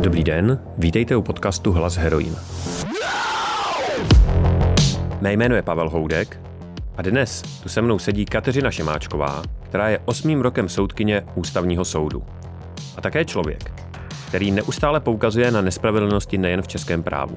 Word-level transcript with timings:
Dobrý 0.00 0.24
den, 0.24 0.58
vítejte 0.78 1.16
u 1.16 1.22
podcastu 1.22 1.72
Hlas 1.72 1.96
Heroin. 1.96 2.36
Mé 5.20 5.32
jméno 5.32 5.54
je 5.54 5.62
Pavel 5.62 5.90
Houdek 5.90 6.40
a 6.96 7.02
dnes 7.02 7.42
tu 7.62 7.68
se 7.68 7.82
mnou 7.82 7.98
sedí 7.98 8.24
Kateřina 8.24 8.70
Šemáčková, 8.70 9.42
která 9.62 9.88
je 9.88 9.98
osmým 10.04 10.40
rokem 10.40 10.68
soudkyně 10.68 11.22
Ústavního 11.34 11.84
soudu. 11.84 12.22
A 12.96 13.00
také 13.00 13.24
člověk, 13.24 13.72
který 14.28 14.50
neustále 14.50 15.00
poukazuje 15.00 15.50
na 15.50 15.60
nespravedlnosti 15.60 16.38
nejen 16.38 16.62
v 16.62 16.68
českém 16.68 17.02
právu. 17.02 17.36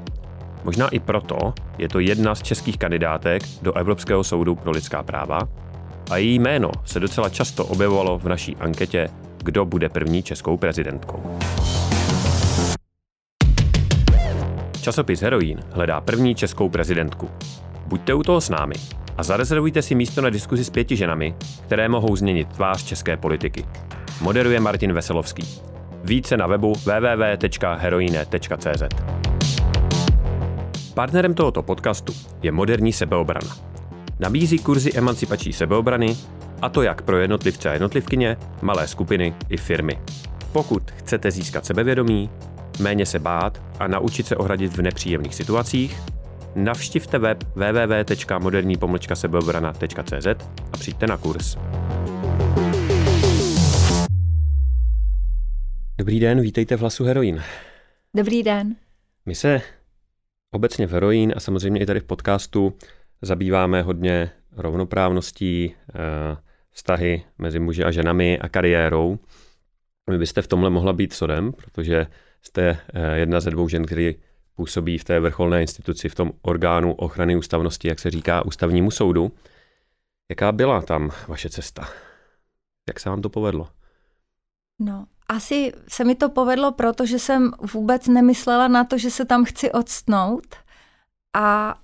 Možná 0.63 0.89
i 0.89 0.99
proto 0.99 1.53
je 1.77 1.89
to 1.89 1.99
jedna 1.99 2.35
z 2.35 2.41
českých 2.41 2.77
kandidátek 2.77 3.43
do 3.61 3.73
Evropského 3.73 4.23
soudu 4.23 4.55
pro 4.55 4.71
lidská 4.71 5.03
práva 5.03 5.39
a 6.11 6.17
její 6.17 6.39
jméno 6.39 6.71
se 6.85 6.99
docela 6.99 7.29
často 7.29 7.65
objevovalo 7.65 8.19
v 8.19 8.25
naší 8.25 8.55
anketě 8.55 9.09
Kdo 9.43 9.65
bude 9.65 9.89
první 9.89 10.23
českou 10.23 10.57
prezidentkou. 10.57 11.37
Časopis 14.81 15.21
Heroin 15.21 15.59
hledá 15.71 16.01
první 16.01 16.35
českou 16.35 16.69
prezidentku. 16.69 17.29
Buďte 17.87 18.13
u 18.13 18.23
toho 18.23 18.41
s 18.41 18.49
námi 18.49 18.75
a 19.17 19.23
zarezervujte 19.23 19.81
si 19.81 19.95
místo 19.95 20.21
na 20.21 20.29
diskuzi 20.29 20.63
s 20.63 20.69
pěti 20.69 20.95
ženami, 20.95 21.35
které 21.65 21.89
mohou 21.89 22.15
změnit 22.15 22.47
tvář 22.47 22.83
české 22.83 23.17
politiky. 23.17 23.65
Moderuje 24.21 24.59
Martin 24.59 24.93
Veselovský. 24.93 25.43
Více 26.03 26.37
na 26.37 26.47
webu 26.47 26.73
www.heroine.cz. 26.73 28.83
Partnerem 30.93 31.33
tohoto 31.33 31.63
podcastu 31.63 32.13
je 32.43 32.51
moderní 32.51 32.93
sebeobrana. 32.93 33.55
Nabízí 34.19 34.59
kurzy 34.59 34.91
emancipační 34.93 35.53
sebeobrany, 35.53 36.17
a 36.61 36.69
to 36.69 36.81
jak 36.81 37.01
pro 37.01 37.17
jednotlivce 37.17 37.69
a 37.69 37.73
jednotlivkyně, 37.73 38.37
malé 38.61 38.87
skupiny 38.87 39.35
i 39.49 39.57
firmy. 39.57 39.99
Pokud 40.51 40.91
chcete 40.91 41.31
získat 41.31 41.65
sebevědomí, 41.65 42.29
méně 42.79 43.05
se 43.05 43.19
bát 43.19 43.61
a 43.79 43.87
naučit 43.87 44.27
se 44.27 44.35
ohradit 44.35 44.77
v 44.77 44.81
nepříjemných 44.81 45.35
situacích, 45.35 46.01
navštivte 46.55 47.19
web 47.19 47.43
wwwmoderní 47.55 48.77
sebeobrana.cz 49.13 50.27
a 50.73 50.77
přijďte 50.77 51.07
na 51.07 51.17
kurz. 51.17 51.57
Dobrý 55.97 56.19
den, 56.19 56.41
vítejte 56.41 56.77
v 56.77 56.79
Hlasu 56.79 57.03
Heroin. 57.03 57.43
Dobrý 58.15 58.43
den. 58.43 58.75
My 59.25 59.35
se 59.35 59.61
obecně 60.51 60.87
v 60.87 60.91
Heroin 60.91 61.33
a 61.35 61.39
samozřejmě 61.39 61.81
i 61.81 61.85
tady 61.85 61.99
v 61.99 62.03
podcastu 62.03 62.73
zabýváme 63.21 63.81
hodně 63.81 64.31
rovnoprávností, 64.57 65.75
eh, 65.75 66.37
vztahy 66.71 67.23
mezi 67.37 67.59
muži 67.59 67.83
a 67.83 67.91
ženami 67.91 68.39
a 68.39 68.49
kariérou. 68.49 69.19
Vy 70.09 70.17
byste 70.17 70.41
v 70.41 70.47
tomhle 70.47 70.69
mohla 70.69 70.93
být 70.93 71.13
sodem, 71.13 71.53
protože 71.53 72.07
jste 72.41 72.77
eh, 72.93 73.17
jedna 73.17 73.39
ze 73.39 73.51
dvou 73.51 73.67
žen, 73.67 73.85
který 73.85 74.15
působí 74.55 74.97
v 74.97 75.03
té 75.03 75.19
vrcholné 75.19 75.61
instituci, 75.61 76.09
v 76.09 76.15
tom 76.15 76.31
orgánu 76.41 76.93
ochrany 76.93 77.35
ústavnosti, 77.35 77.87
jak 77.87 77.99
se 77.99 78.09
říká, 78.09 78.45
ústavnímu 78.45 78.91
soudu. 78.91 79.31
Jaká 80.29 80.51
byla 80.51 80.81
tam 80.81 81.11
vaše 81.27 81.49
cesta? 81.49 81.89
Jak 82.87 82.99
se 82.99 83.09
vám 83.09 83.21
to 83.21 83.29
povedlo? 83.29 83.69
No, 84.79 85.05
asi 85.27 85.73
se 85.87 86.03
mi 86.03 86.15
to 86.15 86.29
povedlo, 86.29 86.71
protože 86.71 87.19
jsem 87.19 87.51
vůbec 87.73 88.07
nemyslela 88.07 88.67
na 88.67 88.83
to, 88.83 88.97
že 88.97 89.11
se 89.11 89.25
tam 89.25 89.45
chci 89.45 89.71
odstnout. 89.71 90.55
A 91.35 91.75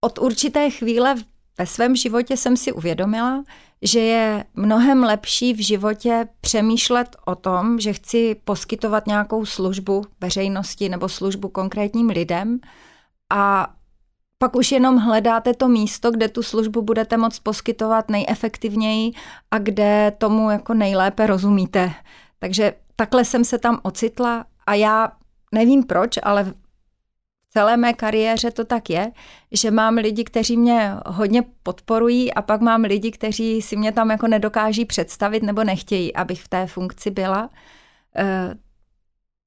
od 0.00 0.18
určité 0.18 0.70
chvíle 0.70 1.14
ve 1.60 1.66
svém 1.66 1.96
životě 1.96 2.36
jsem 2.36 2.56
si 2.56 2.72
uvědomila, 2.72 3.44
že 3.82 4.00
je 4.00 4.44
mnohem 4.54 5.02
lepší 5.02 5.52
v 5.54 5.66
životě 5.66 6.28
přemýšlet 6.40 7.16
o 7.24 7.34
tom, 7.34 7.80
že 7.80 7.92
chci 7.92 8.36
poskytovat 8.44 9.06
nějakou 9.06 9.44
službu 9.44 10.04
veřejnosti 10.20 10.88
nebo 10.88 11.08
službu 11.08 11.48
konkrétním 11.48 12.08
lidem 12.08 12.60
a 13.32 13.72
pak 14.38 14.56
už 14.56 14.72
jenom 14.72 14.96
hledáte 14.96 15.54
to 15.54 15.68
místo, 15.68 16.10
kde 16.10 16.28
tu 16.28 16.42
službu 16.42 16.82
budete 16.82 17.16
moct 17.16 17.38
poskytovat 17.38 18.10
nejefektivněji 18.10 19.12
a 19.50 19.58
kde 19.58 20.12
tomu 20.18 20.50
jako 20.50 20.74
nejlépe 20.74 21.26
rozumíte. 21.26 21.92
Takže 22.38 22.72
takhle 22.96 23.24
jsem 23.24 23.44
se 23.44 23.58
tam 23.58 23.80
ocitla 23.82 24.44
a 24.66 24.74
já 24.74 25.12
nevím 25.52 25.84
proč, 25.84 26.18
ale 26.22 26.54
celé 27.52 27.76
mé 27.76 27.92
kariéře 27.92 28.50
to 28.50 28.64
tak 28.64 28.90
je, 28.90 29.12
že 29.52 29.70
mám 29.70 29.94
lidi, 29.94 30.24
kteří 30.24 30.56
mě 30.56 30.92
hodně 31.06 31.42
podporují 31.62 32.34
a 32.34 32.42
pak 32.42 32.60
mám 32.60 32.82
lidi, 32.82 33.10
kteří 33.10 33.62
si 33.62 33.76
mě 33.76 33.92
tam 33.92 34.10
jako 34.10 34.26
nedokáží 34.26 34.84
představit 34.84 35.42
nebo 35.42 35.64
nechtějí, 35.64 36.14
abych 36.16 36.42
v 36.42 36.48
té 36.48 36.66
funkci 36.66 37.10
byla. 37.10 37.50
Eh, 38.16 38.54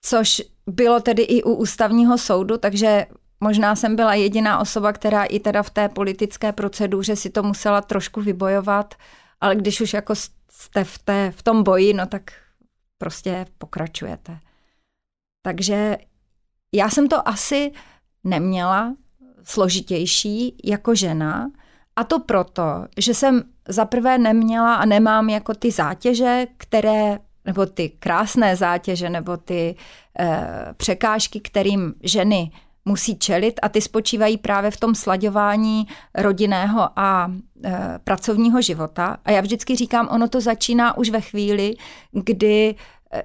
což 0.05 0.41
bylo 0.67 0.99
tedy 0.99 1.23
i 1.23 1.43
u 1.43 1.53
ústavního 1.53 2.17
soudu, 2.17 2.57
takže 2.57 3.05
možná 3.39 3.75
jsem 3.75 3.95
byla 3.95 4.13
jediná 4.13 4.59
osoba, 4.59 4.93
která 4.93 5.23
i 5.23 5.39
teda 5.39 5.63
v 5.63 5.69
té 5.69 5.89
politické 5.89 6.51
proceduře 6.51 7.15
si 7.15 7.29
to 7.29 7.43
musela 7.43 7.81
trošku 7.81 8.21
vybojovat, 8.21 8.95
ale 9.41 9.55
když 9.55 9.81
už 9.81 9.93
jako 9.93 10.15
jste 10.49 10.83
v, 10.83 10.99
té, 10.99 11.31
v 11.31 11.43
tom 11.43 11.63
boji, 11.63 11.93
no 11.93 12.05
tak 12.07 12.31
prostě 12.97 13.45
pokračujete. 13.57 14.39
Takže 15.41 15.97
já 16.73 16.89
jsem 16.89 17.07
to 17.07 17.27
asi 17.27 17.71
neměla 18.23 18.95
složitější 19.43 20.57
jako 20.63 20.95
žena. 20.95 21.51
A 21.95 22.03
to 22.03 22.19
proto, 22.19 22.63
že 22.97 23.13
jsem 23.13 23.43
zaprvé 23.67 24.17
neměla 24.17 24.75
a 24.75 24.85
nemám 24.85 25.29
jako 25.29 25.53
ty 25.53 25.71
zátěže, 25.71 26.47
které, 26.57 27.19
nebo 27.45 27.65
ty 27.65 27.89
krásné 27.89 28.55
zátěže, 28.55 29.09
nebo 29.09 29.37
ty 29.37 29.75
e, 30.19 30.47
překážky, 30.77 31.39
kterým 31.39 31.93
ženy 32.03 32.51
musí 32.85 33.19
čelit 33.19 33.59
a 33.61 33.69
ty 33.69 33.81
spočívají 33.81 34.37
právě 34.37 34.71
v 34.71 34.77
tom 34.77 34.95
slaďování 34.95 35.87
rodinného 36.15 36.89
a 36.99 37.31
e, 37.63 37.99
pracovního 38.03 38.61
života. 38.61 39.17
A 39.25 39.31
já 39.31 39.41
vždycky 39.41 39.75
říkám, 39.75 40.07
ono 40.11 40.27
to 40.27 40.41
začíná 40.41 40.97
už 40.97 41.09
ve 41.09 41.21
chvíli, 41.21 41.75
kdy 42.11 42.75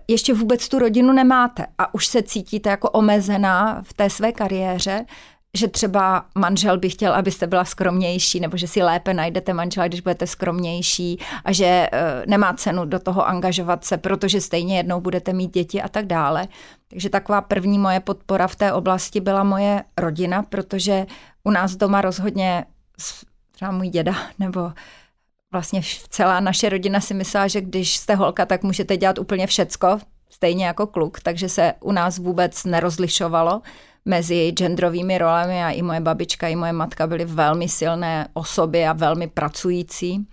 ještě 0.09 0.35
vůbec 0.35 0.69
tu 0.69 0.79
rodinu 0.79 1.13
nemáte 1.13 1.67
a 1.79 1.95
už 1.95 2.07
se 2.07 2.23
cítíte 2.23 2.71
jako 2.71 2.91
omezená 2.91 3.83
v 3.83 3.93
té 3.95 4.11
své 4.11 4.33
kariéře, 4.33 5.05
že 5.55 5.69
třeba 5.69 6.27
manžel 6.35 6.79
by 6.79 6.91
chtěl, 6.91 7.15
abyste 7.15 7.47
byla 7.47 7.65
skromnější, 7.65 8.41
nebo 8.41 8.57
že 8.57 8.69
si 8.69 8.83
lépe 8.83 9.15
najdete 9.15 9.53
manžela, 9.53 9.89
když 9.89 10.01
budete 10.01 10.27
skromnější 10.27 11.19
a 11.45 11.53
že 11.53 11.65
e, 11.65 11.89
nemá 12.27 12.55
cenu 12.55 12.85
do 12.85 12.99
toho 12.99 13.29
angažovat 13.29 13.85
se, 13.85 13.99
protože 13.99 14.41
stejně 14.41 14.77
jednou 14.77 15.01
budete 15.01 15.33
mít 15.33 15.55
děti 15.55 15.83
a 15.83 15.89
tak 15.89 16.07
dále. 16.07 16.49
Takže 16.89 17.11
taková 17.11 17.41
první 17.41 17.79
moje 17.79 18.01
podpora 18.01 18.47
v 18.47 18.57
té 18.57 18.73
oblasti 18.73 19.21
byla 19.21 19.45
moje 19.45 19.83
rodina, 19.97 20.43
protože 20.43 21.07
u 21.45 21.51
nás 21.51 21.77
doma 21.77 22.01
rozhodně 22.01 22.65
třeba 23.53 23.71
můj 23.71 23.89
děda 23.89 24.15
nebo 24.39 24.73
vlastně 25.53 25.81
celá 26.09 26.41
naše 26.41 26.69
rodina 26.69 27.01
si 27.01 27.15
myslela, 27.15 27.49
že 27.49 27.61
když 27.61 27.97
jste 27.97 28.15
holka, 28.15 28.47
tak 28.47 28.63
můžete 28.63 28.97
dělat 28.97 29.19
úplně 29.19 29.47
všecko, 29.47 29.99
stejně 30.31 30.67
jako 30.67 30.87
kluk, 30.87 31.21
takže 31.21 31.49
se 31.49 31.75
u 31.81 31.93
nás 31.93 32.19
vůbec 32.19 32.65
nerozlišovalo 32.65 33.63
mezi 34.05 34.51
genderovými 34.51 35.19
rolemi 35.19 35.65
a 35.65 35.71
i 35.71 35.83
moje 35.83 36.01
babička, 36.01 36.49
i 36.49 36.57
moje 36.57 36.73
matka 36.73 37.07
byly 37.07 37.25
velmi 37.25 37.69
silné 37.69 38.29
osoby 38.35 38.87
a 38.87 38.93
velmi 38.93 39.27
pracující. 39.27 40.27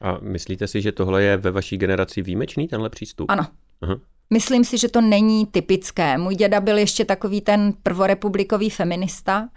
A 0.00 0.18
myslíte 0.22 0.66
si, 0.66 0.82
že 0.82 0.92
tohle 0.92 1.22
je 1.22 1.36
ve 1.36 1.50
vaší 1.50 1.76
generaci 1.76 2.22
výjimečný, 2.22 2.68
tenhle 2.68 2.90
přístup? 2.90 3.30
Ano. 3.30 3.46
Aha. 3.82 3.94
Myslím 4.30 4.64
si, 4.64 4.78
že 4.78 4.88
to 4.88 5.00
není 5.00 5.46
typické. 5.46 6.18
Můj 6.18 6.34
děda 6.34 6.60
byl 6.60 6.78
ještě 6.78 7.04
takový 7.04 7.40
ten 7.40 7.72
prvorepublikový 7.82 8.70
feminista, 8.70 9.48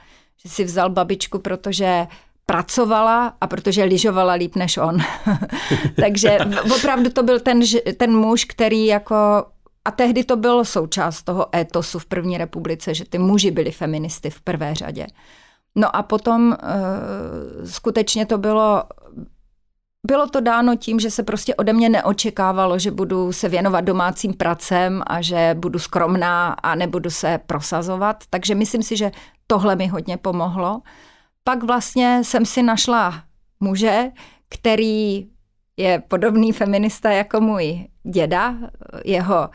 že 0.44 0.50
si 0.50 0.64
vzal 0.64 0.90
babičku, 0.90 1.40
protože 1.40 2.08
pracovala 2.52 3.34
a 3.42 3.48
protože 3.48 3.84
lyžovala 3.84 4.34
líp 4.34 4.56
než 4.56 4.78
on. 4.78 4.98
Takže 6.02 6.38
opravdu 6.76 7.10
to 7.10 7.24
byl 7.24 7.40
ten, 7.40 7.60
ten 7.98 8.18
muž, 8.18 8.46
který 8.46 8.86
jako 8.86 9.16
a 9.86 9.92
tehdy 9.92 10.24
to 10.24 10.36
bylo 10.36 10.66
součást 10.66 11.24
toho 11.24 11.56
étosu 11.56 12.00
v 12.00 12.06
první 12.06 12.38
republice, 12.38 12.94
že 12.94 13.06
ty 13.06 13.18
muži 13.18 13.52
byli 13.52 13.72
feministy 13.72 14.30
v 14.30 14.42
prvé 14.42 14.76
řadě. 14.76 15.08
No 15.76 15.96
a 15.96 16.04
potom 16.04 16.48
uh, 16.48 17.66
skutečně 17.66 18.26
to 18.26 18.38
bylo 18.38 18.84
bylo 20.08 20.28
to 20.28 20.42
dáno 20.42 20.76
tím, 20.76 21.00
že 21.00 21.12
se 21.12 21.24
prostě 21.24 21.56
ode 21.56 21.74
mě 21.74 21.90
neočekávalo, 21.90 22.80
že 22.80 22.92
budu 22.92 23.32
se 23.32 23.50
věnovat 23.50 23.82
domácím 23.82 24.34
pracem 24.34 25.04
a 25.08 25.22
že 25.22 25.56
budu 25.60 25.80
skromná 25.80 26.48
a 26.48 26.76
nebudu 26.76 27.10
se 27.10 27.40
prosazovat. 27.46 28.24
Takže 28.30 28.56
myslím 28.56 28.84
si, 28.84 28.98
že 28.98 29.12
tohle 29.48 29.76
mi 29.76 29.88
hodně 29.88 30.18
pomohlo 30.18 30.82
pak 31.44 31.64
vlastně 31.64 32.24
jsem 32.24 32.46
si 32.46 32.64
našla 32.64 33.24
muže, 33.60 34.12
který 34.50 35.28
je 35.78 36.04
podobný 36.08 36.52
feminista 36.52 37.12
jako 37.12 37.42
můj 37.42 37.88
děda. 38.04 38.56
Jeho 39.06 39.50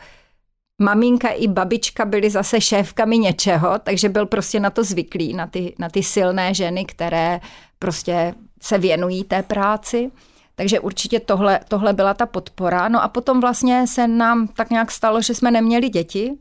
maminka 0.81 1.29
i 1.29 1.47
babička 1.47 2.05
byly 2.05 2.29
zase 2.29 2.61
šéfkami 2.61 3.17
něčeho, 3.17 3.79
takže 3.79 4.09
byl 4.09 4.25
prostě 4.25 4.59
na 4.59 4.69
to 4.69 4.83
zvyklý, 4.83 5.33
na 5.33 5.47
ty, 5.47 5.75
na 5.79 5.89
ty 5.89 6.03
silné 6.03 6.53
ženy, 6.53 6.85
které 6.85 7.39
prostě 7.79 8.33
se 8.61 8.77
věnují 8.77 9.23
té 9.23 9.43
práci. 9.43 10.11
Takže 10.55 10.79
určitě 10.79 11.19
tohle, 11.19 11.59
tohle 11.67 11.93
byla 11.93 12.13
ta 12.13 12.25
podpora. 12.25 12.89
No 12.89 13.03
a 13.03 13.07
potom 13.07 13.41
vlastně 13.41 13.87
se 13.87 14.07
nám 14.07 14.47
tak 14.47 14.69
nějak 14.69 14.91
stalo, 14.91 15.21
že 15.21 15.35
jsme 15.35 15.51
neměli 15.51 15.89
děti. 15.89 16.37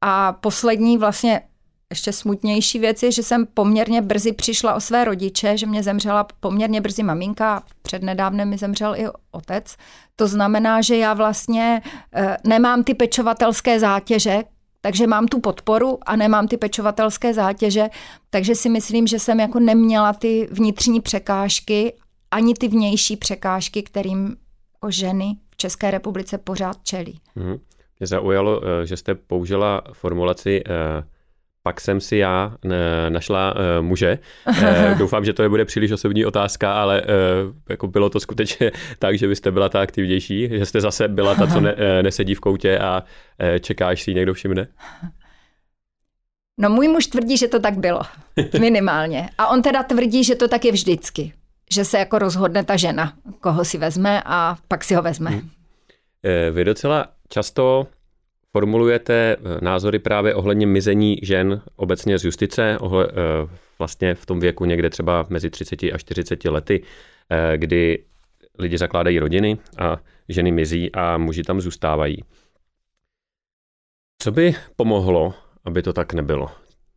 A 0.00 0.32
poslední 0.32 0.98
vlastně 0.98 1.40
ještě 1.90 2.12
smutnější 2.12 2.78
věc 2.78 3.02
je, 3.02 3.12
že 3.12 3.22
jsem 3.22 3.46
poměrně 3.54 4.02
brzy 4.02 4.32
přišla 4.32 4.74
o 4.74 4.80
své 4.80 5.04
rodiče, 5.04 5.56
že 5.56 5.66
mě 5.66 5.82
zemřela 5.82 6.26
poměrně 6.40 6.80
brzy 6.80 7.02
maminka, 7.02 7.62
přednedávnem 7.82 8.48
mi 8.48 8.58
zemřel 8.58 8.94
i 8.96 9.06
otec. 9.30 9.76
To 10.16 10.26
znamená, 10.28 10.80
že 10.80 10.96
já 10.96 11.14
vlastně 11.14 11.82
eh, 12.14 12.36
nemám 12.44 12.84
ty 12.84 12.94
pečovatelské 12.94 13.80
zátěže, 13.80 14.42
takže 14.80 15.06
mám 15.06 15.26
tu 15.26 15.40
podporu 15.40 15.98
a 16.06 16.16
nemám 16.16 16.48
ty 16.48 16.56
pečovatelské 16.56 17.34
zátěže, 17.34 17.88
takže 18.30 18.54
si 18.54 18.68
myslím, 18.68 19.06
že 19.06 19.18
jsem 19.18 19.40
jako 19.40 19.60
neměla 19.60 20.12
ty 20.12 20.48
vnitřní 20.52 21.00
překážky, 21.00 21.94
ani 22.30 22.54
ty 22.54 22.68
vnější 22.68 23.16
překážky, 23.16 23.82
kterým 23.82 24.36
jako 24.74 24.90
ženy 24.90 25.36
v 25.50 25.56
České 25.56 25.90
republice 25.90 26.38
pořád 26.38 26.76
čelí. 26.82 27.20
Hmm. 27.36 27.58
Mě 28.00 28.06
zaujalo, 28.06 28.60
eh, 28.64 28.86
že 28.86 28.96
jste 28.96 29.14
použila 29.14 29.82
formulaci 29.92 30.62
eh, 30.66 31.02
pak 31.62 31.80
jsem 31.80 32.00
si 32.00 32.16
já 32.16 32.56
našla 33.08 33.54
uh, 33.54 33.86
muže. 33.86 34.18
Uh, 34.48 34.54
doufám, 34.98 35.24
že 35.24 35.32
to 35.32 35.42
nebude 35.42 35.64
příliš 35.64 35.92
osobní 35.92 36.24
otázka, 36.24 36.72
ale 36.72 37.02
jako 37.68 37.86
bylo 37.86 38.10
to 38.10 38.20
skutečně 38.20 38.70
tak, 38.98 39.18
že 39.18 39.26
vy 39.26 39.36
jste 39.36 39.50
byla 39.50 39.68
ta 39.68 39.80
aktivnější, 39.80 40.48
že 40.52 40.66
jste 40.66 40.80
zase 40.80 41.08
byla 41.08 41.34
ta, 41.34 41.46
co 41.46 41.60
ne, 41.60 41.76
nesedí 42.02 42.34
v 42.34 42.40
koutě 42.40 42.78
a 42.78 43.02
čeká, 43.60 43.88
až 43.88 44.02
si 44.02 44.14
někdo 44.14 44.34
všimne? 44.34 44.66
No 46.60 46.70
můj 46.70 46.88
muž 46.88 47.06
tvrdí, 47.06 47.36
že 47.36 47.48
to 47.48 47.60
tak 47.60 47.78
bylo, 47.78 48.00
minimálně. 48.60 49.28
A 49.38 49.48
on 49.48 49.62
teda 49.62 49.82
tvrdí, 49.82 50.24
že 50.24 50.34
to 50.34 50.48
tak 50.48 50.64
je 50.64 50.72
vždycky. 50.72 51.32
Že 51.72 51.84
se 51.84 51.98
jako 51.98 52.18
rozhodne 52.18 52.64
ta 52.64 52.76
žena, 52.76 53.12
koho 53.40 53.64
si 53.64 53.78
vezme 53.78 54.22
a 54.24 54.56
pak 54.68 54.84
si 54.84 54.94
ho 54.94 55.02
vezme. 55.02 55.30
Hmm. 55.30 55.50
Vy 56.50 56.64
docela 56.64 57.06
často 57.28 57.86
formulujete 58.52 59.36
eh, 59.36 59.58
názory 59.62 59.98
právě 59.98 60.34
ohledně 60.34 60.66
mizení 60.66 61.18
žen 61.22 61.62
obecně 61.76 62.18
z 62.18 62.24
justice, 62.24 62.78
ohle, 62.80 63.08
eh, 63.08 63.56
vlastně 63.78 64.14
v 64.14 64.26
tom 64.26 64.40
věku 64.40 64.64
někde 64.64 64.90
třeba 64.90 65.26
mezi 65.28 65.50
30 65.50 65.92
a 65.92 65.98
40 65.98 66.50
lety, 66.50 66.82
eh, 67.30 67.58
kdy 67.58 68.04
lidi 68.58 68.78
zakládají 68.78 69.18
rodiny 69.18 69.58
a 69.78 69.96
ženy 70.28 70.52
mizí 70.52 70.92
a 70.92 71.18
muži 71.18 71.42
tam 71.42 71.60
zůstávají. 71.60 72.24
Co 74.22 74.32
by 74.32 74.54
pomohlo, 74.76 75.34
aby 75.64 75.82
to 75.82 75.92
tak 75.92 76.12
nebylo? 76.14 76.50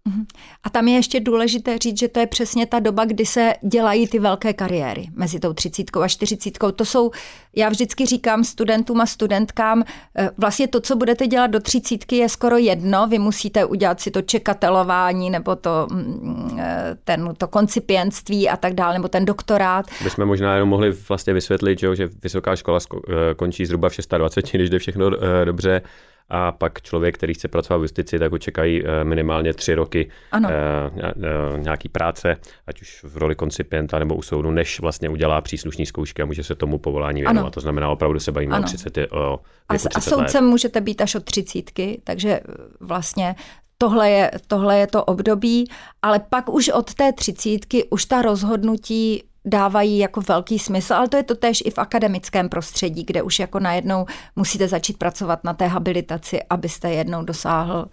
Mhm. 0.08 0.26
A 0.64 0.70
tam 0.70 0.88
je 0.88 0.96
ještě 0.96 1.20
důležité 1.20 1.78
říct, 1.78 2.00
že 2.00 2.08
to 2.08 2.20
je 2.20 2.28
přesně 2.28 2.66
ta 2.66 2.80
doba, 2.80 3.06
kdy 3.06 3.26
se 3.26 3.54
dělají 3.62 4.08
ty 4.08 4.20
velké 4.20 4.54
kariéry 4.54 5.08
mezi 5.16 5.40
tou 5.40 5.54
třicítkou 5.54 6.02
a 6.02 6.08
čtyřicítkou. 6.08 6.72
To 6.72 6.86
jsou, 6.86 7.12
já 7.56 7.70
vždycky 7.70 8.06
říkám 8.06 8.44
studentům 8.44 9.02
a 9.02 9.06
studentkám, 9.06 9.84
eh, 10.18 10.30
vlastně 10.38 10.68
to, 10.68 10.82
co 10.82 10.96
budete 10.96 11.28
dělat 11.28 11.48
do 11.48 11.60
třicítky, 11.60 12.16
je 12.16 12.30
skoro 12.30 12.58
jedno. 12.58 13.08
Vy 13.08 13.20
musíte 13.20 13.66
udělat 13.66 14.02
si 14.02 14.12
to 14.12 14.22
čekatelování 14.22 15.30
nebo 15.30 15.56
to, 15.56 15.88
mm, 15.92 16.58
eh, 16.60 16.98
ten, 17.04 17.34
to 17.38 17.48
koncipientství 17.48 18.50
a 18.50 18.58
tak 18.58 18.74
dále, 18.74 18.94
nebo 18.94 19.08
ten 19.08 19.26
doktorát. 19.26 19.86
jsme 20.10 20.26
možná 20.26 20.54
jenom 20.54 20.70
mohli 20.70 20.92
vlastně 21.10 21.34
vysvětlit, 21.34 21.80
že 21.80 22.10
vysoká 22.24 22.56
škola 22.56 22.80
eh, 22.80 23.34
končí 23.36 23.66
zhruba 23.66 23.90
v 23.90 23.98
26, 24.18 24.58
když 24.58 24.70
jde 24.70 24.80
všechno 24.80 25.10
dobře 25.46 25.82
a 26.30 26.52
pak 26.52 26.82
člověk, 26.82 27.16
který 27.16 27.34
chce 27.34 27.48
pracovat 27.48 27.78
v 27.78 27.82
justici, 27.82 28.20
tak 28.20 28.32
ho 28.32 28.38
čekají 28.38 28.84
eh, 28.86 29.04
minimálně 29.04 29.54
tři 29.54 29.74
roky 29.74 30.12
ano. 30.32 30.50
Eh, 30.52 31.02
eh, 31.08 31.60
nějaký 31.60 31.90
práce, 31.90 32.38
ať 32.68 32.82
už 32.82 33.04
v 33.04 33.18
roli 33.18 33.36
koncipienta 33.36 34.00
nebo 34.00 34.16
u 34.16 34.22
soudu, 34.22 34.52
než 34.52 34.80
vlastně 34.80 35.10
udělá 35.10 35.42
příslušní 35.42 35.86
zkoušky 35.86 36.22
a 36.22 36.26
může 36.26 36.44
se 36.44 36.56
tomu 36.56 36.78
povolání 36.78 37.22
věnovat. 37.22 37.42
Ano. 37.42 37.52
To 37.52 37.60
znamená, 37.60 37.90
opravdu 37.90 38.20
se 38.20 38.32
bavíme 38.32 38.56
ano. 38.56 38.64
o 38.64 38.68
30, 38.68 38.98
o 39.12 39.40
a, 39.70 39.74
30 39.74 39.90
a 39.96 40.02
soudcem 40.02 40.44
let. 40.44 40.50
můžete 40.50 40.82
být 40.82 41.02
až 41.02 41.16
od 41.16 41.24
třicítky, 41.24 42.02
takže 42.04 42.40
vlastně 42.80 43.36
tohle 43.78 44.10
je, 44.10 44.32
tohle 44.48 44.78
je 44.78 44.88
to 44.88 45.04
období, 45.04 45.70
ale 46.02 46.20
pak 46.20 46.50
už 46.50 46.70
od 46.70 46.94
té 46.94 47.14
třicítky 47.14 47.84
už 47.90 48.06
ta 48.06 48.22
rozhodnutí 48.22 49.24
dávají 49.46 49.98
jako 49.98 50.22
velký 50.22 50.60
smysl, 50.60 50.94
ale 50.94 51.10
to 51.10 51.18
je 51.18 51.24
to 51.24 51.36
tež 51.36 51.64
i 51.66 51.72
v 51.72 51.78
akademickém 51.78 52.50
prostředí, 52.50 53.04
kde 53.04 53.22
už 53.22 53.40
jako 53.40 53.60
najednou 53.60 54.06
musíte 54.36 54.68
začít 54.68 54.98
pracovat 54.98 55.44
na 55.44 55.54
té 55.54 55.68
habilitaci, 55.68 56.40
abyste 56.50 56.92
jednou 56.92 57.24
dosáhl 57.24 57.86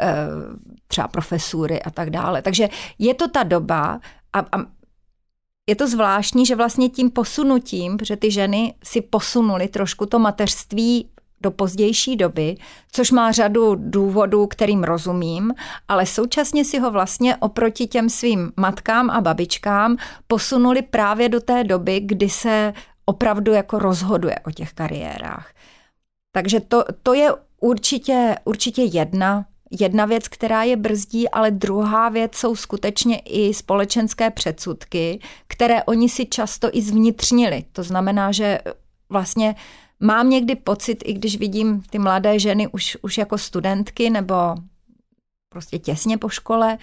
eh, 0.00 0.26
třeba 0.86 1.08
profesury 1.08 1.82
a 1.82 1.90
tak 1.90 2.10
dále. 2.10 2.42
Takže 2.42 2.68
je 2.98 3.14
to 3.14 3.28
ta 3.28 3.42
doba 3.42 4.00
a, 4.32 4.38
a 4.38 4.78
je 5.68 5.76
to 5.76 5.88
zvláštní, 5.88 6.46
že 6.46 6.56
vlastně 6.56 6.88
tím 6.88 7.10
posunutím, 7.10 7.96
protože 7.96 8.16
ty 8.16 8.30
ženy 8.30 8.74
si 8.84 9.00
posunuly 9.00 9.68
trošku 9.68 10.06
to 10.06 10.18
mateřství 10.18 11.10
do 11.40 11.50
pozdější 11.50 12.16
doby, 12.16 12.56
což 12.92 13.10
má 13.10 13.32
řadu 13.32 13.74
důvodů, 13.78 14.46
kterým 14.46 14.84
rozumím, 14.84 15.54
ale 15.88 16.06
současně 16.06 16.64
si 16.64 16.78
ho 16.78 16.90
vlastně 16.90 17.36
oproti 17.36 17.86
těm 17.86 18.10
svým 18.10 18.52
matkám 18.56 19.10
a 19.10 19.20
babičkám 19.20 19.96
posunuli 20.26 20.82
právě 20.82 21.28
do 21.28 21.40
té 21.40 21.64
doby, 21.64 22.00
kdy 22.00 22.28
se 22.28 22.72
opravdu 23.04 23.52
jako 23.52 23.78
rozhoduje 23.78 24.36
o 24.46 24.50
těch 24.50 24.72
kariérách. 24.72 25.52
Takže 26.32 26.60
to, 26.60 26.84
to 27.02 27.14
je 27.14 27.30
určitě, 27.60 28.36
určitě 28.44 28.82
jedna 28.82 29.44
jedna 29.80 30.04
věc, 30.04 30.28
která 30.28 30.62
je 30.62 30.76
brzdí, 30.76 31.28
ale 31.28 31.50
druhá 31.50 32.08
věc 32.08 32.34
jsou 32.34 32.56
skutečně 32.56 33.18
i 33.18 33.54
společenské 33.54 34.30
předsudky, 34.30 35.20
které 35.46 35.84
oni 35.84 36.08
si 36.08 36.26
často 36.26 36.68
i 36.72 36.82
zvnitřnili. 36.82 37.64
To 37.72 37.82
znamená, 37.82 38.32
že 38.32 38.58
vlastně 39.10 39.54
Mám 40.00 40.30
někdy 40.30 40.56
pocit, 40.56 41.02
i 41.04 41.12
když 41.12 41.38
vidím 41.38 41.82
ty 41.82 41.98
mladé 41.98 42.38
ženy 42.38 42.68
už, 42.68 42.96
už 43.02 43.18
jako 43.18 43.38
studentky 43.38 44.10
nebo 44.10 44.34
prostě 45.48 45.78
těsně 45.78 46.18
po 46.18 46.28
škole, 46.28 46.78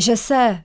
že 0.00 0.16
se 0.16 0.62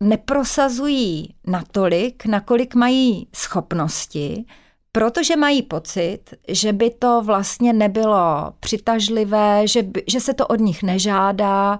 neprosazují 0.00 1.34
natolik, 1.46 2.26
nakolik 2.26 2.74
mají 2.74 3.28
schopnosti, 3.34 4.44
protože 4.92 5.36
mají 5.36 5.62
pocit, 5.62 6.34
že 6.48 6.72
by 6.72 6.90
to 6.90 7.22
vlastně 7.22 7.72
nebylo 7.72 8.52
přitažlivé, 8.60 9.68
že, 9.68 9.82
by, 9.82 10.04
že 10.08 10.20
se 10.20 10.34
to 10.34 10.46
od 10.46 10.60
nich 10.60 10.82
nežádá. 10.82 11.78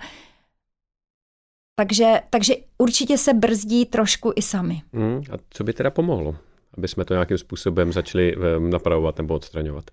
Takže, 1.75 2.21
takže 2.31 2.55
určitě 2.79 3.19
se 3.19 3.35
brzdí 3.35 3.87
trošku 3.87 4.33
i 4.37 4.43
sami. 4.43 4.83
Hmm, 4.93 5.23
a 5.33 5.37
co 5.51 5.65
by 5.65 5.73
teda 5.73 5.91
pomohlo? 5.91 6.37
Aby 6.77 6.89
jsme 6.89 7.05
to 7.05 7.15
nějakým 7.15 7.39
způsobem 7.39 7.93
začali 7.93 8.37
eh, 8.37 8.61
napravovat 8.61 9.19
nebo 9.19 9.35
odstraňovat? 9.35 9.85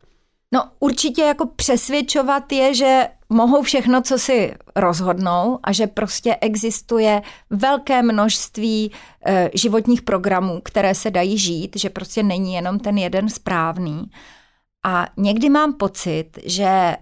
No 0.53 0.63
určitě 0.79 1.21
jako 1.21 1.45
přesvědčovat 1.55 2.51
je, 2.51 2.73
že 2.73 3.07
mohou 3.29 3.61
všechno, 3.61 4.01
co 4.01 4.17
si 4.17 4.55
rozhodnou 4.75 5.59
a 5.63 5.71
že 5.71 5.87
prostě 5.87 6.37
existuje 6.41 7.21
velké 7.49 8.01
množství 8.01 8.91
e, 9.25 9.49
životních 9.53 10.01
programů, 10.01 10.61
které 10.63 10.95
se 10.95 11.11
dají 11.11 11.37
žít, 11.37 11.75
že 11.75 11.89
prostě 11.89 12.23
není 12.23 12.53
jenom 12.53 12.79
ten 12.79 12.97
jeden 12.97 13.29
správný. 13.29 14.03
A 14.85 15.07
někdy 15.17 15.49
mám 15.49 15.73
pocit, 15.73 16.29
že 16.45 16.95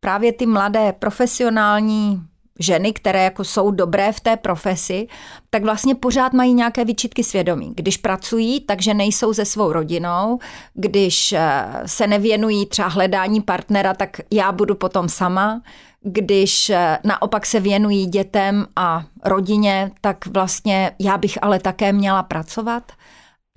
právě 0.00 0.32
ty 0.32 0.46
mladé 0.46 0.92
profesionální 0.92 2.22
ženy, 2.58 2.92
které 2.92 3.24
jako 3.24 3.44
jsou 3.44 3.70
dobré 3.70 4.12
v 4.12 4.20
té 4.20 4.36
profesi, 4.36 5.06
tak 5.50 5.62
vlastně 5.62 5.94
pořád 5.94 6.32
mají 6.32 6.54
nějaké 6.54 6.84
vyčitky 6.84 7.24
svědomí. 7.24 7.72
Když 7.74 7.96
pracují, 7.96 8.60
takže 8.60 8.94
nejsou 8.94 9.34
se 9.34 9.44
svou 9.44 9.72
rodinou, 9.72 10.38
když 10.74 11.32
eh, 11.32 11.66
se 11.86 12.06
nevěnují 12.06 12.66
třeba 12.66 12.88
hledání 12.88 13.40
partnera, 13.40 13.94
tak 13.94 14.20
já 14.32 14.52
budu 14.52 14.74
potom 14.74 15.08
sama. 15.08 15.62
Když 16.00 16.70
eh, 16.70 16.98
naopak 17.04 17.46
se 17.46 17.60
věnují 17.60 18.06
dětem 18.06 18.66
a 18.76 19.04
rodině, 19.24 19.90
tak 20.00 20.26
vlastně 20.26 20.92
já 20.98 21.18
bych 21.18 21.38
ale 21.42 21.58
také 21.58 21.92
měla 21.92 22.22
pracovat. 22.22 22.92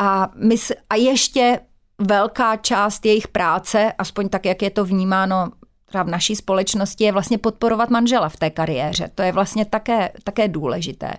A, 0.01 0.27
mysl- 0.27 0.75
a 0.89 0.95
ještě 0.95 1.59
velká 2.01 2.55
část 2.55 3.05
jejich 3.05 3.27
práce, 3.27 3.93
aspoň 3.97 4.29
tak, 4.29 4.45
jak 4.45 4.61
je 4.61 4.69
to 4.69 4.85
vnímáno 4.85 5.49
třeba 5.87 6.03
v 6.03 6.09
naší 6.09 6.35
společnosti, 6.35 7.03
je 7.03 7.11
vlastně 7.11 7.37
podporovat 7.37 7.89
manžela 7.89 8.29
v 8.29 8.37
té 8.37 8.49
kariéře. 8.49 9.09
To 9.15 9.21
je 9.21 9.31
vlastně 9.31 9.65
také, 9.65 10.11
také 10.23 10.47
důležité. 10.47 11.13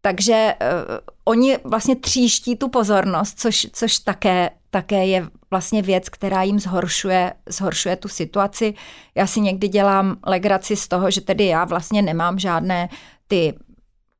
Takže 0.00 0.54
uh, 0.60 0.98
oni 1.24 1.58
vlastně 1.64 1.96
tříští 1.96 2.56
tu 2.56 2.68
pozornost, 2.68 3.40
což, 3.40 3.66
což 3.72 3.98
také, 3.98 4.50
také 4.70 5.06
je 5.06 5.28
vlastně 5.50 5.82
věc, 5.82 6.08
která 6.08 6.42
jim 6.42 6.60
zhoršuje, 6.60 7.32
zhoršuje 7.48 7.96
tu 7.96 8.08
situaci. 8.08 8.74
Já 9.14 9.26
si 9.26 9.40
někdy 9.40 9.68
dělám 9.68 10.16
legraci 10.26 10.76
z 10.76 10.88
toho, 10.88 11.10
že 11.10 11.20
tedy 11.20 11.46
já 11.46 11.64
vlastně 11.64 12.02
nemám 12.02 12.38
žádné 12.38 12.88
ty 13.28 13.54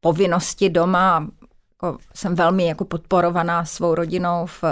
povinnosti 0.01 0.71
doma, 0.71 1.29
jako, 1.83 1.99
jsem 2.15 2.35
velmi 2.35 2.67
jako 2.67 2.85
podporovaná 2.85 3.65
svou 3.65 3.95
rodinou 3.95 4.47
v, 4.47 4.65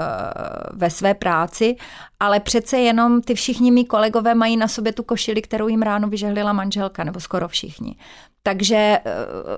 ve 0.73 0.91
své 0.91 1.15
práci, 1.15 1.77
ale 2.21 2.41
přece 2.41 2.79
jenom 2.79 3.23
ty 3.23 3.35
všichni 3.35 3.71
mý 3.71 3.85
kolegové 3.85 4.35
mají 4.35 4.57
na 4.57 4.69
sobě 4.69 4.93
tu 4.93 5.03
košili, 5.03 5.43
kterou 5.43 5.69
jim 5.69 5.83
ráno 5.83 6.09
vyžehlila 6.09 6.53
manželka, 6.53 7.05
nebo 7.05 7.21
skoro 7.21 7.49
všichni. 7.49 7.97
Takže 8.43 8.77
eh, 8.77 9.01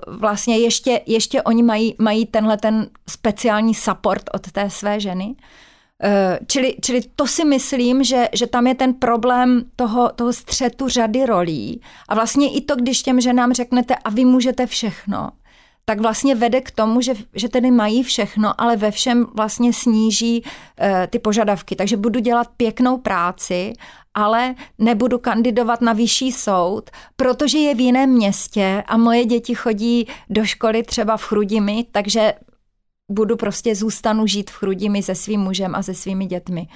vlastně 0.06 0.58
ještě, 0.58 1.00
ještě 1.06 1.42
oni 1.42 1.62
mají, 1.62 1.94
mají 1.98 2.26
tenhle 2.26 2.56
ten 2.56 2.86
speciální 3.08 3.74
support 3.74 4.30
od 4.34 4.52
té 4.52 4.70
své 4.70 5.00
ženy. 5.00 5.36
Eh, 6.02 6.38
čili, 6.46 6.76
čili 6.82 7.00
to 7.16 7.26
si 7.26 7.44
myslím, 7.44 8.04
že, 8.04 8.28
že 8.32 8.46
tam 8.46 8.66
je 8.66 8.74
ten 8.74 8.94
problém 8.94 9.62
toho, 9.76 10.10
toho 10.14 10.32
střetu 10.32 10.88
řady 10.88 11.26
rolí. 11.26 11.80
A 12.08 12.14
vlastně 12.14 12.52
i 12.52 12.60
to, 12.60 12.76
když 12.76 13.02
těm 13.02 13.20
ženám 13.20 13.52
řeknete, 13.52 13.94
a 13.96 14.10
vy 14.10 14.24
můžete 14.24 14.66
všechno, 14.66 15.30
tak 15.84 16.00
vlastně 16.00 16.34
vede 16.34 16.60
k 16.60 16.70
tomu, 16.70 17.00
že, 17.00 17.14
že 17.34 17.48
tedy 17.48 17.70
mají 17.70 18.02
všechno, 18.02 18.60
ale 18.60 18.76
ve 18.76 18.90
všem 18.90 19.26
vlastně 19.34 19.72
sníží 19.72 20.44
e, 20.80 21.06
ty 21.06 21.18
požadavky. 21.18 21.76
Takže 21.76 21.96
budu 21.96 22.20
dělat 22.20 22.48
pěknou 22.56 22.98
práci, 22.98 23.72
ale 24.14 24.54
nebudu 24.78 25.18
kandidovat 25.18 25.80
na 25.80 25.92
vyšší 25.92 26.32
soud, 26.32 26.90
protože 27.16 27.58
je 27.58 27.74
v 27.74 27.80
jiném 27.80 28.10
městě 28.10 28.84
a 28.86 28.96
moje 28.96 29.24
děti 29.24 29.54
chodí 29.54 30.06
do 30.30 30.44
školy 30.44 30.82
třeba 30.82 31.16
v 31.16 31.24
Chrudimi, 31.24 31.86
takže 31.92 32.34
budu 33.10 33.36
prostě 33.36 33.74
zůstanu 33.74 34.26
žít 34.26 34.50
v 34.50 34.54
Chrudimi 34.54 35.02
se 35.02 35.14
svým 35.14 35.40
mužem 35.40 35.74
a 35.74 35.82
se 35.82 35.94
svými 35.94 36.26
dětmi. 36.26 36.68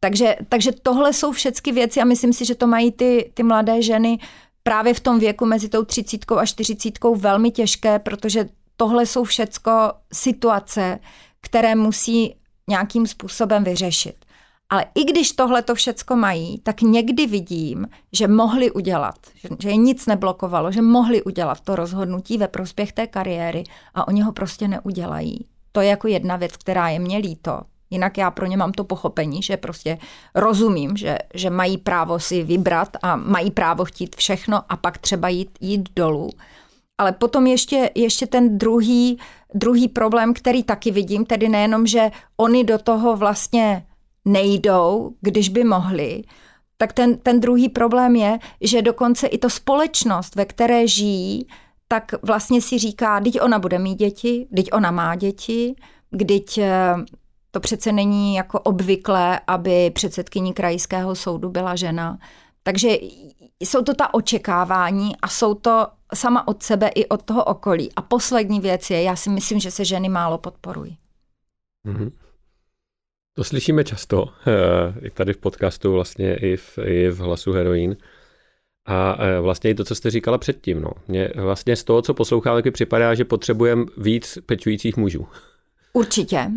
Takže, 0.00 0.36
takže 0.48 0.72
tohle 0.82 1.12
jsou 1.12 1.32
všechny 1.32 1.72
věci 1.72 2.00
a 2.00 2.04
myslím 2.04 2.32
si, 2.32 2.44
že 2.44 2.54
to 2.54 2.66
mají 2.66 2.92
ty, 2.92 3.30
ty 3.34 3.42
mladé 3.42 3.82
ženy 3.82 4.18
právě 4.64 4.94
v 4.94 5.00
tom 5.00 5.18
věku 5.18 5.46
mezi 5.46 5.68
tou 5.68 5.84
třicítkou 5.84 6.36
a 6.36 6.46
čtyřicítkou 6.46 7.14
velmi 7.14 7.50
těžké, 7.50 7.98
protože 7.98 8.48
tohle 8.76 9.06
jsou 9.06 9.24
všecko 9.24 9.92
situace, 10.12 10.98
které 11.40 11.74
musí 11.74 12.36
nějakým 12.68 13.06
způsobem 13.06 13.64
vyřešit. 13.64 14.24
Ale 14.70 14.86
i 14.94 15.04
když 15.04 15.32
tohle 15.32 15.62
to 15.62 15.74
všecko 15.74 16.16
mají, 16.16 16.58
tak 16.58 16.82
někdy 16.82 17.26
vidím, 17.26 17.88
že 18.12 18.28
mohli 18.28 18.70
udělat, 18.70 19.14
že 19.60 19.68
je 19.68 19.76
nic 19.76 20.06
neblokovalo, 20.06 20.72
že 20.72 20.82
mohli 20.82 21.22
udělat 21.22 21.60
to 21.60 21.76
rozhodnutí 21.76 22.38
ve 22.38 22.48
prospěch 22.48 22.92
té 22.92 23.06
kariéry 23.06 23.64
a 23.94 24.08
oni 24.08 24.22
ho 24.22 24.32
prostě 24.32 24.68
neudělají. 24.68 25.46
To 25.72 25.80
je 25.80 25.88
jako 25.88 26.08
jedna 26.08 26.36
věc, 26.36 26.56
která 26.56 26.88
je 26.88 26.98
mě 26.98 27.18
líto. 27.18 27.60
Jinak 27.94 28.18
já 28.18 28.30
pro 28.30 28.46
ně 28.46 28.56
mám 28.56 28.72
to 28.72 28.84
pochopení, 28.84 29.42
že 29.42 29.56
prostě 29.56 29.98
rozumím, 30.34 30.96
že, 30.96 31.18
že 31.34 31.50
mají 31.50 31.78
právo 31.78 32.18
si 32.18 32.42
vybrat 32.42 32.96
a 33.02 33.16
mají 33.16 33.50
právo 33.50 33.84
chtít 33.84 34.16
všechno 34.16 34.62
a 34.68 34.76
pak 34.76 34.98
třeba 34.98 35.28
jít, 35.28 35.58
jít 35.60 35.88
dolů. 35.96 36.30
Ale 36.98 37.12
potom 37.12 37.46
ještě, 37.46 37.90
ještě 37.94 38.26
ten 38.26 38.58
druhý, 38.58 39.18
druhý 39.54 39.88
problém, 39.88 40.34
který 40.34 40.62
taky 40.62 40.90
vidím, 40.90 41.24
tedy 41.26 41.48
nejenom, 41.48 41.86
že 41.86 42.10
oni 42.36 42.64
do 42.64 42.78
toho 42.78 43.16
vlastně 43.16 43.86
nejdou, 44.24 45.14
když 45.20 45.48
by 45.48 45.64
mohli, 45.64 46.22
tak 46.76 46.92
ten, 46.92 47.18
ten 47.18 47.40
druhý 47.40 47.68
problém 47.68 48.16
je, 48.16 48.38
že 48.60 48.82
dokonce 48.82 49.26
i 49.26 49.38
to 49.38 49.50
společnost, 49.50 50.34
ve 50.34 50.44
které 50.44 50.88
žijí, 50.88 51.46
tak 51.88 52.14
vlastně 52.22 52.60
si 52.60 52.78
říká, 52.78 53.20
teď 53.20 53.40
ona 53.40 53.58
bude 53.58 53.78
mít 53.78 53.98
děti, 53.98 54.46
teď 54.56 54.66
ona 54.72 54.90
má 54.90 55.14
děti, 55.14 55.74
když 56.10 56.60
to 57.54 57.60
přece 57.60 57.92
není 57.92 58.34
jako 58.34 58.60
obvyklé, 58.60 59.40
aby 59.46 59.90
předsedkyní 59.90 60.52
krajského 60.52 61.14
soudu 61.14 61.48
byla 61.48 61.76
žena. 61.76 62.18
Takže 62.62 62.88
jsou 63.60 63.82
to 63.82 63.94
ta 63.94 64.14
očekávání 64.14 65.16
a 65.22 65.28
jsou 65.28 65.54
to 65.54 65.86
sama 66.14 66.48
od 66.48 66.62
sebe 66.62 66.88
i 66.88 67.06
od 67.06 67.22
toho 67.22 67.44
okolí. 67.44 67.90
A 67.96 68.02
poslední 68.02 68.60
věc 68.60 68.90
je, 68.90 69.02
já 69.02 69.16
si 69.16 69.30
myslím, 69.30 69.60
že 69.60 69.70
se 69.70 69.84
ženy 69.84 70.08
málo 70.08 70.38
podporují. 70.38 70.98
Mm-hmm. 71.86 72.10
To 73.34 73.44
slyšíme 73.44 73.84
často, 73.84 74.28
eh, 74.46 75.06
i 75.06 75.10
tady 75.10 75.32
v 75.32 75.38
podcastu, 75.38 75.92
vlastně 75.92 76.36
i 76.36 76.56
v, 76.56 76.78
i 76.78 77.08
v 77.08 77.18
hlasu 77.18 77.52
heroin. 77.52 77.96
A 78.86 79.16
eh, 79.18 79.40
vlastně 79.40 79.70
i 79.70 79.74
to, 79.74 79.84
co 79.84 79.94
jste 79.94 80.10
říkala 80.10 80.38
předtím. 80.38 80.80
No. 80.80 80.90
Mně 81.08 81.30
vlastně 81.36 81.76
z 81.76 81.84
toho, 81.84 82.02
co 82.02 82.14
poslouchám, 82.14 82.56
taky 82.56 82.70
připadá, 82.70 83.14
že 83.14 83.24
potřebujeme 83.24 83.84
víc 83.96 84.38
pečujících 84.46 84.96
mužů. 84.96 85.26
Určitě. 85.92 86.50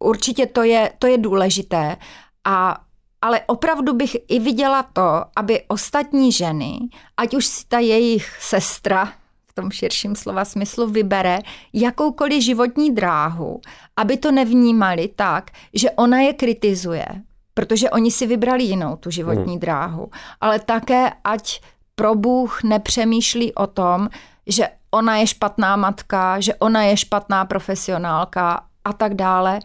Určitě 0.00 0.46
to 0.46 0.62
je, 0.62 0.92
to 0.98 1.06
je 1.06 1.18
důležité. 1.18 1.96
A 2.44 2.80
ale 3.22 3.40
opravdu 3.46 3.94
bych 3.94 4.16
i 4.28 4.38
viděla 4.38 4.82
to, 4.82 5.24
aby 5.36 5.62
ostatní 5.68 6.32
ženy, 6.32 6.78
ať 7.16 7.34
už 7.34 7.46
si 7.46 7.64
ta 7.68 7.78
jejich 7.78 8.36
sestra 8.40 9.12
v 9.46 9.52
tom 9.52 9.70
širším 9.70 10.16
slova 10.16 10.44
smyslu 10.44 10.86
vybere 10.86 11.38
jakoukoliv 11.72 12.42
životní 12.42 12.94
dráhu, 12.94 13.60
aby 13.96 14.16
to 14.16 14.32
nevnímali 14.32 15.08
tak, 15.08 15.50
že 15.74 15.90
ona 15.90 16.20
je 16.20 16.32
kritizuje, 16.32 17.06
protože 17.54 17.90
oni 17.90 18.10
si 18.10 18.26
vybrali 18.26 18.64
jinou 18.64 18.96
tu 18.96 19.10
životní 19.10 19.54
mm. 19.54 19.60
dráhu, 19.60 20.10
ale 20.40 20.58
také 20.58 21.12
ať 21.24 21.60
pro 21.94 22.14
Bůh 22.14 22.62
nepřemýšlí 22.62 23.54
o 23.54 23.66
tom, 23.66 24.08
že 24.46 24.68
ona 24.90 25.16
je 25.16 25.26
špatná 25.26 25.76
matka, 25.76 26.40
že 26.40 26.54
ona 26.54 26.82
je 26.82 26.96
špatná 26.96 27.44
profesionálka 27.44 28.64
a 28.84 28.92
tak 28.92 29.14
dále. 29.14 29.60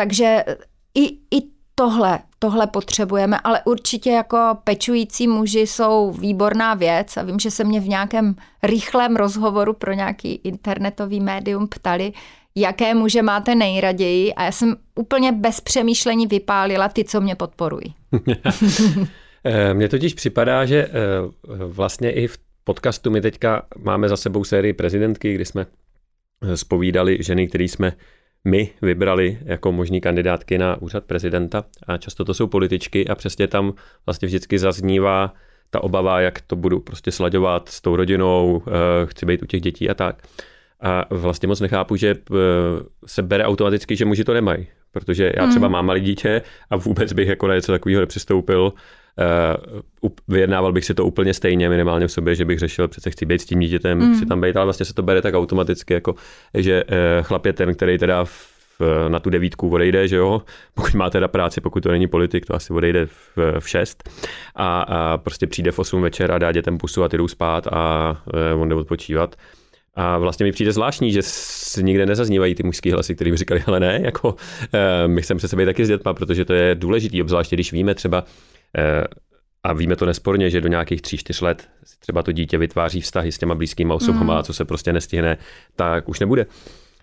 Takže 0.00 0.44
i, 0.94 1.04
i 1.08 1.42
tohle 1.74 2.18
tohle 2.38 2.66
potřebujeme, 2.66 3.38
ale 3.44 3.60
určitě 3.64 4.10
jako 4.10 4.58
pečující 4.64 5.28
muži 5.28 5.66
jsou 5.66 6.12
výborná 6.12 6.74
věc 6.74 7.16
a 7.16 7.22
vím, 7.22 7.38
že 7.38 7.50
se 7.50 7.64
mě 7.64 7.80
v 7.80 7.88
nějakém 7.88 8.34
rychlém 8.62 9.16
rozhovoru 9.16 9.72
pro 9.72 9.92
nějaký 9.92 10.34
internetový 10.34 11.20
médium 11.20 11.68
ptali, 11.68 12.12
jaké 12.54 12.94
muže 12.94 13.22
máte 13.22 13.54
nejraději 13.54 14.34
a 14.34 14.44
já 14.44 14.52
jsem 14.52 14.76
úplně 14.94 15.32
bez 15.32 15.60
přemýšlení 15.60 16.26
vypálila 16.26 16.88
ty, 16.88 17.04
co 17.04 17.20
mě 17.20 17.34
podporují. 17.34 17.94
Eh, 19.44 19.74
mně 19.74 19.88
totiž 19.88 20.14
připadá, 20.14 20.64
že 20.64 20.76
eh, 20.76 20.90
vlastně 21.66 22.12
i 22.12 22.26
v 22.26 22.38
podcastu 22.64 23.10
my 23.10 23.20
teďka 23.20 23.62
máme 23.78 24.08
za 24.08 24.16
sebou 24.16 24.44
sérii 24.44 24.72
prezidentky, 24.72 25.34
kdy 25.34 25.44
jsme 25.44 25.66
spovídali 26.54 27.18
ženy, 27.20 27.48
které 27.48 27.64
jsme 27.64 27.92
my 28.44 28.70
vybrali 28.82 29.38
jako 29.44 29.72
možný 29.72 30.00
kandidátky 30.00 30.58
na 30.58 30.82
úřad 30.82 31.04
prezidenta 31.04 31.64
a 31.86 31.96
často 31.96 32.24
to 32.24 32.34
jsou 32.34 32.46
političky 32.46 33.08
a 33.08 33.14
přesně 33.14 33.48
tam 33.48 33.72
vlastně 34.06 34.26
vždycky 34.26 34.58
zaznívá 34.58 35.34
ta 35.70 35.82
obava, 35.82 36.20
jak 36.20 36.40
to 36.40 36.56
budu 36.56 36.80
prostě 36.80 37.12
slaďovat 37.12 37.68
s 37.68 37.80
tou 37.80 37.96
rodinou, 37.96 38.62
eh, 38.66 38.70
chci 39.06 39.26
být 39.26 39.42
u 39.42 39.46
těch 39.46 39.60
dětí 39.60 39.90
a 39.90 39.94
tak. 39.94 40.22
A 40.80 41.04
vlastně 41.10 41.48
moc 41.48 41.60
nechápu, 41.60 41.96
že 41.96 42.10
eh, 42.10 42.34
se 43.06 43.22
bere 43.22 43.44
automaticky, 43.44 43.96
že 43.96 44.04
muži 44.04 44.24
to 44.24 44.34
nemají. 44.34 44.66
Protože 44.92 45.32
já 45.36 45.46
třeba 45.46 45.66
hmm. 45.66 45.72
mám 45.72 45.86
malé 45.86 46.00
dítě 46.00 46.42
a 46.70 46.76
vůbec 46.76 47.12
bych 47.12 47.28
jako 47.28 47.48
na 47.48 47.54
něco 47.54 47.72
takového 47.72 48.00
nepřistoupil. 48.00 48.72
Uh, 49.18 50.10
vyjednával 50.28 50.72
bych 50.72 50.84
si 50.84 50.94
to 50.94 51.04
úplně 51.04 51.34
stejně, 51.34 51.68
minimálně 51.68 52.06
v 52.06 52.12
sobě, 52.12 52.34
že 52.34 52.44
bych 52.44 52.58
řešil, 52.58 52.88
přece 52.88 53.10
chci 53.10 53.26
být 53.26 53.40
s 53.40 53.44
tím 53.44 53.60
dítětem, 53.60 53.98
mm. 53.98 54.16
chci 54.16 54.26
tam 54.26 54.40
být, 54.40 54.56
ale 54.56 54.66
vlastně 54.66 54.86
se 54.86 54.94
to 54.94 55.02
bere 55.02 55.22
tak 55.22 55.34
automaticky, 55.34 55.94
jako 55.94 56.14
že 56.54 56.84
uh, 56.84 57.22
chlap 57.22 57.46
je 57.46 57.52
ten, 57.52 57.74
který 57.74 57.98
teda 57.98 58.24
v, 58.24 58.50
na 59.08 59.20
tu 59.20 59.30
devítku 59.30 59.70
odejde, 59.70 60.08
že 60.08 60.16
jo, 60.16 60.42
pokud 60.74 60.94
má 60.94 61.10
teda 61.10 61.28
práci, 61.28 61.60
pokud 61.60 61.82
to 61.82 61.90
není 61.90 62.06
politik, 62.06 62.46
to 62.46 62.54
asi 62.54 62.72
odejde 62.72 63.06
v, 63.06 63.60
v 63.60 63.68
šest 63.68 64.10
a, 64.54 64.80
a 64.80 65.18
prostě 65.18 65.46
přijde 65.46 65.72
v 65.72 65.78
8 65.78 66.02
večer 66.02 66.32
a 66.32 66.38
dá 66.38 66.52
dětem 66.52 66.78
pusu 66.78 67.04
a 67.04 67.08
ty 67.08 67.16
jdou 67.16 67.28
spát 67.28 67.66
a 67.66 68.16
uh, 68.54 68.62
on 68.62 68.68
jde 68.68 68.74
odpočívat. 68.74 69.36
A 69.94 70.18
vlastně 70.18 70.44
mi 70.44 70.52
přijde 70.52 70.72
zvláštní, 70.72 71.12
že 71.12 71.20
nikde 71.82 72.06
nezaznívají 72.06 72.54
ty 72.54 72.62
mužské 72.62 72.92
hlasy, 72.92 73.14
kterým 73.14 73.36
říkali, 73.36 73.62
ale 73.66 73.80
ne, 73.80 74.00
jako 74.04 74.34
my 75.06 75.22
chceme 75.22 75.38
přece 75.38 75.56
být 75.56 75.64
taky 75.64 75.84
s 75.84 75.88
dětma, 75.88 76.14
protože 76.14 76.44
to 76.44 76.52
je 76.52 76.74
důležité, 76.74 77.22
obzvláště 77.22 77.56
když 77.56 77.72
víme 77.72 77.94
třeba, 77.94 78.24
Eh, 78.24 78.49
a 79.62 79.72
víme 79.72 79.96
to 79.96 80.06
nesporně, 80.06 80.50
že 80.50 80.60
do 80.60 80.68
nějakých 80.68 81.02
tří, 81.02 81.16
čtyř 81.16 81.40
let 81.40 81.68
třeba 81.98 82.22
to 82.22 82.32
dítě 82.32 82.58
vytváří 82.58 83.00
vztahy 83.00 83.32
s 83.32 83.38
těma 83.38 83.54
blízkými 83.54 83.92
osobama, 83.92 84.36
mm. 84.36 84.42
co 84.42 84.52
se 84.52 84.64
prostě 84.64 84.92
nestihne, 84.92 85.36
tak 85.76 86.08
už 86.08 86.20
nebude 86.20 86.46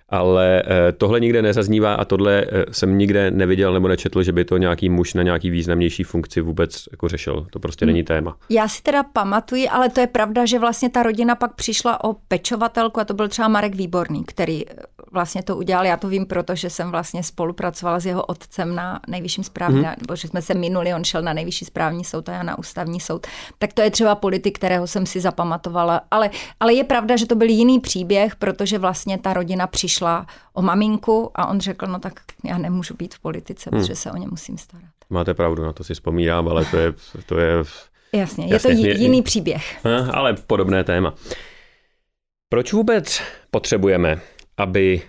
ale 0.09 0.63
eh, 0.65 0.91
tohle 0.91 1.19
nikde 1.19 1.41
nezaznívá 1.41 1.93
a 1.93 2.05
tohle 2.05 2.45
eh, 2.51 2.65
jsem 2.71 2.97
nikde 2.97 3.31
neviděl 3.31 3.73
nebo 3.73 3.87
nečetl, 3.87 4.23
že 4.23 4.31
by 4.31 4.45
to 4.45 4.57
nějaký 4.57 4.89
muž 4.89 5.13
na 5.13 5.23
nějaký 5.23 5.49
významnější 5.49 6.03
funkci 6.03 6.41
vůbec 6.41 6.83
jako 6.91 7.07
řešil. 7.07 7.47
To 7.51 7.59
prostě 7.59 7.85
není 7.85 8.03
téma. 8.03 8.37
Já 8.49 8.67
si 8.67 8.83
teda 8.83 9.03
pamatuji, 9.03 9.67
ale 9.69 9.89
to 9.89 9.99
je 9.99 10.07
pravda, 10.07 10.45
že 10.45 10.59
vlastně 10.59 10.89
ta 10.89 11.03
rodina 11.03 11.35
pak 11.35 11.55
přišla 11.55 12.03
o 12.03 12.13
pečovatelku 12.27 12.99
a 12.99 13.05
to 13.05 13.13
byl 13.13 13.27
třeba 13.27 13.47
Marek 13.47 13.75
Výborný, 13.75 14.23
který 14.25 14.69
eh, 14.69 14.73
vlastně 15.17 15.43
to 15.43 15.57
udělal. 15.57 15.85
Já 15.85 15.97
to 15.97 16.07
vím, 16.07 16.25
protože 16.25 16.69
jsem 16.69 16.91
vlastně 16.91 17.23
spolupracovala 17.23 17.99
s 17.99 18.05
jeho 18.05 18.23
otcem 18.23 18.75
na 18.75 18.99
nejvyšším 19.07 19.43
správní, 19.43 19.81
hmm. 19.81 19.95
nebo 20.01 20.15
že 20.15 20.27
jsme 20.27 20.41
se 20.41 20.53
minuli, 20.53 20.93
on 20.93 21.03
šel 21.03 21.21
na 21.21 21.33
nejvyšší 21.33 21.65
správní 21.65 22.03
soud 22.03 22.29
a 22.29 22.33
já 22.33 22.43
na 22.43 22.57
ústavní 22.57 22.99
soud. 22.99 23.27
Tak 23.57 23.73
to 23.73 23.81
je 23.81 23.91
třeba 23.91 24.15
politik, 24.15 24.57
kterého 24.57 24.87
jsem 24.87 25.05
si 25.05 25.19
zapamatovala. 25.21 26.01
Ale, 26.11 26.29
ale 26.59 26.73
je 26.73 26.83
pravda, 26.83 27.17
že 27.17 27.25
to 27.25 27.35
byl 27.35 27.49
jiný 27.49 27.79
příběh, 27.79 28.35
protože 28.35 28.77
vlastně 28.77 29.17
ta 29.17 29.33
rodina 29.33 29.67
přišla 29.67 30.25
o 30.53 30.61
maminku 30.61 31.31
a 31.35 31.47
on 31.47 31.59
řekl, 31.59 31.87
no 31.87 31.99
tak 31.99 32.13
já 32.43 32.57
nemůžu 32.57 32.93
být 32.93 33.15
v 33.15 33.19
politice, 33.19 33.69
hmm. 33.69 33.79
protože 33.79 33.95
se 33.95 34.11
o 34.11 34.17
ně 34.17 34.27
musím 34.27 34.57
starat. 34.57 34.89
Máte 35.09 35.33
pravdu, 35.33 35.63
na 35.63 35.73
to 35.73 35.83
si 35.83 35.93
vzpomínám, 35.93 36.47
ale 36.47 36.65
to 36.65 36.77
je... 36.77 36.93
To 37.25 37.37
je 37.37 37.53
jasně, 38.13 38.45
je 38.45 38.53
jasně, 38.53 38.75
to 38.75 38.81
jiný 38.81 39.21
příběh. 39.21 39.85
Ale 40.13 40.33
podobné 40.33 40.83
téma. 40.83 41.13
Proč 42.49 42.73
vůbec 42.73 43.21
potřebujeme, 43.51 44.21
aby 44.57 45.01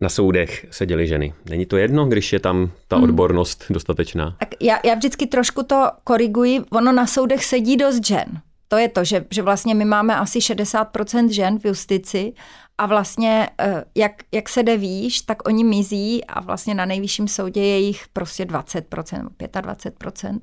na 0.00 0.08
soudech 0.08 0.66
seděly 0.70 1.06
ženy. 1.06 1.34
Není 1.50 1.66
to 1.66 1.76
jedno, 1.76 2.06
když 2.06 2.32
je 2.32 2.40
tam 2.40 2.70
ta 2.88 2.96
hmm. 2.96 3.04
odbornost 3.04 3.64
dostatečná? 3.70 4.36
Tak 4.38 4.48
já, 4.60 4.78
já 4.84 4.94
vždycky 4.94 5.26
trošku 5.26 5.62
to 5.62 5.90
koriguji. 6.04 6.60
Ono 6.70 6.92
na 6.92 7.06
soudech 7.06 7.44
sedí 7.44 7.76
dost 7.76 8.06
žen. 8.06 8.40
To 8.68 8.76
je 8.76 8.88
to, 8.88 9.04
že, 9.04 9.26
že 9.30 9.42
vlastně 9.42 9.74
my 9.74 9.84
máme 9.84 10.16
asi 10.16 10.38
60% 10.38 11.28
žen 11.28 11.58
v 11.58 11.64
justici 11.64 12.32
a 12.78 12.86
vlastně, 12.86 13.48
eh, 13.60 13.84
jak, 13.94 14.12
jak 14.32 14.48
se 14.48 14.62
jde 14.62 14.76
výš, 14.76 15.20
tak 15.20 15.48
oni 15.48 15.64
mizí 15.64 16.24
a 16.24 16.40
vlastně 16.40 16.74
na 16.74 16.84
nejvyšším 16.84 17.28
soudě 17.28 17.60
je 17.60 17.78
jich 17.78 18.04
prostě 18.12 18.44
20%, 18.44 19.28
25%. 19.38 20.40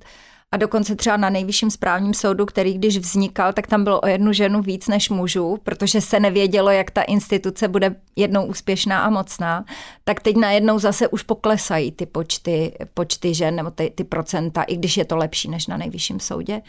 A 0.56 0.58
dokonce 0.58 0.96
třeba 0.96 1.18
na 1.18 1.30
nejvyšším 1.30 1.72
správním 1.72 2.14
soudu, 2.14 2.46
který 2.46 2.74
když 2.74 2.98
vznikal, 2.98 3.54
tak 3.54 3.68
tam 3.68 3.84
bylo 3.84 4.02
o 4.02 4.08
jednu 4.08 4.34
ženu 4.34 4.62
víc 4.62 4.88
než 4.88 5.10
mužů, 5.10 5.58
protože 5.64 6.02
se 6.02 6.20
nevědělo, 6.20 6.70
jak 6.70 6.92
ta 6.92 7.02
instituce 7.02 7.68
bude 7.68 7.96
jednou 8.16 8.46
úspěšná 8.46 9.02
a 9.02 9.10
mocná. 9.10 9.66
Tak 10.04 10.22
teď 10.22 10.36
najednou 10.36 10.80
zase 10.80 11.08
už 11.08 11.24
poklesají 11.24 11.92
ty 11.92 12.06
počty, 12.06 12.74
počty 12.94 13.34
žen 13.34 13.56
nebo 13.56 13.72
ty, 13.72 13.92
ty 13.96 14.04
procenta, 14.04 14.64
i 14.64 14.78
když 14.78 14.98
je 14.98 15.06
to 15.06 15.18
lepší 15.18 15.50
než 15.50 15.68
na 15.68 15.78
nejvyšším 15.78 16.20
soudě. 16.20 16.62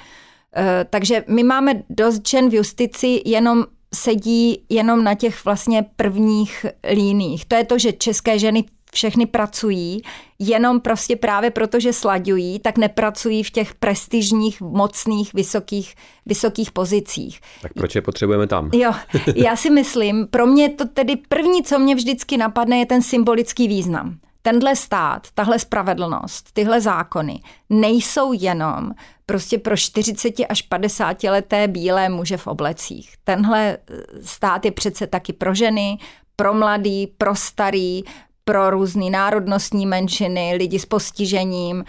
Eh, 0.56 0.86
takže 0.90 1.24
my 1.28 1.42
máme 1.42 1.82
dost 1.90 2.28
žen 2.28 2.50
v 2.50 2.54
justici, 2.54 3.22
jenom 3.24 3.64
sedí 3.94 4.64
jenom 4.68 5.04
na 5.04 5.14
těch 5.14 5.44
vlastně 5.44 5.84
prvních 5.96 6.66
líních. 6.94 7.44
To 7.44 7.54
je 7.54 7.64
to, 7.64 7.78
že 7.78 7.92
české 7.92 8.38
ženy 8.38 8.64
všechny 8.92 9.26
pracují, 9.26 10.02
jenom 10.38 10.80
prostě 10.80 11.16
právě 11.16 11.50
proto, 11.50 11.80
že 11.80 11.92
slaďují, 11.92 12.58
tak 12.58 12.78
nepracují 12.78 13.42
v 13.42 13.50
těch 13.50 13.74
prestižních, 13.74 14.60
mocných, 14.60 15.34
vysokých, 15.34 15.94
vysokých 16.26 16.72
pozicích. 16.72 17.40
Tak 17.62 17.72
proč 17.74 17.94
je 17.94 18.02
potřebujeme 18.02 18.46
tam? 18.46 18.70
Jo, 18.74 18.92
já 19.34 19.56
si 19.56 19.70
myslím, 19.70 20.26
pro 20.26 20.46
mě 20.46 20.68
to 20.68 20.88
tedy 20.88 21.16
první, 21.16 21.62
co 21.62 21.78
mě 21.78 21.94
vždycky 21.94 22.36
napadne, 22.36 22.78
je 22.78 22.86
ten 22.86 23.02
symbolický 23.02 23.68
význam. 23.68 24.18
Tenhle 24.42 24.76
stát, 24.76 25.26
tahle 25.34 25.58
spravedlnost, 25.58 26.52
tyhle 26.52 26.80
zákony 26.80 27.40
nejsou 27.70 28.32
jenom 28.32 28.90
prostě 29.26 29.58
pro 29.58 29.76
40 29.76 30.34
až 30.48 30.62
50 30.62 31.24
leté 31.24 31.68
bílé 31.68 32.08
muže 32.08 32.36
v 32.36 32.46
oblecích. 32.46 33.14
Tenhle 33.24 33.78
stát 34.22 34.64
je 34.64 34.72
přece 34.72 35.06
taky 35.06 35.32
pro 35.32 35.54
ženy, 35.54 35.98
pro 36.36 36.54
mladý, 36.54 37.06
pro 37.06 37.34
starý, 37.34 38.02
pro 38.48 38.70
různé 38.70 39.10
národnostní 39.10 39.86
menšiny, 39.86 40.54
lidi 40.56 40.78
s 40.78 40.86
postižením 40.86 41.84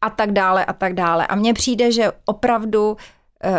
a 0.00 0.10
tak 0.10 0.32
dále 0.32 0.64
a 0.64 0.72
tak 0.72 0.94
dále. 0.94 1.26
A 1.26 1.34
mně 1.34 1.54
přijde, 1.54 1.92
že 1.92 2.12
opravdu, 2.24 2.96
eh, 3.44 3.52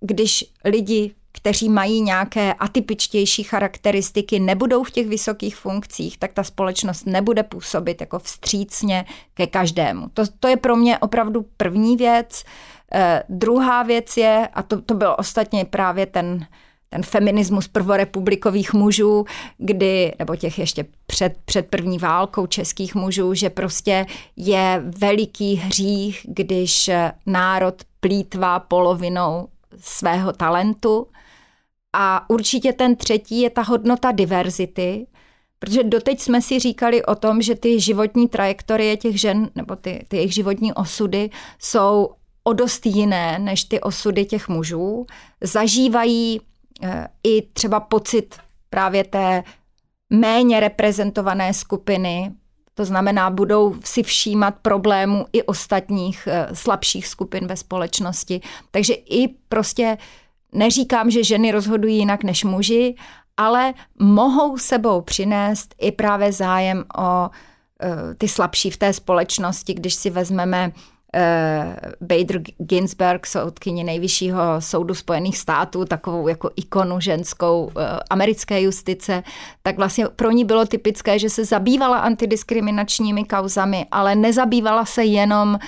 když 0.00 0.44
lidi 0.64 1.14
kteří 1.36 1.68
mají 1.68 2.02
nějaké 2.02 2.54
atypičtější 2.54 3.42
charakteristiky, 3.42 4.40
nebudou 4.40 4.84
v 4.84 4.90
těch 4.90 5.06
vysokých 5.06 5.56
funkcích, 5.56 6.18
tak 6.18 6.32
ta 6.32 6.42
společnost 6.44 7.06
nebude 7.06 7.42
působit 7.42 8.00
jako 8.00 8.18
vstřícně 8.18 9.04
ke 9.34 9.46
každému. 9.46 10.08
To, 10.14 10.22
to 10.40 10.48
je 10.48 10.56
pro 10.56 10.76
mě 10.76 10.98
opravdu 10.98 11.46
první 11.56 11.96
věc. 11.96 12.44
Eh, 12.92 13.22
druhá 13.28 13.82
věc 13.82 14.16
je, 14.16 14.48
a 14.54 14.62
to, 14.62 14.80
to 14.80 14.94
byl 14.94 15.16
ostatně 15.18 15.64
právě 15.64 16.06
ten, 16.06 16.46
ten 16.94 17.02
feminismus 17.02 17.68
prvorepublikových 17.68 18.72
mužů, 18.74 19.24
kdy, 19.58 20.12
nebo 20.18 20.36
těch 20.36 20.58
ještě 20.58 20.84
před, 21.06 21.32
před 21.44 21.66
první 21.66 21.98
válkou 21.98 22.46
českých 22.46 22.94
mužů, 22.94 23.34
že 23.34 23.50
prostě 23.50 24.06
je 24.36 24.82
veliký 24.98 25.54
hřích, 25.54 26.26
když 26.28 26.90
národ 27.26 27.74
plítvá 28.00 28.60
polovinou 28.60 29.48
svého 29.80 30.32
talentu. 30.32 31.06
A 31.92 32.30
určitě 32.30 32.72
ten 32.72 32.96
třetí 32.96 33.40
je 33.40 33.50
ta 33.50 33.62
hodnota 33.62 34.12
diverzity, 34.12 35.06
protože 35.58 35.82
doteď 35.82 36.20
jsme 36.20 36.42
si 36.42 36.58
říkali 36.58 37.04
o 37.04 37.14
tom, 37.14 37.42
že 37.42 37.54
ty 37.54 37.80
životní 37.80 38.28
trajektorie 38.28 38.96
těch 38.96 39.20
žen, 39.20 39.50
nebo 39.54 39.76
ty, 39.76 40.04
ty 40.08 40.16
jejich 40.16 40.34
životní 40.34 40.72
osudy 40.72 41.30
jsou 41.58 42.08
o 42.44 42.52
dost 42.52 42.86
jiné 42.86 43.38
než 43.38 43.64
ty 43.64 43.80
osudy 43.80 44.24
těch 44.24 44.48
mužů. 44.48 45.06
Zažívají 45.40 46.40
i 47.22 47.42
třeba 47.42 47.80
pocit 47.80 48.36
právě 48.70 49.04
té 49.04 49.44
méně 50.10 50.60
reprezentované 50.60 51.54
skupiny, 51.54 52.32
to 52.74 52.84
znamená, 52.84 53.30
budou 53.30 53.74
si 53.84 54.02
všímat 54.02 54.54
problémů 54.62 55.26
i 55.32 55.42
ostatních 55.42 56.28
eh, 56.30 56.48
slabších 56.52 57.06
skupin 57.06 57.46
ve 57.46 57.56
společnosti. 57.56 58.40
Takže 58.70 58.94
i 58.94 59.28
prostě 59.28 59.98
neříkám, 60.52 61.10
že 61.10 61.24
ženy 61.24 61.52
rozhodují 61.52 61.98
jinak 61.98 62.24
než 62.24 62.44
muži, 62.44 62.94
ale 63.36 63.74
mohou 63.98 64.58
sebou 64.58 65.00
přinést 65.00 65.74
i 65.78 65.92
právě 65.92 66.32
zájem 66.32 66.84
o 66.98 67.30
eh, 67.82 68.14
ty 68.14 68.28
slabší 68.28 68.70
v 68.70 68.76
té 68.76 68.92
společnosti, 68.92 69.74
když 69.74 69.94
si 69.94 70.10
vezmeme 70.10 70.68
uh, 70.68 70.93
Bader 72.00 72.42
Ginsburg, 72.58 73.26
soudkyně 73.26 73.84
nejvyššího 73.84 74.40
soudu 74.58 74.94
Spojených 74.94 75.38
států, 75.38 75.84
takovou 75.84 76.28
jako 76.28 76.50
ikonu 76.56 77.00
ženskou 77.00 77.64
uh, 77.64 77.72
americké 78.10 78.62
justice, 78.62 79.22
tak 79.62 79.76
vlastně 79.76 80.06
pro 80.16 80.30
ní 80.30 80.44
bylo 80.44 80.66
typické, 80.66 81.18
že 81.18 81.30
se 81.30 81.44
zabývala 81.44 81.98
antidiskriminačními 81.98 83.24
kauzami, 83.24 83.86
ale 83.90 84.14
nezabývala 84.14 84.84
se 84.84 85.04
jenom 85.04 85.58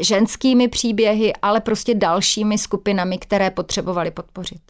ženskými 0.00 0.68
příběhy, 0.68 1.32
ale 1.42 1.60
prostě 1.60 1.94
dalšími 1.94 2.58
skupinami, 2.58 3.18
které 3.18 3.50
potřebovali 3.50 4.10
podpořit. 4.10 4.60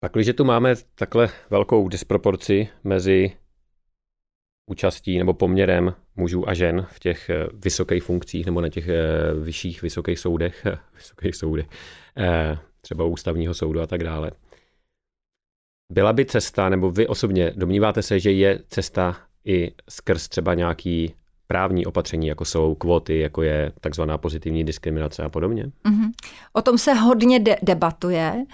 Pak, 0.00 0.12
když 0.12 0.30
tu 0.36 0.44
máme 0.44 0.74
takhle 0.94 1.28
velkou 1.50 1.88
disproporci 1.88 2.68
mezi 2.84 3.32
účastí 4.72 5.18
nebo 5.18 5.32
poměrem 5.32 5.94
mužů 6.16 6.48
a 6.48 6.54
žen 6.54 6.86
v 6.90 6.98
těch 6.98 7.30
eh, 7.30 7.46
vysokých 7.52 8.02
funkcích 8.02 8.46
nebo 8.46 8.60
na 8.60 8.68
těch 8.68 8.88
eh, 8.88 8.98
vyšších 9.42 9.82
vysokých 9.82 10.18
soudech, 10.18 10.66
vysokých 10.96 11.36
soudech, 11.36 11.66
eh, 12.16 12.58
třeba 12.80 13.04
ústavního 13.04 13.54
soudu 13.54 13.80
a 13.80 13.86
tak 13.86 14.04
dále. 14.04 14.30
Byla 15.92 16.12
by 16.12 16.24
cesta, 16.24 16.68
nebo 16.68 16.90
vy 16.90 17.06
osobně 17.06 17.52
domníváte 17.56 18.02
se, 18.02 18.20
že 18.20 18.32
je 18.32 18.58
cesta 18.68 19.16
i 19.44 19.72
skrz 19.90 20.28
třeba 20.28 20.54
nějaký 20.54 21.14
právní 21.46 21.86
opatření, 21.86 22.26
jako 22.26 22.44
jsou 22.44 22.74
kvóty, 22.74 23.18
jako 23.18 23.42
je 23.42 23.72
takzvaná 23.80 24.18
pozitivní 24.18 24.64
diskriminace 24.64 25.22
a 25.22 25.28
podobně? 25.28 25.64
Mm-hmm. 25.64 26.10
O 26.52 26.62
tom 26.62 26.78
se 26.78 26.94
hodně 26.94 27.40
de- 27.40 27.58
debatuje 27.62 28.44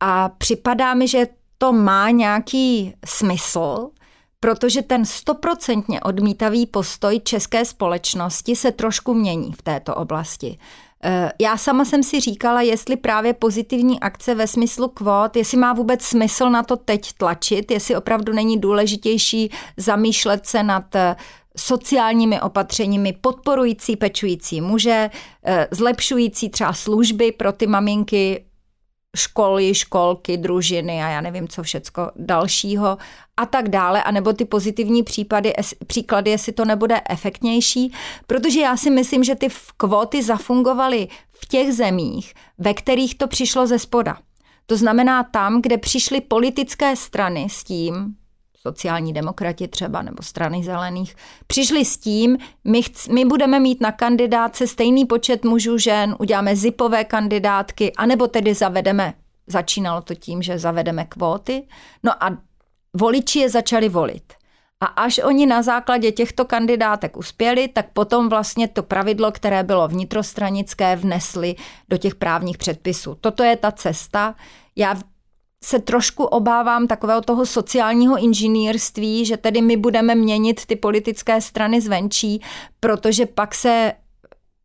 a 0.00 0.28
připadá 0.28 0.94
mi, 0.94 1.08
že 1.08 1.26
to 1.58 1.72
má 1.72 2.10
nějaký 2.10 2.94
smysl, 3.04 3.90
protože 4.46 4.82
ten 4.82 5.04
stoprocentně 5.04 6.00
odmítavý 6.00 6.66
postoj 6.66 7.20
české 7.24 7.64
společnosti 7.64 8.56
se 8.56 8.72
trošku 8.72 9.14
mění 9.14 9.52
v 9.52 9.62
této 9.62 9.94
oblasti. 9.94 10.58
Eh, 11.04 11.32
já 11.40 11.56
sama 11.56 11.84
jsem 11.84 12.02
si 12.02 12.20
říkala, 12.20 12.62
jestli 12.62 12.96
právě 12.96 13.32
pozitivní 13.32 14.00
akce 14.00 14.34
ve 14.34 14.46
smyslu 14.46 14.88
kvót, 14.88 15.36
jestli 15.36 15.58
má 15.58 15.72
vůbec 15.72 16.02
smysl 16.02 16.50
na 16.50 16.62
to 16.62 16.76
teď 16.76 17.12
tlačit, 17.12 17.70
jestli 17.70 17.96
opravdu 17.96 18.32
není 18.32 18.60
důležitější 18.60 19.50
zamýšlet 19.76 20.46
se 20.46 20.62
nad 20.62 20.94
eh, 20.94 21.16
sociálními 21.56 22.40
opatřeními 22.40 23.12
podporující 23.12 23.96
pečující 23.96 24.60
muže, 24.60 25.10
eh, 25.44 25.68
zlepšující 25.70 26.48
třeba 26.48 26.72
služby 26.72 27.32
pro 27.32 27.52
ty 27.52 27.66
maminky 27.66 28.44
školy, 29.16 29.74
školky, 29.74 30.36
družiny 30.36 31.02
a 31.02 31.08
já 31.08 31.20
nevím, 31.20 31.48
co 31.48 31.62
všecko 31.62 32.10
dalšího 32.16 32.98
a 33.36 33.46
tak 33.46 33.68
dále, 33.68 34.02
anebo 34.02 34.32
ty 34.32 34.44
pozitivní 34.44 35.02
případy, 35.02 35.52
příklady, 35.86 36.30
jestli 36.30 36.52
to 36.52 36.64
nebude 36.64 37.00
efektnější, 37.10 37.92
protože 38.26 38.60
já 38.60 38.76
si 38.76 38.90
myslím, 38.90 39.24
že 39.24 39.34
ty 39.34 39.48
kvóty 39.76 40.22
zafungovaly 40.22 41.08
v 41.32 41.46
těch 41.48 41.72
zemích, 41.72 42.34
ve 42.58 42.74
kterých 42.74 43.18
to 43.18 43.28
přišlo 43.28 43.66
ze 43.66 43.78
spoda. 43.78 44.18
To 44.66 44.76
znamená 44.76 45.22
tam, 45.22 45.62
kde 45.62 45.78
přišly 45.78 46.20
politické 46.20 46.96
strany 46.96 47.46
s 47.50 47.64
tím, 47.64 48.16
sociální 48.66 49.12
demokrati 49.12 49.68
třeba, 49.68 50.02
nebo 50.02 50.22
strany 50.22 50.64
zelených, 50.64 51.16
přišli 51.46 51.84
s 51.84 51.98
tím, 51.98 52.38
my, 52.64 52.82
chc, 52.82 53.08
my 53.08 53.24
budeme 53.24 53.60
mít 53.60 53.80
na 53.80 53.92
kandidátce 53.92 54.66
stejný 54.66 55.04
počet 55.04 55.44
mužů, 55.44 55.78
žen, 55.78 56.16
uděláme 56.18 56.56
zipové 56.56 57.04
kandidátky, 57.04 57.92
anebo 57.92 58.26
tedy 58.26 58.54
zavedeme, 58.54 59.14
začínalo 59.46 60.00
to 60.00 60.14
tím, 60.14 60.42
že 60.42 60.58
zavedeme 60.58 61.04
kvóty, 61.04 61.62
no 62.02 62.24
a 62.24 62.38
voliči 62.94 63.38
je 63.38 63.50
začali 63.50 63.88
volit. 63.88 64.32
A 64.80 64.86
až 64.86 65.20
oni 65.24 65.46
na 65.46 65.62
základě 65.62 66.12
těchto 66.12 66.44
kandidátek 66.44 67.16
uspěli, 67.16 67.68
tak 67.68 67.86
potom 67.92 68.28
vlastně 68.28 68.68
to 68.68 68.82
pravidlo, 68.82 69.32
které 69.32 69.62
bylo 69.62 69.88
vnitrostranické, 69.88 70.96
vnesli 70.96 71.56
do 71.88 71.96
těch 71.96 72.14
právních 72.14 72.58
předpisů. 72.58 73.14
Toto 73.20 73.42
je 73.42 73.56
ta 73.56 73.72
cesta. 73.72 74.34
Já 74.76 74.94
se 75.66 75.78
trošku 75.78 76.24
obávám 76.24 76.86
takového 76.86 77.20
toho 77.20 77.46
sociálního 77.46 78.18
inženýrství, 78.18 79.24
že 79.24 79.36
tedy 79.36 79.62
my 79.62 79.76
budeme 79.76 80.14
měnit 80.14 80.66
ty 80.66 80.76
politické 80.76 81.40
strany 81.40 81.80
zvenčí, 81.80 82.42
protože 82.80 83.26
pak 83.26 83.54
se 83.54 83.92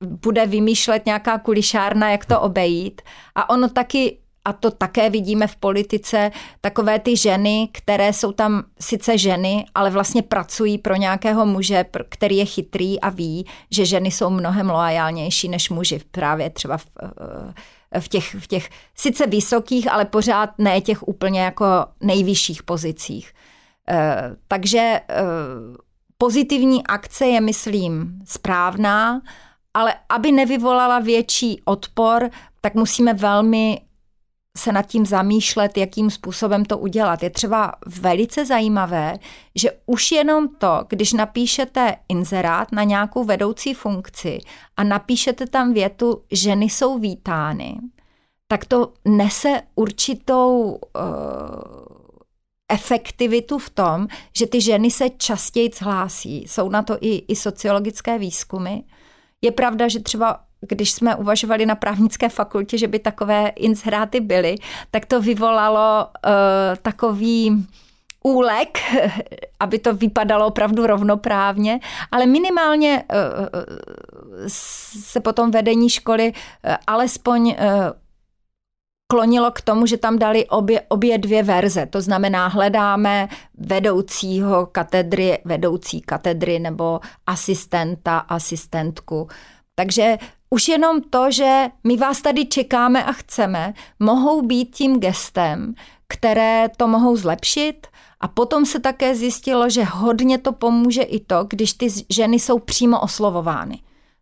bude 0.02 0.46
vymýšlet 0.46 1.06
nějaká 1.06 1.38
kulišárna, 1.38 2.12
jak 2.12 2.26
to 2.26 2.42
obejít. 2.42 3.02
A 3.36 3.50
ono 3.50 3.70
taky 3.70 4.18
a 4.46 4.54
to 4.54 4.72
také 4.72 5.10
vidíme 5.10 5.48
v 5.48 5.56
politice, 5.56 6.32
takové 6.62 7.00
ty 7.00 7.18
ženy, 7.18 7.70
které 7.72 8.14
jsou 8.14 8.32
tam 8.32 8.64
sice 8.80 9.18
ženy, 9.18 9.66
ale 9.76 9.90
vlastně 9.90 10.22
pracují 10.22 10.78
pro 10.78 10.96
nějakého 10.96 11.46
muže, 11.46 11.86
který 12.10 12.38
je 12.38 12.46
chytrý 12.46 13.00
a 13.00 13.10
ví, 13.10 13.46
že 13.72 13.86
ženy 13.86 14.12
jsou 14.12 14.30
mnohem 14.30 14.70
loajálnější 14.70 15.50
než 15.50 15.70
muži 15.70 16.02
právě 16.12 16.50
třeba 16.50 16.78
v, 16.78 16.86
eh, 17.04 17.54
v 18.00 18.08
těch, 18.08 18.36
v 18.36 18.48
těch 18.48 18.70
sice 18.96 19.28
vysokých, 19.28 19.92
ale 19.92 20.06
pořád 20.06 20.50
ne 20.58 20.82
těch 20.82 21.08
úplně 21.08 21.42
jako 21.42 21.66
nejvyšších 22.02 22.64
pozicích. 22.64 23.34
Eh, 23.90 24.36
takže 24.48 24.80
eh, 24.80 25.24
pozitivní 26.18 26.88
akce 26.88 27.26
je, 27.26 27.42
myslím, 27.42 28.20
správná, 28.26 29.22
ale 29.74 29.96
aby 30.10 30.32
nevyvolala 30.32 31.00
větší 31.00 31.62
odpor, 31.66 32.30
tak 32.62 32.76
musíme 32.76 33.14
velmi 33.14 33.82
se 34.58 34.72
nad 34.72 34.82
tím 34.82 35.06
zamýšlet, 35.06 35.78
jakým 35.78 36.10
způsobem 36.10 36.66
to 36.66 36.78
udělat. 36.78 37.24
Je 37.24 37.30
třeba 37.30 37.74
velice 37.86 38.46
zajímavé, 38.46 39.20
že 39.56 39.72
už 39.86 40.12
jenom 40.12 40.48
to, 40.48 40.86
když 40.90 41.14
napíšete 41.14 41.96
inzerát 42.10 42.72
na 42.72 42.84
nějakou 42.84 43.24
vedoucí 43.24 43.74
funkci 43.74 44.40
a 44.78 44.84
napíšete 44.84 45.48
tam 45.48 45.74
větu 45.74 46.24
ženy 46.32 46.66
jsou 46.66 47.00
vítány, 47.00 47.78
tak 48.48 48.66
to 48.66 48.94
nese 49.06 49.62
určitou 49.76 50.62
uh, 50.62 51.02
efektivitu 52.72 53.58
v 53.58 53.70
tom, 53.70 54.08
že 54.36 54.48
ty 54.48 54.62
ženy 54.62 54.92
se 54.92 55.10
častěji 55.10 55.70
hlásí. 55.82 56.44
Jsou 56.48 56.70
na 56.70 56.84
to 56.84 56.98
i, 57.02 57.16
i 57.28 57.36
sociologické 57.36 58.20
výzkumy. 58.20 58.80
Je 59.42 59.52
pravda, 59.52 59.88
že 59.88 60.00
třeba 60.00 60.40
když 60.68 60.92
jsme 60.92 61.16
uvažovali 61.16 61.66
na 61.66 61.76
právnické 61.76 62.30
fakultě, 62.30 62.78
že 62.78 62.88
by 62.88 63.00
takové 63.00 63.48
inzeráty 63.48 64.20
byly, 64.20 64.56
tak 64.92 65.06
to 65.06 65.22
vyvolalo 65.22 66.06
uh, 66.06 66.32
takový 66.82 67.68
úlek, 68.24 68.80
aby 69.60 69.80
to 69.80 69.94
vypadalo 69.94 70.48
opravdu 70.48 70.88
rovnoprávně, 70.88 71.80
ale 72.12 72.26
minimálně 72.26 73.04
uh, 73.04 73.18
se 74.48 75.20
potom 75.20 75.52
vedení 75.52 75.90
školy 75.90 76.34
uh, 76.34 76.76
alespoň 76.88 77.56
klonilo 79.12 79.52
k 79.52 79.62
tomu, 79.62 79.86
že 79.86 79.98
tam 79.98 80.20
dali 80.20 80.46
obě, 80.46 80.82
obě 80.88 81.18
dvě 81.18 81.44
verze. 81.44 81.86
To 81.86 82.02
znamená, 82.02 82.48
hledáme 82.48 83.28
vedoucího 83.58 84.66
katedry, 84.66 85.40
vedoucí 85.46 86.02
katedry 86.02 86.60
nebo 86.60 87.00
asistenta, 87.28 88.18
asistentku. 88.18 89.28
Takže 89.76 90.18
už 90.54 90.68
jenom 90.68 91.02
to, 91.02 91.32
že 91.32 91.68
my 91.84 91.98
vás 91.98 92.22
tady 92.22 92.46
čekáme 92.46 93.04
a 93.04 93.12
chceme, 93.12 93.74
mohou 94.00 94.42
být 94.42 94.76
tím 94.76 95.00
gestem, 95.00 95.74
které 96.08 96.70
to 96.78 96.88
mohou 96.88 97.16
zlepšit. 97.18 97.88
A 98.20 98.28
potom 98.28 98.66
se 98.66 98.80
také 98.80 99.16
zjistilo, 99.16 99.70
že 99.70 99.84
hodně 99.84 100.38
to 100.38 100.52
pomůže 100.52 101.02
i 101.02 101.20
to, 101.20 101.46
když 101.50 101.74
ty 101.74 101.88
ženy 102.10 102.40
jsou 102.40 102.60
přímo 102.60 103.00
oslovovány. 103.00 103.80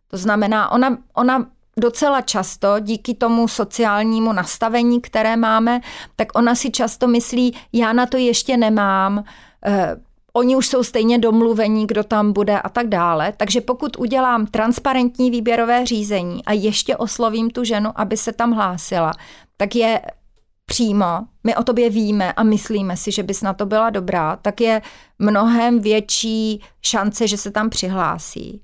To 0.08 0.16
znamená, 0.16 0.72
ona, 0.72 0.98
ona 1.14 1.46
docela 1.76 2.20
často 2.20 2.80
díky 2.80 3.14
tomu 3.14 3.48
sociálnímu 3.48 4.32
nastavení, 4.32 5.00
které 5.00 5.36
máme, 5.36 5.80
tak 6.16 6.28
ona 6.34 6.54
si 6.54 6.70
často 6.70 7.06
myslí, 7.06 7.56
já 7.72 7.92
na 7.92 8.06
to 8.06 8.16
ještě 8.16 8.56
nemám, 8.56 9.24
eh, 9.66 9.96
Oni 10.32 10.56
už 10.56 10.68
jsou 10.68 10.82
stejně 10.82 11.18
domluvení, 11.18 11.86
kdo 11.86 12.04
tam 12.04 12.32
bude 12.32 12.60
a 12.60 12.68
tak 12.68 12.88
dále. 12.88 13.32
Takže 13.36 13.60
pokud 13.60 13.96
udělám 13.98 14.46
transparentní 14.46 15.30
výběrové 15.30 15.86
řízení 15.86 16.44
a 16.44 16.52
ještě 16.52 16.96
oslovím 16.96 17.50
tu 17.50 17.64
ženu, 17.64 17.90
aby 17.94 18.16
se 18.16 18.32
tam 18.32 18.52
hlásila, 18.52 19.12
tak 19.56 19.76
je 19.76 20.00
přímo, 20.66 21.20
my 21.44 21.56
o 21.56 21.62
tobě 21.62 21.90
víme 21.90 22.32
a 22.32 22.42
myslíme 22.42 22.96
si, 22.96 23.12
že 23.12 23.22
bys 23.22 23.42
na 23.42 23.54
to 23.54 23.66
byla 23.66 23.90
dobrá, 23.90 24.36
tak 24.36 24.60
je 24.60 24.82
mnohem 25.18 25.80
větší 25.80 26.62
šance, 26.82 27.28
že 27.28 27.36
se 27.36 27.50
tam 27.50 27.70
přihlásí. 27.70 28.62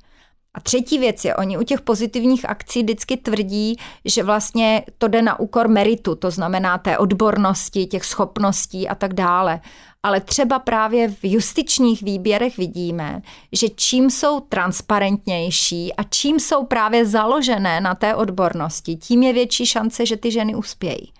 A 0.55 0.61
třetí 0.61 0.98
věc 0.98 1.24
je, 1.24 1.37
oni 1.37 1.59
u 1.59 1.62
těch 1.62 1.81
pozitivních 1.81 2.48
akcí 2.48 2.83
vždycky 2.83 3.16
tvrdí, 3.16 3.76
že 4.05 4.22
vlastně 4.22 4.83
to 4.98 5.09
jde 5.09 5.22
na 5.22 5.40
úkor 5.40 5.68
meritu, 5.68 6.14
to 6.14 6.31
znamená 6.31 6.79
té 6.79 6.98
odbornosti, 6.98 7.87
těch 7.87 8.05
schopností 8.05 8.88
a 8.88 8.94
tak 8.94 9.14
dále. 9.14 9.61
Ale 10.07 10.21
třeba 10.21 10.59
právě 10.59 11.09
v 11.09 11.19
justičních 11.23 12.03
výběrech 12.03 12.57
vidíme, 12.57 13.23
že 13.53 13.69
čím 13.69 14.11
jsou 14.11 14.40
transparentnější 14.40 15.95
a 15.95 16.03
čím 16.03 16.40
jsou 16.40 16.64
právě 16.64 17.07
založené 17.07 17.81
na 17.81 17.95
té 17.95 18.14
odbornosti, 18.14 18.97
tím 18.97 19.23
je 19.23 19.33
větší 19.33 19.66
šance, 19.66 20.07
že 20.07 20.16
ty 20.16 20.31
ženy 20.31 20.55
uspějí. 20.55 21.12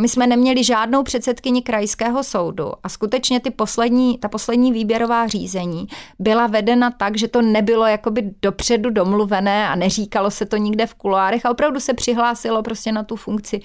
My 0.00 0.08
jsme 0.08 0.26
neměli 0.26 0.64
žádnou 0.64 1.02
předsedkyni 1.02 1.62
krajského 1.62 2.24
soudu 2.24 2.72
a 2.82 2.88
skutečně 2.88 3.40
ty 3.40 3.50
poslední, 3.50 4.18
ta 4.18 4.28
poslední 4.28 4.72
výběrová 4.72 5.26
řízení 5.26 5.86
byla 6.18 6.46
vedena 6.46 6.90
tak, 6.90 7.18
že 7.18 7.28
to 7.28 7.42
nebylo 7.42 7.86
jakoby 7.86 8.30
dopředu 8.42 8.90
domluvené 8.90 9.68
a 9.68 9.74
neříkalo 9.74 10.30
se 10.30 10.46
to 10.46 10.56
nikde 10.56 10.86
v 10.86 10.94
kuloárech 10.94 11.46
a 11.46 11.50
opravdu 11.50 11.80
se 11.80 11.94
přihlásilo 11.94 12.62
prostě 12.62 12.92
na 12.92 13.02
tu 13.02 13.16
funkci 13.16 13.60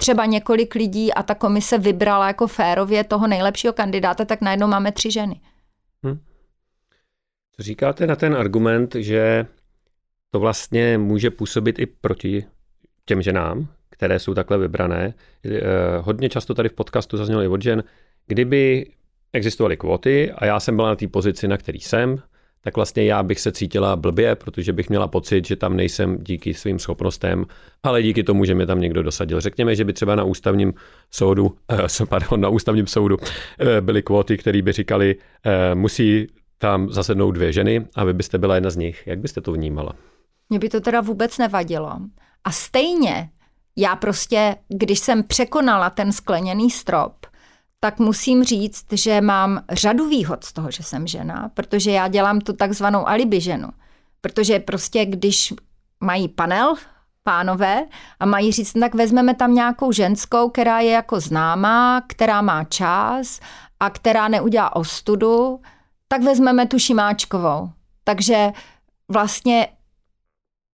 třeba 0.00 0.26
několik 0.26 0.74
lidí 0.74 1.14
a 1.14 1.22
ta 1.22 1.34
komise 1.34 1.78
vybrala 1.78 2.26
jako 2.26 2.46
férově 2.46 3.04
toho 3.04 3.26
nejlepšího 3.26 3.72
kandidáta, 3.72 4.24
tak 4.24 4.40
najednou 4.40 4.66
máme 4.66 4.92
tři 4.92 5.10
ženy. 5.10 5.40
Hmm. 6.02 6.20
Co 7.56 7.62
říkáte 7.62 8.06
na 8.06 8.16
ten 8.16 8.34
argument, 8.34 8.94
že 8.94 9.46
to 10.30 10.40
vlastně 10.40 10.98
může 10.98 11.30
působit 11.30 11.78
i 11.78 11.86
proti 11.86 12.44
těm 13.04 13.22
ženám, 13.22 13.68
které 13.90 14.18
jsou 14.18 14.34
takhle 14.34 14.58
vybrané. 14.58 15.14
Eh, 15.44 15.60
hodně 16.00 16.28
často 16.28 16.54
tady 16.54 16.68
v 16.68 16.72
podcastu 16.72 17.16
zaznělo 17.16 17.42
i 17.42 17.48
od 17.48 17.62
žen, 17.62 17.84
kdyby 18.26 18.90
existovaly 19.32 19.76
kvóty 19.76 20.32
a 20.32 20.46
já 20.46 20.60
jsem 20.60 20.76
byla 20.76 20.88
na 20.88 20.96
té 20.96 21.08
pozici, 21.08 21.48
na 21.48 21.56
který 21.56 21.80
jsem, 21.80 22.22
tak 22.60 22.76
vlastně 22.76 23.04
já 23.04 23.22
bych 23.22 23.40
se 23.40 23.52
cítila 23.52 23.96
blbě, 23.96 24.34
protože 24.34 24.72
bych 24.72 24.88
měla 24.88 25.08
pocit, 25.08 25.46
že 25.46 25.56
tam 25.56 25.76
nejsem 25.76 26.18
díky 26.18 26.54
svým 26.54 26.78
schopnostem, 26.78 27.46
ale 27.82 28.02
díky 28.02 28.22
tomu, 28.22 28.44
že 28.44 28.54
mě 28.54 28.66
tam 28.66 28.80
někdo 28.80 29.02
dosadil. 29.02 29.40
Řekněme, 29.40 29.76
že 29.76 29.84
by 29.84 29.92
třeba 29.92 30.14
na 30.14 30.24
ústavním 30.24 30.74
soudu, 31.10 31.56
eh, 31.72 32.06
pardon, 32.08 32.40
na 32.40 32.48
ústavním 32.48 32.86
soudu 32.86 33.16
eh, 33.60 33.80
byly 33.80 34.02
kvóty, 34.02 34.36
které 34.36 34.62
by 34.62 34.72
říkali, 34.72 35.16
eh, 35.44 35.74
musí 35.74 36.26
tam 36.58 36.92
zasednout 36.92 37.34
dvě 37.34 37.52
ženy 37.52 37.86
a 37.94 38.04
vy 38.04 38.12
byste 38.12 38.38
byla 38.38 38.54
jedna 38.54 38.70
z 38.70 38.76
nich. 38.76 39.02
Jak 39.06 39.18
byste 39.18 39.40
to 39.40 39.52
vnímala? 39.52 39.92
Mně 40.50 40.58
by 40.58 40.68
to 40.68 40.80
teda 40.80 41.00
vůbec 41.00 41.38
nevadilo. 41.38 41.92
A 42.44 42.50
stejně 42.50 43.30
já 43.76 43.96
prostě, 43.96 44.56
když 44.68 44.98
jsem 44.98 45.22
překonala 45.22 45.90
ten 45.90 46.12
skleněný 46.12 46.70
strop, 46.70 47.26
tak 47.80 47.98
musím 47.98 48.44
říct, 48.44 48.86
že 48.92 49.20
mám 49.20 49.62
řadu 49.70 50.08
výhod 50.08 50.44
z 50.44 50.52
toho, 50.52 50.70
že 50.70 50.82
jsem 50.82 51.06
žena, 51.06 51.50
protože 51.54 51.90
já 51.90 52.08
dělám 52.08 52.40
tu 52.40 52.52
takzvanou 52.52 53.08
alibi 53.08 53.40
ženu. 53.40 53.68
Protože 54.20 54.58
prostě, 54.58 55.06
když 55.06 55.54
mají 56.00 56.28
panel, 56.28 56.74
pánové, 57.22 57.84
a 58.20 58.26
mají 58.26 58.52
říct, 58.52 58.72
tak 58.72 58.94
vezmeme 58.94 59.34
tam 59.34 59.54
nějakou 59.54 59.92
ženskou, 59.92 60.50
která 60.50 60.80
je 60.80 60.90
jako 60.90 61.20
známá, 61.20 62.02
která 62.06 62.42
má 62.42 62.64
čas 62.64 63.40
a 63.80 63.90
která 63.90 64.28
neudělá 64.28 64.76
ostudu, 64.76 65.60
tak 66.08 66.22
vezmeme 66.22 66.66
tu 66.66 66.78
Šimáčkovou. 66.78 67.70
Takže 68.04 68.52
vlastně 69.08 69.68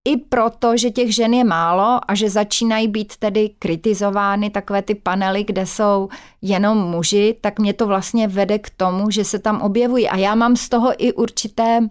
i 0.05 0.17
proto, 0.17 0.77
že 0.77 0.90
těch 0.90 1.14
žen 1.14 1.35
je 1.35 1.45
málo 1.45 2.01
a 2.09 2.14
že 2.14 2.31
začínají 2.31 2.88
být 2.88 3.17
tedy 3.17 3.51
kritizovány 3.59 4.51
takové 4.51 4.83
ty 4.83 4.95
panely, 4.95 5.45
kde 5.45 5.67
jsou 5.67 6.09
jenom 6.43 6.79
muži, 6.79 7.37
tak 7.40 7.59
mě 7.59 7.73
to 7.73 7.87
vlastně 7.87 8.29
vede 8.29 8.59
k 8.59 8.71
tomu, 8.71 9.11
že 9.11 9.25
se 9.25 9.38
tam 9.38 9.61
objevují. 9.61 10.09
A 10.09 10.17
já 10.17 10.35
mám 10.35 10.57
z 10.57 10.69
toho 10.69 10.93
i 10.99 11.12
určité 11.12 11.88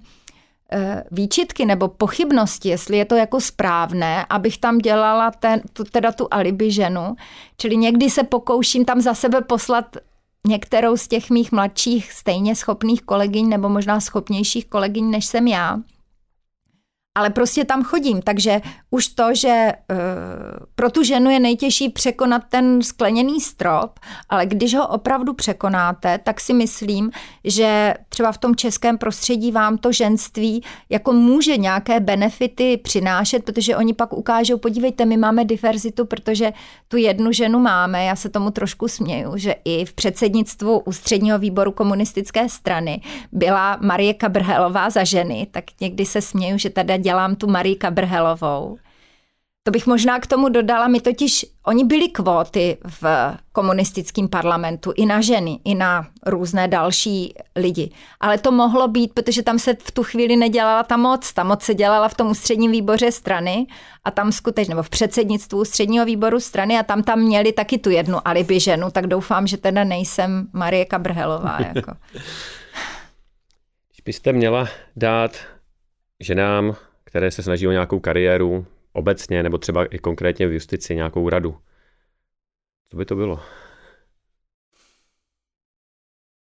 eh, 0.71 1.03
výčitky 1.11 1.65
nebo 1.65 1.87
pochybnosti, 1.87 2.69
jestli 2.69 2.97
je 2.97 3.05
to 3.05 3.15
jako 3.15 3.41
správné, 3.41 4.25
abych 4.29 4.57
tam 4.57 4.77
dělala 4.77 5.31
ten, 5.31 5.61
tu, 5.73 5.83
teda 5.83 6.11
tu 6.11 6.27
alibi 6.31 6.71
ženu. 6.71 7.15
Čili 7.57 7.77
někdy 7.77 8.09
se 8.09 8.23
pokouším 8.23 8.85
tam 8.85 9.01
za 9.01 9.13
sebe 9.13 9.41
poslat 9.41 9.97
některou 10.47 10.97
z 10.97 11.07
těch 11.07 11.29
mých 11.29 11.51
mladších 11.51 12.11
stejně 12.11 12.55
schopných 12.55 13.01
kolegyň 13.01 13.49
nebo 13.49 13.69
možná 13.69 13.99
schopnějších 13.99 14.65
kolegyň, 14.65 15.09
než 15.09 15.25
jsem 15.25 15.47
já 15.47 15.77
ale 17.15 17.29
prostě 17.29 17.65
tam 17.65 17.83
chodím, 17.83 18.21
takže 18.21 18.61
už 18.91 19.07
to, 19.07 19.35
že 19.35 19.71
uh, 19.91 19.97
pro 20.75 20.91
tu 20.91 21.03
ženu 21.03 21.29
je 21.29 21.39
nejtěžší 21.39 21.89
překonat 21.89 22.41
ten 22.49 22.81
skleněný 22.81 23.41
strop, 23.41 23.99
ale 24.29 24.45
když 24.45 24.75
ho 24.75 24.87
opravdu 24.87 25.33
překonáte, 25.33 26.17
tak 26.17 26.39
si 26.39 26.53
myslím, 26.53 27.11
že 27.43 27.93
třeba 28.09 28.31
v 28.31 28.37
tom 28.37 28.55
českém 28.55 28.97
prostředí 28.97 29.51
vám 29.51 29.77
to 29.77 29.91
ženství 29.91 30.63
jako 30.89 31.13
může 31.13 31.57
nějaké 31.57 31.99
benefity 31.99 32.77
přinášet, 32.77 33.45
protože 33.45 33.77
oni 33.77 33.93
pak 33.93 34.13
ukážou, 34.13 34.57
podívejte, 34.57 35.05
my 35.05 35.17
máme 35.17 35.45
diverzitu, 35.45 36.05
protože 36.05 36.53
tu 36.87 36.97
jednu 36.97 37.31
ženu 37.31 37.59
máme, 37.59 38.05
já 38.05 38.15
se 38.15 38.29
tomu 38.29 38.51
trošku 38.51 38.87
směju, 38.87 39.37
že 39.37 39.55
i 39.65 39.85
v 39.85 39.93
předsednictvu 39.93 40.79
ústředního 40.79 41.39
výboru 41.39 41.71
komunistické 41.71 42.49
strany 42.49 43.01
byla 43.31 43.77
Marie 43.81 44.13
Kabrhelová 44.13 44.89
za 44.89 45.03
ženy, 45.03 45.47
tak 45.51 45.63
někdy 45.81 46.05
se 46.05 46.21
směju, 46.21 46.57
že 46.57 46.69
tady 46.69 47.02
dělám 47.03 47.35
tu 47.35 47.47
Marii 47.47 47.75
Kabrhelovou. 47.75 48.77
To 49.65 49.71
bych 49.71 49.87
možná 49.87 50.19
k 50.19 50.27
tomu 50.27 50.49
dodala, 50.49 50.87
my 50.87 51.01
totiž, 51.01 51.45
oni 51.65 51.85
byli 51.85 52.09
kvóty 52.09 52.77
v 53.01 53.05
komunistickém 53.51 54.27
parlamentu 54.27 54.93
i 54.95 55.05
na 55.05 55.21
ženy, 55.21 55.59
i 55.65 55.75
na 55.75 56.07
různé 56.25 56.67
další 56.67 57.33
lidi. 57.55 57.91
Ale 58.19 58.37
to 58.37 58.51
mohlo 58.51 58.87
být, 58.87 59.13
protože 59.13 59.43
tam 59.43 59.59
se 59.59 59.73
v 59.73 59.91
tu 59.91 60.03
chvíli 60.03 60.35
nedělala 60.35 60.83
ta 60.83 60.97
moc. 60.97 61.33
Ta 61.33 61.43
moc 61.43 61.63
se 61.63 61.73
dělala 61.73 62.09
v 62.09 62.13
tom 62.13 62.31
ústředním 62.31 62.71
výboře 62.71 63.11
strany 63.11 63.67
a 64.03 64.11
tam 64.11 64.31
skutečně, 64.31 64.71
nebo 64.71 64.83
v 64.83 64.89
předsednictvu 64.89 65.61
ústředního 65.61 66.05
výboru 66.05 66.39
strany 66.39 66.79
a 66.79 66.83
tam 66.83 67.03
tam 67.03 67.19
měli 67.19 67.51
taky 67.51 67.77
tu 67.77 67.89
jednu 67.89 68.27
alibi 68.27 68.59
ženu, 68.59 68.91
tak 68.91 69.07
doufám, 69.07 69.47
že 69.47 69.57
teda 69.57 69.83
nejsem 69.83 70.47
Marie 70.53 70.85
Kabrhelová. 70.85 71.59
Jako. 71.75 71.93
Když 72.11 74.01
byste 74.05 74.33
měla 74.33 74.67
dát 74.95 75.31
ženám, 76.19 76.75
které 77.13 77.31
se 77.31 77.43
snaží 77.43 77.67
o 77.67 77.71
nějakou 77.71 77.99
kariéru, 77.99 78.65
obecně 78.93 79.43
nebo 79.43 79.57
třeba 79.57 79.85
i 79.85 79.99
konkrétně 79.99 80.47
v 80.47 80.53
justici 80.53 80.95
nějakou 80.95 81.29
radu. 81.29 81.57
Co 82.89 82.97
by 82.97 83.05
to 83.05 83.15
bylo? 83.15 83.39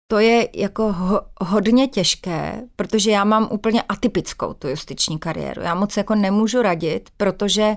To 0.07 0.19
je 0.19 0.49
jako 0.55 0.93
ho, 0.93 1.23
hodně 1.41 1.89
těžké, 1.89 2.63
protože 2.77 3.11
já 3.11 3.25
mám 3.25 3.49
úplně 3.51 3.83
atypickou 3.83 4.55
tu 4.55 4.69
justiční 4.69 5.19
kariéru. 5.19 5.63
Já 5.63 5.75
moc 5.75 5.97
jako 5.97 6.15
nemůžu 6.15 6.63
radit, 6.63 7.11
protože 7.17 7.75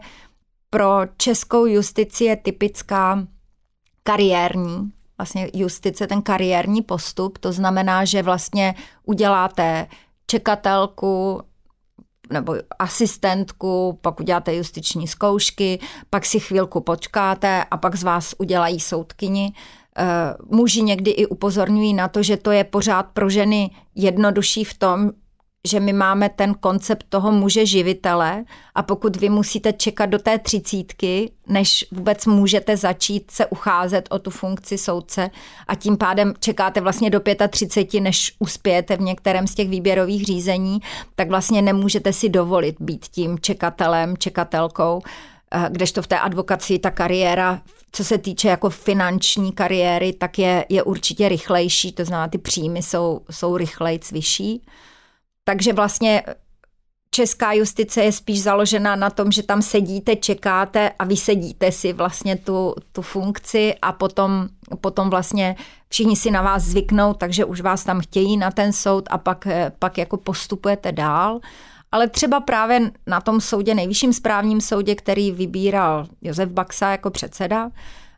pro 0.70 1.02
českou 1.18 1.66
justici 1.66 2.24
je 2.24 2.36
typická 2.36 3.28
kariérní, 4.04 4.92
vlastně 5.18 5.50
justice, 5.54 6.08
ten 6.08 6.22
kariérní 6.22 6.82
postup, 6.82 7.38
to 7.38 7.52
znamená, 7.52 8.06
že 8.06 8.24
vlastně 8.24 8.76
uděláte 9.04 9.88
čekatelku 10.28 11.42
nebo 12.30 12.56
asistentku, 12.80 14.00
pak 14.02 14.20
uděláte 14.20 14.56
justiční 14.56 15.08
zkoušky, 15.08 15.80
pak 16.10 16.26
si 16.26 16.40
chvilku 16.40 16.82
počkáte 16.82 17.64
a 17.72 17.78
pak 17.78 17.96
z 17.96 18.04
vás 18.04 18.36
udělají 18.38 18.80
soudkyni. 18.80 19.54
Eh, 19.98 20.34
muži 20.50 20.82
někdy 20.82 21.12
i 21.12 21.26
upozorňují 21.26 21.94
na 21.94 22.08
to, 22.08 22.24
že 22.24 22.38
to 22.38 22.52
je 22.52 22.64
pořád 22.64 23.04
pro 23.04 23.30
ženy 23.30 23.72
jednodušší 23.96 24.64
v 24.64 24.74
tom, 24.74 25.12
že 25.66 25.80
my 25.80 25.94
máme 25.94 26.30
ten 26.30 26.54
koncept 26.54 27.06
toho 27.10 27.32
muže 27.32 27.66
živitele 27.66 28.44
a 28.76 28.84
pokud 28.84 29.16
vy 29.16 29.30
musíte 29.30 29.74
čekat 29.74 30.06
do 30.06 30.20
té 30.20 30.40
třicítky, 30.40 31.32
než 31.48 31.86
vůbec 31.92 32.26
můžete 32.26 32.78
začít 32.78 33.32
se 33.32 33.46
ucházet 33.46 34.08
o 34.12 34.20
tu 34.20 34.30
funkci 34.30 34.78
soudce 34.78 35.30
a 35.68 35.76
tím 35.76 35.98
pádem 35.98 36.34
čekáte 36.40 36.82
vlastně 36.82 37.10
do 37.10 37.22
35, 37.50 38.02
než 38.02 38.36
uspějete 38.40 38.98
v 38.98 39.02
některém 39.02 39.48
z 39.48 39.56
těch 39.56 39.70
výběrových 39.70 40.26
řízení, 40.26 40.80
tak 41.16 41.30
vlastně 41.30 41.62
nemůžete 41.62 42.14
si 42.14 42.30
dovolit 42.30 42.76
být 42.80 43.06
tím 43.06 43.40
čekatelem, 43.40 44.18
čekatelkou, 44.18 45.02
eh, 45.52 45.68
kdežto 45.72 46.02
v 46.02 46.08
té 46.08 46.20
advokaci 46.20 46.80
ta 46.80 46.92
kariéra, 46.92 47.62
co 47.92 48.04
se 48.04 48.18
týče 48.18 48.48
jako 48.48 48.70
finanční 48.70 49.52
kariéry, 49.52 50.14
tak 50.14 50.40
je, 50.40 50.66
je 50.70 50.84
určitě 50.84 51.30
rychlejší, 51.30 51.92
to 51.92 52.06
znamená, 52.06 52.28
ty 52.28 52.38
příjmy 52.38 52.84
jsou, 52.84 53.22
jsou 53.32 53.58
rychlejc 53.58 54.12
vyšší. 54.12 54.62
Takže 55.46 55.74
vlastně 55.74 56.24
česká 57.12 57.54
justice 57.54 58.04
je 58.04 58.12
spíš 58.12 58.42
založená 58.42 58.96
na 58.96 59.10
tom, 59.10 59.32
že 59.32 59.44
tam 59.44 59.62
sedíte, 59.62 60.16
čekáte 60.16 60.92
a 61.00 61.06
vysedíte 61.06 61.72
si 61.72 61.94
vlastně 61.94 62.36
tu, 62.36 62.76
tu 62.92 63.02
funkci 63.02 63.76
a 63.82 63.92
potom, 63.92 64.48
potom 64.82 65.10
vlastně 65.10 65.56
všichni 65.90 66.16
si 66.16 66.32
na 66.32 66.42
vás 66.42 66.64
zvyknou, 66.64 67.14
takže 67.14 67.46
už 67.46 67.62
vás 67.62 67.84
tam 67.84 68.02
chtějí 68.02 68.38
na 68.38 68.52
ten 68.52 68.74
soud 68.74 69.04
a 69.12 69.18
pak, 69.18 69.48
pak 69.80 69.98
jako 69.98 70.18
postupujete 70.18 70.92
dál. 70.92 71.40
Ale 71.92 72.10
třeba 72.10 72.40
právě 72.40 72.92
na 73.08 73.22
tom 73.22 73.42
soudě, 73.42 73.76
nejvyšším 73.76 74.14
správním 74.14 74.62
soudě, 74.62 74.96
který 74.96 75.32
vybíral 75.32 76.08
Josef 76.22 76.50
Baxa 76.50 76.92
jako 76.92 77.10
předseda, 77.10 77.70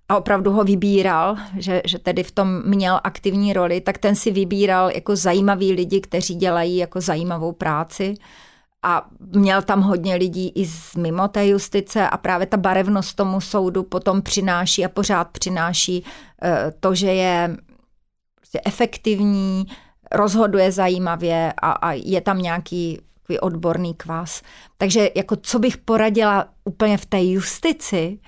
a 0.09 0.17
opravdu 0.17 0.51
ho 0.51 0.63
vybíral, 0.63 1.35
že, 1.57 1.81
že 1.85 1.99
tedy 1.99 2.23
v 2.23 2.31
tom 2.31 2.61
měl 2.65 2.99
aktivní 3.03 3.53
roli, 3.53 3.81
tak 3.81 3.97
ten 3.97 4.15
si 4.15 4.31
vybíral 4.31 4.91
jako 4.91 5.15
zajímavý 5.15 5.73
lidi, 5.73 6.01
kteří 6.01 6.35
dělají 6.35 6.77
jako 6.77 7.01
zajímavou 7.01 7.51
práci 7.51 8.13
a 8.83 9.07
měl 9.19 9.61
tam 9.61 9.81
hodně 9.81 10.15
lidí 10.15 10.51
i 10.55 10.65
z 10.65 10.95
mimo 10.95 11.27
té 11.27 11.47
justice 11.47 12.09
a 12.09 12.17
právě 12.17 12.47
ta 12.47 12.57
barevnost 12.57 13.15
tomu 13.15 13.41
soudu 13.41 13.83
potom 13.83 14.21
přináší 14.21 14.85
a 14.85 14.89
pořád 14.89 15.27
přináší 15.31 16.03
eh, 16.43 16.73
to, 16.79 16.95
že 16.95 17.13
je 17.13 17.57
prostě 18.35 18.61
efektivní, 18.65 19.65
rozhoduje 20.11 20.71
zajímavě 20.71 21.53
a, 21.61 21.71
a 21.71 21.91
je 21.91 22.21
tam 22.21 22.41
nějaký 22.41 23.01
odborný 23.41 23.93
kvás. 23.93 24.41
Takže 24.77 25.09
jako 25.15 25.35
co 25.35 25.59
bych 25.59 25.77
poradila 25.77 26.47
úplně 26.63 26.97
v 26.97 27.05
té 27.05 27.23
justici, 27.23 28.19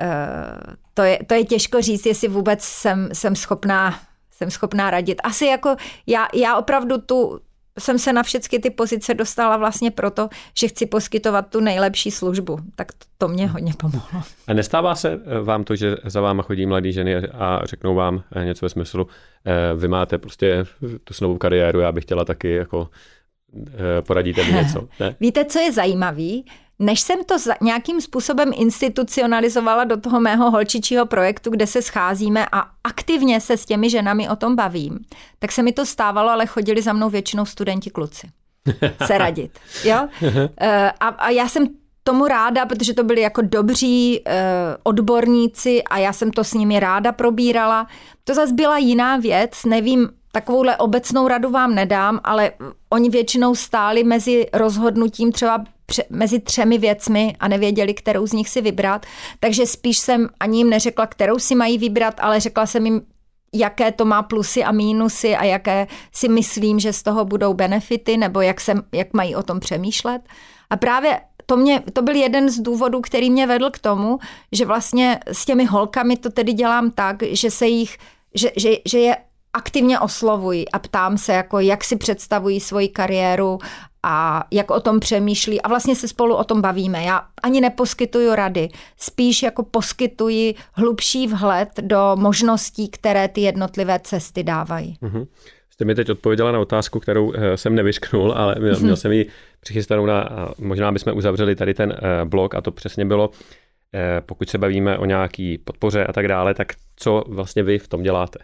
eh, 0.00 0.83
to 0.94 1.02
je, 1.02 1.18
to 1.26 1.34
je 1.34 1.44
těžko 1.44 1.82
říct, 1.82 2.06
jestli 2.06 2.28
vůbec 2.28 2.62
jsem, 2.62 3.08
jsem 3.12 3.36
schopná 3.36 4.00
jsem 4.36 4.50
schopná 4.50 4.90
radit. 4.90 5.20
Asi 5.24 5.46
jako 5.46 5.76
já, 6.06 6.28
já 6.34 6.56
opravdu 6.56 6.98
tu, 6.98 7.40
jsem 7.78 7.98
se 7.98 8.12
na 8.12 8.22
všechny 8.22 8.58
ty 8.58 8.70
pozice 8.70 9.14
dostala 9.14 9.56
vlastně 9.56 9.90
proto, 9.90 10.28
že 10.58 10.68
chci 10.68 10.86
poskytovat 10.86 11.50
tu 11.50 11.60
nejlepší 11.60 12.10
službu. 12.10 12.58
Tak 12.76 12.92
to, 12.92 13.04
to 13.18 13.28
mě 13.28 13.46
hodně 13.46 13.72
pomohlo. 13.76 14.22
A 14.46 14.52
nestává 14.52 14.94
se 14.94 15.12
eh, 15.12 15.40
vám 15.40 15.64
to, 15.64 15.76
že 15.76 15.96
za 16.04 16.20
váma 16.20 16.42
chodí 16.42 16.66
mladí 16.66 16.92
ženy 16.92 17.16
a 17.16 17.60
řeknou 17.64 17.94
vám 17.94 18.22
eh, 18.36 18.44
něco 18.44 18.66
ve 18.66 18.70
smyslu, 18.70 19.06
eh, 19.44 19.74
vy 19.74 19.88
máte 19.88 20.18
prostě 20.18 20.64
tu 21.04 21.14
snovou 21.14 21.38
kariéru, 21.38 21.80
já 21.80 21.92
bych 21.92 22.04
chtěla 22.04 22.24
taky 22.24 22.50
jako 22.54 22.88
poradíte 24.06 24.44
mi 24.44 24.52
něco. 24.52 24.88
Ne? 25.00 25.16
Víte, 25.20 25.44
co 25.44 25.58
je 25.58 25.72
zajímavý? 25.72 26.44
Než 26.78 27.00
jsem 27.00 27.24
to 27.24 27.36
nějakým 27.60 28.00
způsobem 28.00 28.50
institucionalizovala 28.54 29.84
do 29.84 30.00
toho 30.00 30.20
mého 30.20 30.50
holčičího 30.50 31.06
projektu, 31.06 31.50
kde 31.50 31.66
se 31.66 31.82
scházíme 31.82 32.46
a 32.52 32.64
aktivně 32.84 33.40
se 33.40 33.56
s 33.56 33.64
těmi 33.64 33.90
ženami 33.90 34.28
o 34.28 34.36
tom 34.36 34.56
bavím, 34.56 34.98
tak 35.38 35.52
se 35.52 35.62
mi 35.62 35.72
to 35.72 35.86
stávalo, 35.86 36.30
ale 36.30 36.46
chodili 36.46 36.82
za 36.82 36.92
mnou 36.92 37.10
většinou 37.10 37.44
studenti 37.44 37.90
kluci 37.90 38.28
se 39.06 39.18
radit. 39.18 39.58
Jo? 39.84 40.08
Eh, 40.60 40.92
a, 41.00 41.08
a 41.08 41.30
já 41.30 41.48
jsem 41.48 41.66
tomu 42.04 42.26
ráda, 42.26 42.66
protože 42.66 42.94
to 42.94 43.04
byli 43.04 43.20
jako 43.20 43.42
dobří 43.42 44.20
uh, 44.20 44.32
odborníci 44.82 45.82
a 45.82 45.98
já 45.98 46.12
jsem 46.12 46.30
to 46.30 46.44
s 46.44 46.54
nimi 46.54 46.80
ráda 46.80 47.12
probírala. 47.12 47.86
To 48.24 48.34
zase 48.34 48.52
byla 48.52 48.78
jiná 48.78 49.16
věc, 49.16 49.64
nevím, 49.64 50.08
takovouhle 50.32 50.76
obecnou 50.76 51.28
radu 51.28 51.50
vám 51.50 51.74
nedám, 51.74 52.20
ale 52.24 52.52
oni 52.90 53.10
většinou 53.10 53.54
stáli 53.54 54.04
mezi 54.04 54.46
rozhodnutím 54.52 55.32
třeba 55.32 55.64
mezi 56.10 56.40
třemi 56.40 56.78
věcmi 56.78 57.36
a 57.40 57.48
nevěděli, 57.48 57.94
kterou 57.94 58.26
z 58.26 58.32
nich 58.32 58.48
si 58.48 58.60
vybrat. 58.60 59.06
Takže 59.40 59.66
spíš 59.66 59.98
jsem 59.98 60.28
ani 60.40 60.58
jim 60.58 60.70
neřekla, 60.70 61.06
kterou 61.06 61.38
si 61.38 61.54
mají 61.54 61.78
vybrat, 61.78 62.14
ale 62.18 62.40
řekla 62.40 62.66
jsem 62.66 62.86
jim, 62.86 63.02
jaké 63.54 63.92
to 63.92 64.04
má 64.04 64.22
plusy 64.22 64.64
a 64.64 64.72
mínusy 64.72 65.36
a 65.36 65.44
jaké 65.44 65.86
si 66.12 66.28
myslím, 66.28 66.80
že 66.80 66.92
z 66.92 67.02
toho 67.02 67.24
budou 67.24 67.54
benefity, 67.54 68.16
nebo 68.16 68.40
jak, 68.40 68.60
jsem, 68.60 68.82
jak 68.92 69.12
mají 69.12 69.36
o 69.36 69.42
tom 69.42 69.60
přemýšlet. 69.60 70.22
A 70.70 70.76
právě 70.76 71.20
to, 71.46 71.56
mě, 71.56 71.82
to 71.92 72.02
byl 72.02 72.14
jeden 72.14 72.50
z 72.50 72.58
důvodů, 72.58 73.00
který 73.00 73.30
mě 73.30 73.46
vedl 73.46 73.70
k 73.70 73.78
tomu, 73.78 74.18
že 74.52 74.66
vlastně 74.66 75.20
s 75.26 75.44
těmi 75.44 75.64
holkami 75.64 76.16
to 76.16 76.30
tedy 76.30 76.52
dělám 76.52 76.90
tak, 76.90 77.22
že 77.22 77.50
se 77.50 77.66
jich, 77.66 77.98
že, 78.34 78.50
že, 78.56 78.70
že 78.84 78.98
je 78.98 79.16
aktivně 79.52 80.00
oslovuji 80.00 80.68
a 80.68 80.78
ptám 80.78 81.18
se, 81.18 81.32
jako 81.32 81.60
jak 81.60 81.84
si 81.84 81.96
představují 81.96 82.60
svoji 82.60 82.88
kariéru 82.88 83.58
a 84.06 84.44
jak 84.50 84.70
o 84.70 84.80
tom 84.80 85.00
přemýšlí 85.00 85.60
a 85.60 85.68
vlastně 85.68 85.96
se 85.96 86.08
spolu 86.08 86.34
o 86.34 86.44
tom 86.44 86.60
bavíme. 86.60 87.04
Já 87.04 87.26
ani 87.42 87.60
neposkytuju 87.60 88.34
rady, 88.34 88.68
spíš 88.96 89.42
jako 89.42 89.62
poskytuji 89.62 90.54
hlubší 90.72 91.26
vhled 91.26 91.68
do 91.80 92.12
možností, 92.14 92.88
které 92.88 93.28
ty 93.28 93.40
jednotlivé 93.40 93.98
cesty 93.98 94.42
dávají. 94.42 94.96
Mm-hmm. 95.02 95.26
Jste 95.70 95.84
mi 95.84 95.94
teď 95.94 96.10
odpověděla 96.10 96.52
na 96.52 96.60
otázku, 96.60 97.00
kterou 97.00 97.32
eh, 97.32 97.56
jsem 97.56 97.74
nevyšknul, 97.74 98.32
ale 98.32 98.54
měl, 98.58 98.80
měl 98.80 98.96
jsem 98.96 99.12
ji 99.12 99.26
přichystanou 99.60 100.06
na, 100.06 100.28
možná 100.58 100.92
bychom 100.92 101.16
uzavřeli 101.16 101.56
tady 101.56 101.74
ten 101.74 101.94
eh, 101.96 102.24
blog 102.24 102.54
a 102.54 102.60
to 102.60 102.70
přesně 102.70 103.04
bylo, 103.04 103.30
eh, 103.94 104.20
pokud 104.20 104.48
se 104.48 104.58
bavíme 104.58 104.98
o 104.98 105.04
nějaký 105.04 105.58
podpoře 105.58 106.06
a 106.06 106.12
tak 106.12 106.28
dále, 106.28 106.54
tak 106.54 106.72
co 106.96 107.24
vlastně 107.28 107.62
vy 107.62 107.78
v 107.78 107.88
tom 107.88 108.02
děláte? 108.02 108.38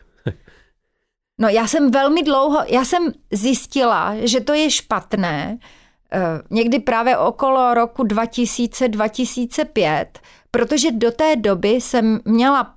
No 1.41 1.49
já 1.49 1.67
jsem 1.67 1.91
velmi 1.91 2.23
dlouho, 2.23 2.59
já 2.69 2.85
jsem 2.85 3.13
zjistila, 3.33 4.15
že 4.19 4.41
to 4.41 4.55
je 4.55 4.71
špatné, 4.71 5.59
eh, 6.13 6.19
někdy 6.51 6.79
právě 6.79 7.19
okolo 7.19 7.75
roku 7.75 8.03
2000-2005, 8.03 10.07
protože 10.51 10.91
do 10.91 11.13
té 11.13 11.37
doby 11.37 11.69
jsem 11.69 12.21
měla 12.25 12.75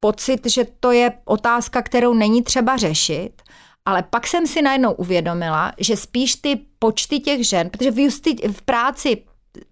pocit, 0.00 0.46
že 0.46 0.66
to 0.80 0.92
je 0.92 1.12
otázka, 1.24 1.82
kterou 1.82 2.14
není 2.14 2.42
třeba 2.42 2.76
řešit, 2.76 3.42
ale 3.84 4.02
pak 4.02 4.26
jsem 4.26 4.46
si 4.46 4.62
najednou 4.62 4.92
uvědomila, 4.92 5.72
že 5.78 5.96
spíš 5.96 6.34
ty 6.34 6.60
počty 6.78 7.20
těch 7.20 7.48
žen, 7.48 7.70
protože 7.70 7.90
v, 7.90 8.08
justi- 8.08 8.52
v 8.52 8.62
práci 8.62 9.22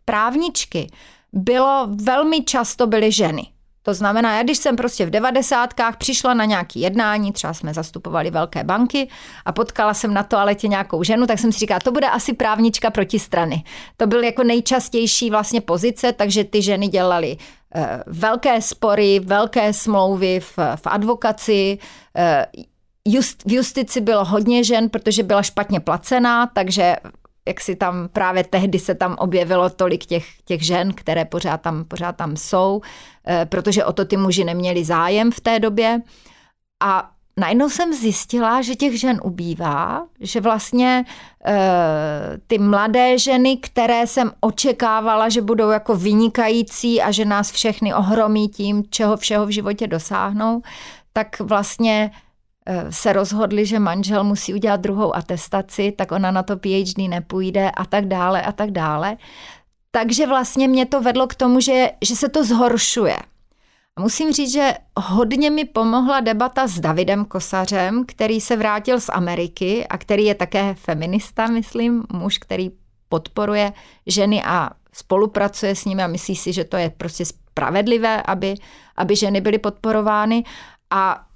právničky 0.05 0.87
bylo 1.33 1.89
velmi 2.03 2.45
často 2.45 2.87
byly 2.87 3.13
ženy 3.13 3.47
To 3.89 3.95
znamená, 3.95 4.37
já 4.37 4.43
když 4.43 4.59
jsem 4.59 4.77
prostě 4.77 5.07
v 5.07 5.11
devadesátkách 5.11 5.97
přišla 5.97 6.35
na 6.35 6.45
nějaký 6.45 6.81
jednání, 6.81 7.33
třeba 7.33 7.55
jsme 7.55 7.75
zastupovali 7.75 8.31
velké 8.31 8.65
banky 8.65 9.09
a 9.45 9.53
potkala 9.53 9.95
jsem 9.95 10.15
na 10.15 10.23
toaletě 10.23 10.69
nějakou 10.69 11.03
ženu, 11.03 11.27
tak 11.27 11.39
jsem 11.39 11.53
si 11.53 11.59
říkala, 11.59 11.81
to 11.81 11.93
bude 11.93 12.09
asi 12.09 12.33
právnička 12.33 12.91
proti 12.91 13.19
strany. 13.19 13.65
To 13.97 14.07
byl 14.07 14.25
jako 14.25 14.45
nejčastější 14.45 15.31
vlastně 15.31 15.61
pozice, 15.61 16.13
takže 16.13 16.45
ty 16.45 16.63
ženy 16.63 16.89
dělaly 16.89 17.37
eh, 17.75 18.03
velké 18.07 18.63
spory, 18.63 19.21
velké 19.21 19.73
smlouvy 19.73 20.41
v, 20.41 20.59
v 20.77 20.87
advokaci, 20.87 21.79
eh, 22.17 22.47
Just, 23.11 23.45
v 23.45 23.53
justici 23.53 24.01
bylo 24.01 24.25
hodně 24.25 24.65
žen, 24.65 24.89
protože 24.89 25.23
byla 25.23 25.43
špatně 25.43 25.81
placená, 25.81 26.47
takže 26.47 26.97
jak 27.49 27.61
si 27.61 27.77
tam 27.77 28.09
právě 28.13 28.45
tehdy 28.45 28.79
se 28.79 28.95
tam 28.95 29.17
objevilo 29.19 29.71
tolik 29.71 30.05
těch, 30.05 30.27
těch 30.45 30.67
žen, 30.67 30.93
které 30.95 31.25
pořád 31.25 31.61
tam, 31.61 31.85
pořád 31.85 32.17
tam 32.17 32.37
jsou, 32.37 32.81
eh, 33.27 33.47
protože 33.47 33.85
o 33.85 33.93
to 33.93 34.05
ty 34.05 34.17
muži 34.17 34.45
neměli 34.45 34.85
zájem 34.85 35.33
v 35.33 35.41
té 35.41 35.59
době. 35.59 36.01
A 36.83 37.11
najednou 37.37 37.71
jsem 37.71 37.93
zjistila, 37.93 38.63
že 38.63 38.75
těch 38.75 39.01
žen 39.01 39.21
ubývá, 39.25 40.07
že 40.21 40.41
vlastně 40.41 41.05
e, 41.47 41.59
ty 42.47 42.59
mladé 42.59 43.19
ženy, 43.19 43.57
které 43.57 44.07
jsem 44.07 44.33
očekávala, 44.41 45.29
že 45.29 45.43
budou 45.43 45.71
jako 45.71 45.97
vynikající 45.97 47.03
a 47.03 47.11
že 47.11 47.25
nás 47.25 47.51
všechny 47.51 47.95
ohromí 47.95 48.49
tím, 48.49 48.85
čeho 48.91 49.17
všeho 49.17 49.47
v 49.47 49.51
životě 49.51 49.87
dosáhnou, 49.87 50.63
tak 51.13 51.41
vlastně 51.41 52.11
Eh, 52.11 52.28
se 52.91 53.13
rozhodli, 53.13 53.67
že 53.67 53.79
manžel 53.79 54.25
musí 54.25 54.55
udělat 54.55 54.81
druhou 54.81 55.17
atestaci, 55.17 55.93
tak 55.93 56.13
ona 56.13 56.31
na 56.31 56.43
to 56.43 56.57
PhD 56.57 56.99
nepůjde 57.09 57.71
a 57.71 57.85
tak 57.85 58.07
dále 58.07 58.43
a 58.43 58.53
tak 58.53 58.71
dále. 58.71 59.17
Takže 59.91 60.27
vlastně 60.27 60.69
mě 60.69 60.87
to 60.87 61.01
vedlo 61.01 61.27
k 61.27 61.35
tomu, 61.35 61.61
že, 61.61 61.91
že 62.05 62.17
se 62.17 62.29
to 62.29 62.45
zhoršuje. 62.45 63.17
A 63.97 64.01
musím 64.01 64.33
říct, 64.33 64.53
že 64.53 64.75
hodně 64.97 65.51
mi 65.51 65.65
pomohla 65.65 66.21
debata 66.21 66.67
s 66.67 66.81
Davidem 66.81 67.25
Kosařem, 67.25 68.05
který 68.07 68.41
se 68.41 68.57
vrátil 68.57 69.01
z 69.01 69.09
Ameriky 69.09 69.87
a 69.87 69.99
který 69.99 70.25
je 70.25 70.35
také 70.35 70.75
feminista, 70.75 71.47
myslím, 71.47 72.05
muž, 72.13 72.39
který 72.39 72.71
podporuje 73.09 73.73
ženy 74.07 74.43
a 74.45 74.71
spolupracuje 74.93 75.75
s 75.75 75.85
nimi 75.85 76.03
a 76.03 76.07
myslí 76.07 76.37
si, 76.37 76.53
že 76.53 76.65
to 76.65 76.77
je 76.77 76.91
prostě 76.91 77.25
spravedlivé, 77.25 78.23
aby, 78.23 78.55
aby 78.97 79.17
ženy 79.17 79.41
byly 79.41 79.59
podporovány. 79.59 80.45
A 80.91 81.28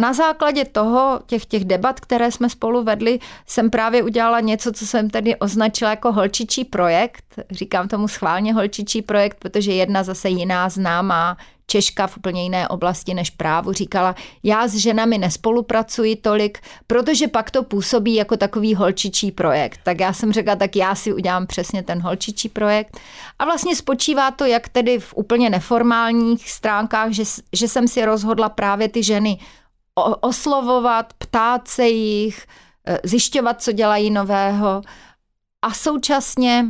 na 0.00 0.12
základě 0.12 0.64
toho, 0.64 1.20
těch, 1.26 1.46
těch 1.46 1.64
debat, 1.64 2.00
které 2.00 2.30
jsme 2.32 2.50
spolu 2.50 2.84
vedli, 2.84 3.18
jsem 3.46 3.70
právě 3.70 4.02
udělala 4.02 4.40
něco, 4.40 4.72
co 4.72 4.86
jsem 4.86 5.10
tedy 5.10 5.36
označila 5.36 5.90
jako 5.90 6.12
holčičí 6.12 6.64
projekt. 6.64 7.24
Říkám 7.50 7.88
tomu 7.88 8.08
schválně 8.08 8.54
holčičí 8.54 9.02
projekt, 9.02 9.36
protože 9.38 9.72
jedna 9.72 10.02
zase 10.02 10.28
jiná 10.28 10.68
známá 10.68 11.36
Češka 11.66 12.06
v 12.06 12.16
úplně 12.16 12.42
jiné 12.42 12.68
oblasti 12.68 13.14
než 13.14 13.30
právu 13.30 13.72
říkala, 13.72 14.14
já 14.42 14.68
s 14.68 14.74
ženami 14.74 15.18
nespolupracuji 15.18 16.16
tolik, 16.16 16.58
protože 16.86 17.28
pak 17.28 17.50
to 17.50 17.62
působí 17.62 18.14
jako 18.14 18.36
takový 18.36 18.74
holčičí 18.74 19.30
projekt. 19.30 19.80
Tak 19.82 20.00
já 20.00 20.12
jsem 20.12 20.32
řekla, 20.32 20.56
tak 20.56 20.76
já 20.76 20.94
si 20.94 21.12
udělám 21.12 21.46
přesně 21.46 21.82
ten 21.82 22.00
holčičí 22.00 22.48
projekt. 22.48 23.00
A 23.38 23.44
vlastně 23.44 23.76
spočívá 23.76 24.30
to 24.30 24.44
jak 24.44 24.68
tedy 24.68 24.98
v 24.98 25.14
úplně 25.16 25.50
neformálních 25.50 26.50
stránkách, 26.50 27.10
že, 27.10 27.22
že 27.52 27.68
jsem 27.68 27.88
si 27.88 28.04
rozhodla 28.04 28.48
právě 28.48 28.88
ty 28.88 29.02
ženy 29.02 29.38
oslovovat, 30.20 31.12
ptát 31.12 31.68
se 31.68 31.88
jich, 31.88 32.46
eh, 32.86 32.98
zjišťovat, 33.04 33.62
co 33.62 33.72
dělají 33.72 34.10
nového. 34.10 34.82
A 35.62 35.74
současně 35.74 36.66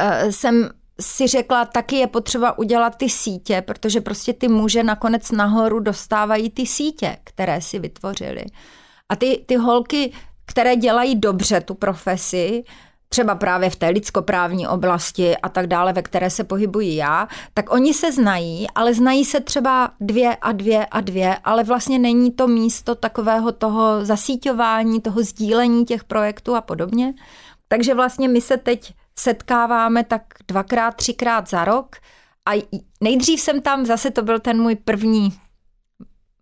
eh, 0.00 0.32
jsem 0.32 0.70
si 1.00 1.26
řekla, 1.26 1.64
taky 1.64 1.96
je 1.96 2.06
potřeba 2.06 2.58
udělat 2.58 2.96
ty 2.96 3.08
sítě, 3.08 3.62
protože 3.62 4.00
prostě 4.00 4.32
ty 4.32 4.48
muže 4.48 4.82
nakonec 4.82 5.30
nahoru 5.30 5.80
dostávají 5.80 6.50
ty 6.50 6.66
sítě, 6.66 7.16
které 7.24 7.60
si 7.60 7.78
vytvořili. 7.78 8.44
A 9.08 9.16
ty, 9.16 9.44
ty 9.46 9.56
holky, 9.56 10.12
které 10.46 10.76
dělají 10.76 11.16
dobře 11.20 11.60
tu 11.60 11.74
profesi, 11.74 12.64
třeba 13.08 13.34
právě 13.34 13.70
v 13.70 13.76
té 13.76 13.88
lidskoprávní 13.88 14.68
oblasti 14.68 15.36
a 15.36 15.48
tak 15.48 15.66
dále, 15.66 15.92
ve 15.92 16.02
které 16.02 16.30
se 16.30 16.44
pohybuji 16.44 16.96
já, 16.96 17.28
tak 17.54 17.72
oni 17.72 17.94
se 17.94 18.12
znají, 18.12 18.66
ale 18.74 18.94
znají 18.94 19.24
se 19.24 19.40
třeba 19.40 19.90
dvě 20.00 20.36
a 20.36 20.52
dvě 20.52 20.86
a 20.86 21.00
dvě, 21.00 21.36
ale 21.44 21.64
vlastně 21.64 21.98
není 21.98 22.30
to 22.30 22.46
místo 22.48 22.94
takového 22.94 23.52
toho 23.52 24.04
zasíťování, 24.04 25.00
toho 25.00 25.22
sdílení 25.22 25.84
těch 25.84 26.04
projektů 26.04 26.54
a 26.54 26.60
podobně. 26.60 27.14
Takže 27.68 27.94
vlastně 27.94 28.28
my 28.28 28.40
se 28.40 28.56
teď 28.56 28.94
setkáváme 29.18 30.04
tak 30.04 30.22
dvakrát, 30.48 30.94
třikrát 30.94 31.48
za 31.48 31.64
rok 31.64 31.96
a 32.48 32.66
nejdřív 33.00 33.40
jsem 33.40 33.60
tam, 33.60 33.86
zase 33.86 34.10
to 34.10 34.22
byl 34.22 34.40
ten 34.40 34.62
můj 34.62 34.74
první 34.74 35.32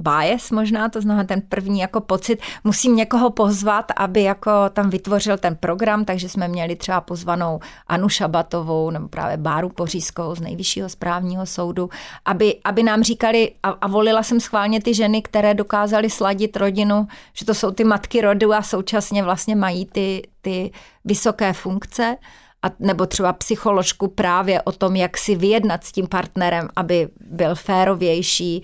bias 0.03 0.51
možná, 0.51 0.88
to 0.88 1.01
znamená 1.01 1.25
ten 1.25 1.41
první 1.41 1.81
jako 1.81 2.01
pocit, 2.01 2.41
musím 2.65 2.97
někoho 2.97 3.31
pozvat, 3.31 3.85
aby 3.97 4.23
jako 4.23 4.51
tam 4.73 4.91
vytvořil 4.91 5.38
ten 5.38 5.57
program, 5.57 6.05
takže 6.05 6.29
jsme 6.29 6.49
měli 6.49 6.77
třeba 6.77 7.01
pozvanou 7.01 7.61
Anu 7.87 8.09
Šabatovou 8.09 8.91
nebo 8.91 9.09
právě 9.09 9.37
Báru 9.37 9.69
Pořízkou 9.69 10.35
z 10.35 10.41
nejvyššího 10.41 10.88
správního 10.88 11.47
soudu, 11.47 11.91
aby, 12.25 12.57
aby 12.65 12.83
nám 12.83 13.03
říkali, 13.03 13.53
a, 13.62 13.71
a 13.71 13.87
volila 13.87 14.23
jsem 14.23 14.41
schválně 14.41 14.83
ty 14.83 14.95
ženy, 14.95 15.23
které 15.23 15.55
dokázaly 15.55 16.11
sladit 16.11 16.57
rodinu, 16.57 17.07
že 17.33 17.47
to 17.47 17.55
jsou 17.55 17.71
ty 17.71 17.85
matky 17.85 18.21
rodu 18.21 18.53
a 18.53 18.62
současně 18.62 19.23
vlastně 19.23 19.57
mají 19.57 19.87
ty, 19.87 20.23
ty 20.43 20.71
vysoké 21.05 21.53
funkce. 21.53 22.17
A 22.65 22.71
nebo 22.79 23.07
třeba 23.07 23.33
psycholožku 23.33 24.09
právě 24.09 24.62
o 24.62 24.73
tom, 24.73 24.97
jak 24.97 25.19
si 25.19 25.35
vyjednat 25.35 25.85
s 25.85 25.93
tím 25.93 26.07
partnerem, 26.07 26.69
aby 26.77 27.09
byl 27.21 27.55
férovější, 27.55 28.62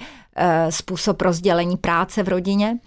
způsob 0.70 1.22
rozdělení 1.22 1.77
práce 1.77 2.22
v 2.22 2.29
rodině. 2.29 2.79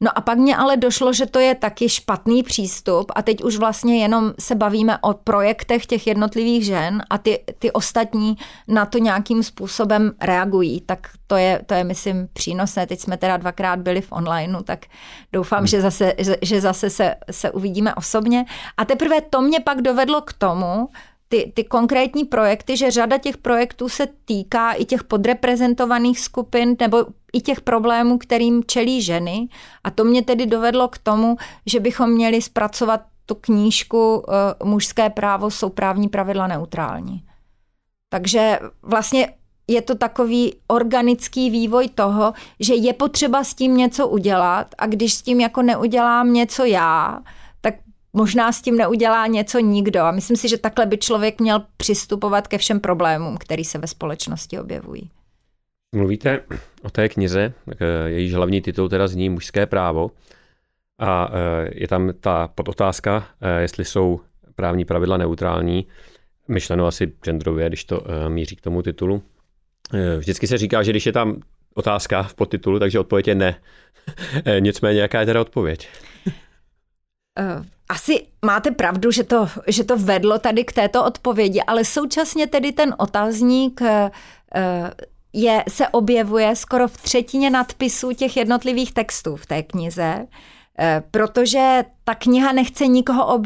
No 0.00 0.18
a 0.18 0.20
pak 0.20 0.38
mě 0.38 0.56
ale 0.56 0.76
došlo, 0.76 1.12
že 1.12 1.26
to 1.26 1.38
je 1.38 1.54
taky 1.54 1.88
špatný 1.88 2.42
přístup 2.42 3.12
a 3.14 3.22
teď 3.22 3.42
už 3.42 3.56
vlastně 3.56 4.02
jenom 4.02 4.32
se 4.38 4.54
bavíme 4.54 4.98
o 4.98 5.14
projektech 5.14 5.86
těch 5.86 6.06
jednotlivých 6.06 6.64
žen 6.64 7.02
a 7.10 7.18
ty, 7.18 7.44
ty 7.58 7.72
ostatní 7.72 8.36
na 8.68 8.86
to 8.86 8.98
nějakým 8.98 9.42
způsobem 9.42 10.12
reagují. 10.20 10.80
Tak 10.80 11.08
to 11.26 11.36
je, 11.36 11.60
to 11.66 11.74
je, 11.74 11.84
myslím, 11.84 12.28
přínosné. 12.32 12.86
Teď 12.86 13.00
jsme 13.00 13.16
teda 13.16 13.36
dvakrát 13.36 13.78
byli 13.78 14.00
v 14.00 14.12
onlineu, 14.12 14.62
tak 14.62 14.86
doufám, 15.32 15.58
hmm. 15.58 15.66
že 15.66 15.80
zase, 15.80 16.14
že, 16.18 16.36
že 16.42 16.60
zase 16.60 16.90
se, 16.90 17.14
se 17.30 17.50
uvidíme 17.50 17.94
osobně. 17.94 18.44
A 18.76 18.84
teprve 18.84 19.20
to 19.20 19.40
mě 19.40 19.60
pak 19.60 19.82
dovedlo 19.82 20.20
k 20.20 20.32
tomu, 20.32 20.88
ty, 21.34 21.52
ty 21.54 21.64
konkrétní 21.64 22.24
projekty, 22.24 22.76
že 22.76 22.90
řada 22.90 23.18
těch 23.18 23.36
projektů 23.36 23.88
se 23.88 24.08
týká 24.24 24.72
i 24.72 24.84
těch 24.84 25.04
podreprezentovaných 25.04 26.20
skupin 26.20 26.76
nebo 26.80 27.06
i 27.32 27.40
těch 27.40 27.60
problémů, 27.60 28.18
kterým 28.18 28.62
čelí 28.66 29.02
ženy. 29.02 29.48
A 29.84 29.90
to 29.90 30.04
mě 30.04 30.22
tedy 30.22 30.46
dovedlo 30.46 30.88
k 30.88 30.98
tomu, 30.98 31.36
že 31.66 31.80
bychom 31.80 32.10
měli 32.10 32.42
zpracovat 32.42 33.00
tu 33.26 33.34
knížku 33.34 34.16
uh, 34.16 34.68
Mužské 34.68 35.10
právo 35.10 35.50
jsou 35.50 35.68
právní 35.68 36.08
pravidla 36.08 36.46
neutrální. 36.46 37.24
Takže 38.08 38.58
vlastně 38.82 39.34
je 39.68 39.82
to 39.82 39.94
takový 39.94 40.54
organický 40.66 41.50
vývoj 41.50 41.88
toho, 41.88 42.32
že 42.60 42.74
je 42.74 42.92
potřeba 42.92 43.44
s 43.44 43.54
tím 43.54 43.76
něco 43.76 44.08
udělat 44.08 44.66
a 44.78 44.86
když 44.86 45.14
s 45.14 45.22
tím 45.22 45.40
jako 45.40 45.62
neudělám 45.62 46.32
něco 46.32 46.64
já, 46.64 47.20
možná 48.14 48.52
s 48.52 48.62
tím 48.62 48.76
neudělá 48.76 49.26
něco 49.26 49.58
nikdo. 49.58 50.00
A 50.00 50.10
myslím 50.10 50.36
si, 50.36 50.48
že 50.48 50.58
takhle 50.58 50.86
by 50.86 50.98
člověk 50.98 51.40
měl 51.40 51.62
přistupovat 51.76 52.48
ke 52.48 52.58
všem 52.58 52.80
problémům, 52.80 53.36
které 53.36 53.64
se 53.64 53.78
ve 53.78 53.86
společnosti 53.86 54.58
objevují. 54.58 55.10
Mluvíte 55.94 56.40
o 56.82 56.90
té 56.90 57.08
knize, 57.08 57.52
jejíž 58.06 58.34
hlavní 58.34 58.60
titul 58.60 58.88
teda 58.88 59.06
zní 59.06 59.30
Mužské 59.30 59.66
právo. 59.66 60.10
A 60.98 61.30
e, 61.32 61.70
je 61.80 61.88
tam 61.88 62.12
ta 62.20 62.48
podotázka, 62.48 63.26
e, 63.40 63.60
jestli 63.60 63.84
jsou 63.84 64.20
právní 64.54 64.84
pravidla 64.84 65.16
neutrální, 65.16 65.86
myšleno 66.48 66.86
asi 66.86 67.12
genderově, 67.24 67.68
když 67.68 67.84
to 67.84 68.04
míří 68.28 68.56
k 68.56 68.60
tomu 68.60 68.82
titulu. 68.82 69.22
Vždycky 70.18 70.46
se 70.46 70.58
říká, 70.58 70.82
že 70.82 70.90
když 70.90 71.06
je 71.06 71.12
tam 71.12 71.40
otázka 71.74 72.22
v 72.22 72.34
podtitulu, 72.34 72.78
takže 72.78 72.98
odpověď 72.98 73.28
je 73.28 73.34
ne. 73.34 73.60
Nicméně, 74.60 75.00
jaká 75.00 75.20
je 75.20 75.26
teda 75.26 75.40
odpověď? 75.40 75.88
Asi 77.88 78.26
máte 78.44 78.70
pravdu, 78.70 79.10
že 79.10 79.24
to, 79.24 79.48
že 79.66 79.84
to 79.84 79.96
vedlo 79.96 80.38
tady 80.38 80.64
k 80.64 80.72
této 80.72 81.04
odpovědi, 81.04 81.60
ale 81.62 81.84
současně 81.84 82.46
tedy 82.46 82.72
ten 82.72 82.94
otazník 82.98 83.82
eh, 83.82 84.10
je, 85.32 85.64
se 85.68 85.88
objevuje 85.88 86.56
skoro 86.56 86.88
v 86.88 86.96
třetině 86.96 87.50
nadpisů 87.50 88.12
těch 88.12 88.36
jednotlivých 88.36 88.92
textů 88.92 89.36
v 89.36 89.46
té 89.46 89.62
knize, 89.62 90.26
eh, 90.78 91.02
protože 91.10 91.84
ta 92.04 92.14
kniha 92.14 92.52
nechce 92.52 92.86
nikoho 92.86 93.40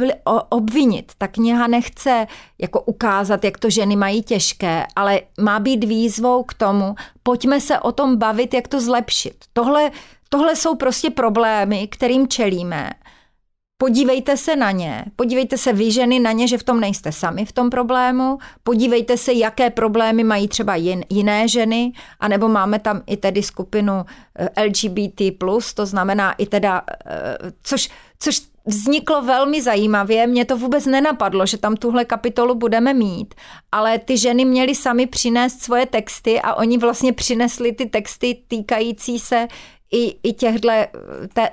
obvinit, 0.48 1.12
ta 1.18 1.28
kniha 1.28 1.66
nechce 1.66 2.26
jako 2.58 2.80
ukázat, 2.80 3.44
jak 3.44 3.58
to 3.58 3.70
ženy 3.70 3.96
mají 3.96 4.22
těžké, 4.22 4.86
ale 4.96 5.20
má 5.40 5.58
být 5.58 5.84
výzvou 5.84 6.42
k 6.42 6.54
tomu, 6.54 6.94
pojďme 7.22 7.60
se 7.60 7.78
o 7.78 7.92
tom 7.92 8.16
bavit, 8.16 8.54
jak 8.54 8.68
to 8.68 8.80
zlepšit. 8.80 9.44
Tohle, 9.52 9.90
tohle 10.28 10.56
jsou 10.56 10.74
prostě 10.74 11.10
problémy, 11.10 11.88
kterým 11.88 12.28
čelíme 12.28 12.90
podívejte 13.78 14.36
se 14.36 14.56
na 14.56 14.70
ně, 14.70 15.04
podívejte 15.16 15.58
se 15.58 15.72
vy 15.72 15.90
ženy 15.90 16.18
na 16.18 16.32
ně, 16.32 16.48
že 16.48 16.58
v 16.58 16.62
tom 16.62 16.80
nejste 16.80 17.12
sami 17.12 17.44
v 17.44 17.52
tom 17.52 17.70
problému, 17.70 18.38
podívejte 18.62 19.16
se, 19.16 19.32
jaké 19.32 19.70
problémy 19.70 20.24
mají 20.24 20.48
třeba 20.48 20.74
jin, 20.74 21.04
jiné 21.10 21.48
ženy, 21.48 21.92
anebo 22.20 22.48
máme 22.48 22.78
tam 22.78 23.02
i 23.06 23.16
tedy 23.16 23.42
skupinu 23.42 24.04
eh, 24.38 24.64
LGBT+, 24.64 25.22
to 25.74 25.86
znamená 25.86 26.32
i 26.32 26.46
teda, 26.46 26.82
eh, 27.06 27.36
což, 27.62 27.88
což 28.18 28.40
vzniklo 28.66 29.22
velmi 29.22 29.62
zajímavě, 29.62 30.26
mě 30.26 30.44
to 30.44 30.56
vůbec 30.56 30.86
nenapadlo, 30.86 31.46
že 31.46 31.58
tam 31.58 31.76
tuhle 31.76 32.04
kapitolu 32.04 32.54
budeme 32.54 32.94
mít, 32.94 33.34
ale 33.72 33.98
ty 33.98 34.18
ženy 34.18 34.44
měly 34.44 34.74
sami 34.74 35.06
přinést 35.06 35.62
svoje 35.62 35.86
texty 35.86 36.40
a 36.40 36.54
oni 36.54 36.78
vlastně 36.78 37.12
přinesli 37.12 37.72
ty 37.72 37.86
texty 37.86 38.42
týkající 38.48 39.18
se 39.18 39.48
i, 39.92 40.16
i 40.22 40.32
těchto 40.32 40.68
te, 41.32 41.50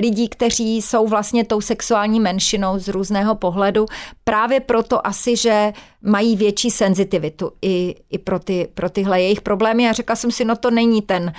lidí, 0.00 0.28
kteří 0.28 0.82
jsou 0.82 1.08
vlastně 1.08 1.44
tou 1.44 1.60
sexuální 1.60 2.20
menšinou 2.20 2.78
z 2.78 2.88
různého 2.88 3.34
pohledu, 3.34 3.86
právě 4.24 4.60
proto 4.60 5.06
asi, 5.06 5.36
že 5.36 5.72
mají 6.02 6.36
větší 6.36 6.70
senzitivitu 6.70 7.52
i, 7.62 7.94
i 8.10 8.18
pro, 8.18 8.38
ty, 8.38 8.68
pro 8.74 8.90
tyhle 8.90 9.22
jejich 9.22 9.40
problémy. 9.40 9.88
A 9.88 9.92
řekla 9.92 10.16
jsem 10.16 10.30
si, 10.30 10.44
no 10.44 10.56
to 10.56 10.70
není 10.70 11.02
ten 11.02 11.22
uh, 11.22 11.30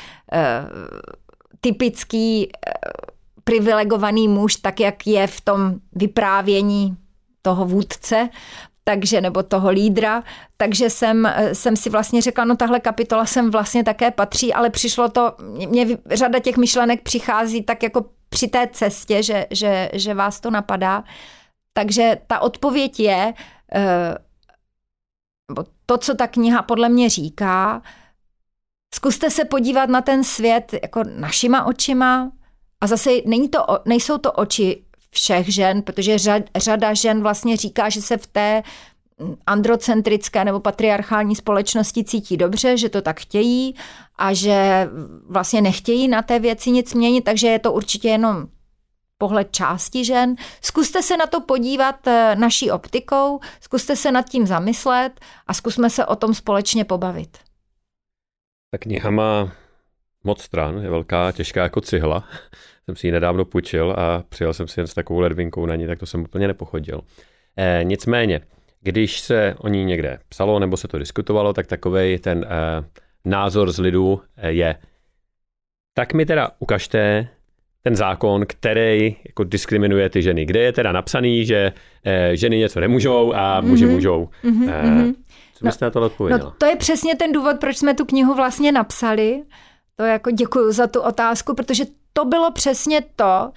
typický 1.62 2.48
uh, 2.48 2.52
privilegovaný 3.44 4.28
muž, 4.28 4.56
tak 4.56 4.80
jak 4.80 5.08
je 5.08 5.28
v 5.28 5.42
tom 5.42 5.76
vyprávění 5.96 6.98
toho 7.42 7.66
vůdce, 7.66 8.30
takže 8.84 9.22
nebo 9.22 9.44
toho 9.44 9.70
lídra, 9.70 10.24
takže 10.58 10.90
jsem, 10.90 11.30
jsem 11.54 11.76
si 11.76 11.90
vlastně 11.90 12.22
řekla, 12.22 12.46
no 12.46 12.56
tahle 12.56 12.80
kapitola 12.80 13.26
sem 13.26 13.52
vlastně 13.52 13.84
také 13.84 14.12
patří, 14.12 14.54
ale 14.54 14.70
přišlo 14.70 15.10
to, 15.10 15.36
mě 15.70 15.88
řada 16.12 16.40
těch 16.40 16.58
myšlenek 16.58 17.02
přichází 17.02 17.64
tak 17.64 17.84
jako 17.84 18.06
při 18.30 18.48
té 18.48 18.68
cestě, 18.72 19.24
že, 19.24 19.48
že, 19.52 19.90
že 19.94 20.14
vás 20.14 20.40
to 20.40 20.52
napadá. 20.52 21.04
Takže 21.74 22.18
ta 22.28 22.40
odpověď 22.40 23.00
je, 23.00 23.34
eh, 23.76 24.18
to, 25.86 25.98
co 25.98 26.16
ta 26.16 26.28
kniha 26.28 26.62
podle 26.62 26.90
mě 26.90 27.10
říká, 27.10 27.82
zkuste 28.96 29.30
se 29.30 29.46
podívat 29.46 29.90
na 29.90 30.02
ten 30.02 30.24
svět 30.24 30.74
jako 30.82 31.04
našima 31.04 31.66
očima 31.66 32.32
a 32.82 32.88
zase 32.88 33.10
není 33.26 33.50
to, 33.50 33.66
nejsou 33.86 34.18
to 34.18 34.32
oči 34.32 34.86
všech 35.14 35.54
žen, 35.54 35.82
protože 35.82 36.18
řada 36.56 36.94
žen 36.94 37.22
vlastně 37.22 37.58
říká, 37.58 37.90
že 37.90 38.02
se 38.02 38.18
v 38.18 38.28
té 38.28 38.64
androcentrické 39.48 40.46
nebo 40.46 40.60
patriarchální 40.60 41.36
společnosti 41.36 42.04
cítí 42.04 42.38
dobře, 42.38 42.78
že 42.78 42.90
to 42.90 43.02
tak 43.02 43.20
chtějí 43.20 43.76
a 44.18 44.34
že 44.34 44.90
vlastně 45.30 45.62
nechtějí 45.62 46.08
na 46.08 46.22
té 46.22 46.40
věci 46.40 46.72
nic 46.72 46.94
měnit, 46.94 47.22
takže 47.22 47.48
je 47.48 47.60
to 47.60 47.74
určitě 47.74 48.10
jenom 48.10 48.48
pohled 49.18 49.52
části 49.52 50.06
žen. 50.06 50.36
Zkuste 50.62 51.02
se 51.04 51.18
na 51.18 51.26
to 51.26 51.42
podívat 51.42 52.08
eh, 52.08 52.36
naší 52.36 52.72
optikou, 52.72 53.40
zkuste 53.62 53.96
se 53.96 54.12
nad 54.12 54.30
tím 54.30 54.48
zamyslet 54.48 55.20
a 55.48 55.54
zkusme 55.54 55.90
se 55.90 56.06
o 56.06 56.16
tom 56.16 56.34
společně 56.34 56.86
pobavit. 56.86 57.38
Ta 58.72 58.78
kniha 58.78 59.12
má 59.12 59.52
moc 60.24 60.42
stran, 60.42 60.78
je 60.78 60.90
velká, 60.90 61.32
těžká 61.32 61.64
jako 61.64 61.82
cihla. 61.82 62.24
Jsem 62.86 62.96
si 62.96 63.08
ji 63.08 63.12
nedávno 63.12 63.46
půjčil 63.46 63.96
a 63.98 64.24
přijel 64.30 64.54
jsem 64.54 64.68
si 64.68 64.80
jen 64.80 64.88
s 64.88 64.94
takovou 64.94 65.20
ledvinkou 65.20 65.66
na 65.66 65.76
ní, 65.76 65.88
tak 65.88 66.00
to 66.00 66.06
jsem 66.06 66.22
úplně 66.22 66.48
nepochodil. 66.48 67.02
E, 67.58 67.84
nicméně, 67.84 68.42
když 68.82 69.20
se 69.20 69.56
o 69.58 69.68
ní 69.68 69.86
někde 69.86 70.20
psalo 70.30 70.60
nebo 70.60 70.78
se 70.78 70.88
to 70.88 71.00
diskutovalo, 71.00 71.54
tak 71.54 71.68
takový 71.68 72.18
ten 72.20 72.46
e, 72.50 72.50
názor 73.26 73.72
z 73.72 73.80
lidu 73.80 74.22
e, 74.38 74.52
je, 74.52 74.76
tak 75.94 76.14
mi 76.14 76.26
teda 76.26 76.52
ukažte 76.60 77.28
ten 77.84 77.96
zákon, 77.96 78.46
který 78.48 79.16
jako 79.26 79.44
diskriminuje 79.44 80.10
ty 80.10 80.22
ženy. 80.22 80.46
Kde 80.46 80.60
je 80.60 80.74
teda 80.74 80.92
napsaný, 80.92 81.46
že 81.46 81.74
e, 82.06 82.38
ženy 82.38 82.58
něco 82.58 82.80
nemůžou 82.80 83.34
a 83.34 83.62
muži 83.62 83.86
mm-hmm. 83.86 83.92
můžou. 83.92 84.30
Mm-hmm. 84.44 84.70
E, 84.70 85.14
co 85.54 85.66
byste 85.66 85.86
no, 85.86 85.88
na 85.88 85.92
to 85.92 86.02
odpověděla? 86.02 86.50
No, 86.50 86.56
to 86.58 86.66
je 86.66 86.76
přesně 86.76 87.16
ten 87.16 87.32
důvod, 87.32 87.60
proč 87.60 87.78
jsme 87.78 87.94
tu 87.94 88.06
knihu 88.06 88.34
vlastně 88.36 88.72
napsali. 88.72 89.44
To 89.96 90.04
jako 90.04 90.32
děkuji 90.32 90.72
za 90.72 90.88
tu 90.88 91.02
otázku, 91.02 91.56
protože 91.56 91.84
to 92.14 92.26
bylo 92.26 92.52
přesně 92.52 93.02
to, 93.16 93.52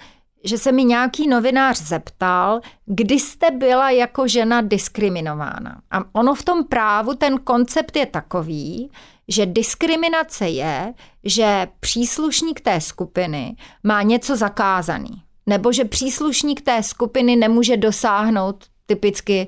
že 0.45 0.59
se 0.59 0.73
mi 0.73 0.85
nějaký 0.85 1.29
novinář 1.29 1.83
zeptal, 1.83 2.61
kdy 2.87 3.15
jste 3.15 3.51
byla 3.51 3.91
jako 3.91 4.29
žena 4.29 4.61
diskriminována. 4.61 5.81
A 5.91 5.99
ono 6.13 6.35
v 6.35 6.45
tom 6.45 6.65
právu, 6.65 7.15
ten 7.15 7.39
koncept 7.39 7.97
je 7.97 8.07
takový, 8.07 8.91
že 9.29 9.47
diskriminace 9.47 10.49
je, 10.49 10.95
že 11.25 11.69
příslušník 11.81 12.61
té 12.61 12.81
skupiny 12.81 13.57
má 13.83 14.03
něco 14.03 14.37
zakázaný. 14.37 15.23
Nebo 15.47 15.73
že 15.73 15.85
příslušník 15.85 16.61
té 16.61 16.83
skupiny 16.83 17.37
nemůže 17.37 17.77
dosáhnout 17.77 18.65
typicky 18.87 19.47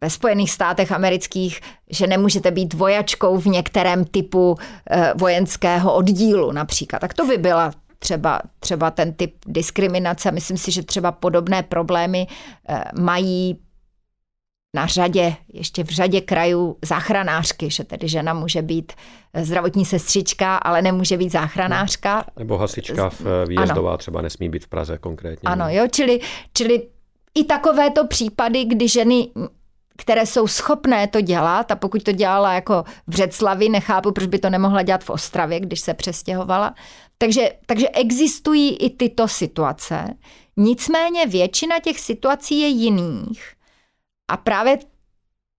ve 0.00 0.10
Spojených 0.10 0.50
státech 0.50 0.92
amerických, 0.92 1.60
že 1.90 2.06
nemůžete 2.06 2.50
být 2.50 2.74
vojačkou 2.74 3.38
v 3.38 3.46
některém 3.46 4.04
typu 4.04 4.56
eh, 4.90 5.12
vojenského 5.16 5.94
oddílu 5.94 6.52
například. 6.52 6.98
Tak 6.98 7.14
to 7.14 7.26
by 7.26 7.38
byla 7.38 7.72
třeba, 8.00 8.40
třeba 8.58 8.90
ten 8.90 9.12
typ 9.12 9.34
diskriminace. 9.46 10.32
Myslím 10.32 10.56
si, 10.56 10.70
že 10.70 10.82
třeba 10.82 11.12
podobné 11.12 11.62
problémy 11.62 12.26
eh, 12.68 12.84
mají 13.00 13.58
na 14.74 14.86
řadě, 14.86 15.36
ještě 15.52 15.84
v 15.84 15.88
řadě 15.88 16.20
krajů 16.20 16.76
záchranářky, 16.84 17.70
že 17.70 17.84
tedy 17.84 18.08
žena 18.08 18.34
může 18.34 18.62
být 18.62 18.92
eh, 19.34 19.44
zdravotní 19.44 19.84
sestřička, 19.84 20.56
ale 20.56 20.82
nemůže 20.82 21.16
být 21.16 21.32
záchranářka. 21.32 22.24
Nebo 22.38 22.58
hasička 22.58 23.10
v 23.10 23.20
eh, 23.20 23.46
výjezdová 23.46 23.90
ano. 23.90 23.98
třeba 23.98 24.22
nesmí 24.22 24.48
být 24.48 24.64
v 24.64 24.68
Praze 24.68 24.98
konkrétně. 24.98 25.46
Ano, 25.46 25.64
jo, 25.68 25.88
čili, 25.92 26.20
čili 26.52 26.88
i 27.34 27.44
takovéto 27.44 28.06
případy, 28.06 28.64
kdy 28.64 28.88
ženy 28.88 29.28
které 30.00 30.26
jsou 30.26 30.46
schopné 30.46 31.06
to 31.06 31.20
dělat 31.20 31.70
a 31.70 31.76
pokud 31.76 32.02
to 32.02 32.12
dělala 32.12 32.52
jako 32.52 32.84
v 33.06 33.10
Břeclavi, 33.10 33.68
nechápu, 33.68 34.12
proč 34.12 34.26
by 34.26 34.38
to 34.38 34.50
nemohla 34.50 34.82
dělat 34.82 35.04
v 35.04 35.10
Ostravě, 35.10 35.60
když 35.60 35.80
se 35.80 35.94
přestěhovala. 35.94 36.74
Takže, 37.22 37.52
takže 37.66 37.88
existují 37.88 38.76
i 38.76 38.90
tyto 38.90 39.28
situace. 39.28 40.04
Nicméně 40.56 41.26
většina 41.26 41.80
těch 41.80 42.00
situací 42.00 42.60
je 42.60 42.68
jiných. 42.68 43.52
A 44.30 44.36
právě 44.36 44.78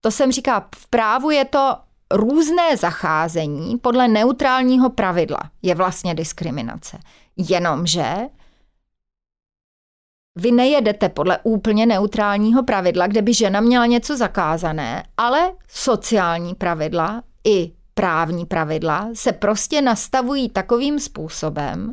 to 0.00 0.10
jsem 0.10 0.32
říká, 0.32 0.68
v 0.76 0.86
právu 0.86 1.30
je 1.30 1.44
to 1.44 1.76
různé 2.12 2.76
zacházení 2.76 3.78
podle 3.78 4.08
neutrálního 4.08 4.90
pravidla 4.90 5.40
je 5.62 5.74
vlastně 5.74 6.14
diskriminace. 6.14 6.98
Jenomže 7.36 8.14
vy 10.38 10.52
nejedete 10.52 11.08
podle 11.08 11.38
úplně 11.42 11.86
neutrálního 11.86 12.62
pravidla, 12.62 13.06
kde 13.06 13.22
by 13.22 13.34
žena 13.34 13.60
měla 13.60 13.86
něco 13.86 14.16
zakázané, 14.16 15.04
ale 15.16 15.52
sociální 15.68 16.54
pravidla 16.54 17.22
i 17.44 17.72
právní 17.94 18.46
pravidla 18.46 19.08
se 19.14 19.32
prostě 19.32 19.82
nastavují 19.82 20.48
takovým 20.48 21.00
způsobem, 21.00 21.92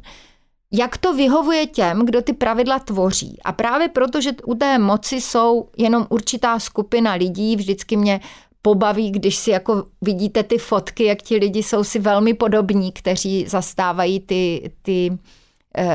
jak 0.72 0.98
to 0.98 1.14
vyhovuje 1.14 1.68
těm, 1.68 2.06
kdo 2.06 2.22
ty 2.22 2.34
pravidla 2.34 2.80
tvoří. 2.80 3.38
A 3.46 3.52
právě 3.52 3.90
proto, 3.90 4.22
že 4.22 4.32
u 4.46 4.56
té 4.56 4.78
moci 4.78 5.22
jsou 5.22 5.70
jenom 5.78 6.06
určitá 6.10 6.60
skupina 6.60 7.14
lidí, 7.14 7.56
vždycky 7.56 7.98
mě 7.98 8.20
pobaví, 8.62 9.12
když 9.12 9.36
si 9.36 9.52
jako 9.52 9.86
vidíte 10.02 10.44
ty 10.44 10.58
fotky, 10.58 11.04
jak 11.04 11.22
ti 11.22 11.38
lidi 11.38 11.64
jsou 11.64 11.84
si 11.84 12.00
velmi 12.00 12.34
podobní, 12.34 12.92
kteří 12.92 13.46
zastávají 13.48 14.20
ty, 14.20 14.72
ty 14.82 15.18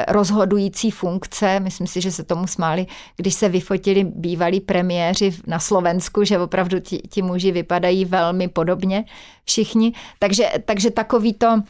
rozhodující 0.08 0.90
funkce. 0.90 1.60
Myslím 1.60 1.86
si, 1.86 2.00
že 2.00 2.12
se 2.12 2.24
tomu 2.24 2.46
smáli, 2.46 2.86
když 3.16 3.34
se 3.34 3.48
vyfotili 3.48 4.04
bývalí 4.04 4.60
premiéři 4.60 5.34
na 5.46 5.58
Slovensku, 5.58 6.24
že 6.24 6.38
opravdu 6.38 6.80
ti, 6.80 6.98
ti 6.98 7.22
muži 7.22 7.52
vypadají 7.52 8.04
velmi 8.04 8.48
podobně 8.48 9.04
všichni. 9.44 9.92
Takže, 10.18 10.52
takže 10.64 10.90
takový 10.90 11.32
to 11.32 11.62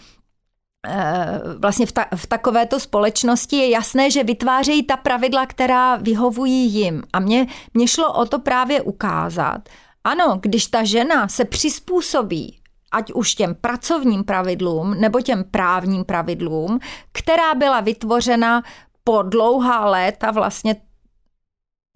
eh, 0.86 1.40
vlastně 1.58 1.86
v, 1.86 1.92
ta, 1.92 2.06
v 2.16 2.26
takovéto 2.26 2.80
společnosti 2.80 3.56
je 3.56 3.70
jasné, 3.70 4.10
že 4.10 4.24
vytvářejí 4.24 4.82
ta 4.82 4.96
pravidla, 4.96 5.46
která 5.46 5.96
vyhovují 5.96 6.72
jim. 6.72 7.02
A 7.12 7.20
mě, 7.20 7.46
mě 7.74 7.88
šlo 7.88 8.12
o 8.12 8.26
to 8.26 8.38
právě 8.38 8.82
ukázat, 8.82 9.68
ano, 10.04 10.38
když 10.42 10.66
ta 10.66 10.84
žena 10.84 11.28
se 11.28 11.44
přizpůsobí 11.44 12.63
ať 12.94 13.12
už 13.12 13.34
těm 13.34 13.54
pracovním 13.54 14.24
pravidlům 14.24 15.00
nebo 15.00 15.20
těm 15.20 15.44
právním 15.44 16.04
pravidlům, 16.04 16.78
která 17.12 17.54
byla 17.54 17.80
vytvořena 17.80 18.62
po 19.04 19.22
dlouhá 19.22 19.90
léta 19.90 20.30
vlastně 20.30 20.76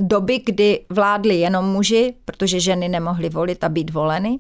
doby, 0.03 0.43
kdy 0.47 0.87
vládli 0.91 1.35
jenom 1.35 1.65
muži, 1.65 2.15
protože 2.25 2.61
ženy 2.61 2.89
nemohly 2.89 3.29
volit 3.29 3.65
a 3.65 3.69
být 3.69 3.91
voleny, 3.91 4.39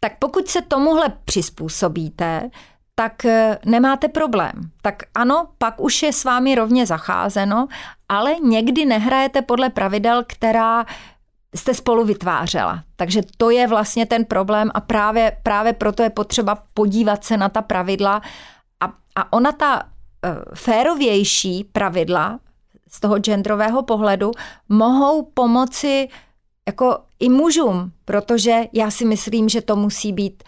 tak 0.00 0.18
pokud 0.18 0.48
se 0.48 0.62
tomuhle 0.62 1.08
přizpůsobíte, 1.24 2.50
tak 2.94 3.24
eh, 3.24 3.58
nemáte 3.64 4.08
problém. 4.08 4.52
Tak 4.82 5.02
ano, 5.14 5.48
pak 5.58 5.80
už 5.80 6.02
je 6.02 6.12
s 6.12 6.24
vámi 6.24 6.54
rovně 6.54 6.86
zacházeno, 6.86 7.66
ale 8.08 8.34
někdy 8.42 8.84
nehrajete 8.84 9.42
podle 9.42 9.70
pravidel, 9.70 10.24
která 10.26 10.84
jste 11.56 11.74
spolu 11.74 12.04
vytvářela. 12.04 12.82
Takže 12.96 13.20
to 13.36 13.50
je 13.50 13.66
vlastně 13.66 14.06
ten 14.06 14.24
problém 14.24 14.70
a 14.74 14.80
právě, 14.80 15.36
právě 15.42 15.72
proto 15.72 16.02
je 16.02 16.10
potřeba 16.10 16.62
podívat 16.74 17.24
se 17.24 17.36
na 17.36 17.48
ta 17.48 17.62
pravidla 17.62 18.22
a, 18.80 18.92
a 19.16 19.32
ona 19.32 19.52
ta 19.52 19.82
uh, 19.82 20.30
férovější 20.54 21.64
pravidla 21.64 22.40
z 22.90 23.00
toho 23.00 23.18
genderového 23.18 23.82
pohledu 23.82 24.30
mohou 24.68 25.22
pomoci 25.22 26.08
jako 26.68 26.98
i 27.20 27.28
mužům, 27.28 27.92
protože 28.04 28.64
já 28.72 28.90
si 28.90 29.04
myslím, 29.04 29.48
že 29.48 29.60
to 29.60 29.76
musí 29.76 30.12
být 30.12 30.42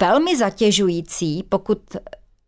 velmi 0.00 0.36
zatěžující, 0.36 1.42
pokud 1.48 1.78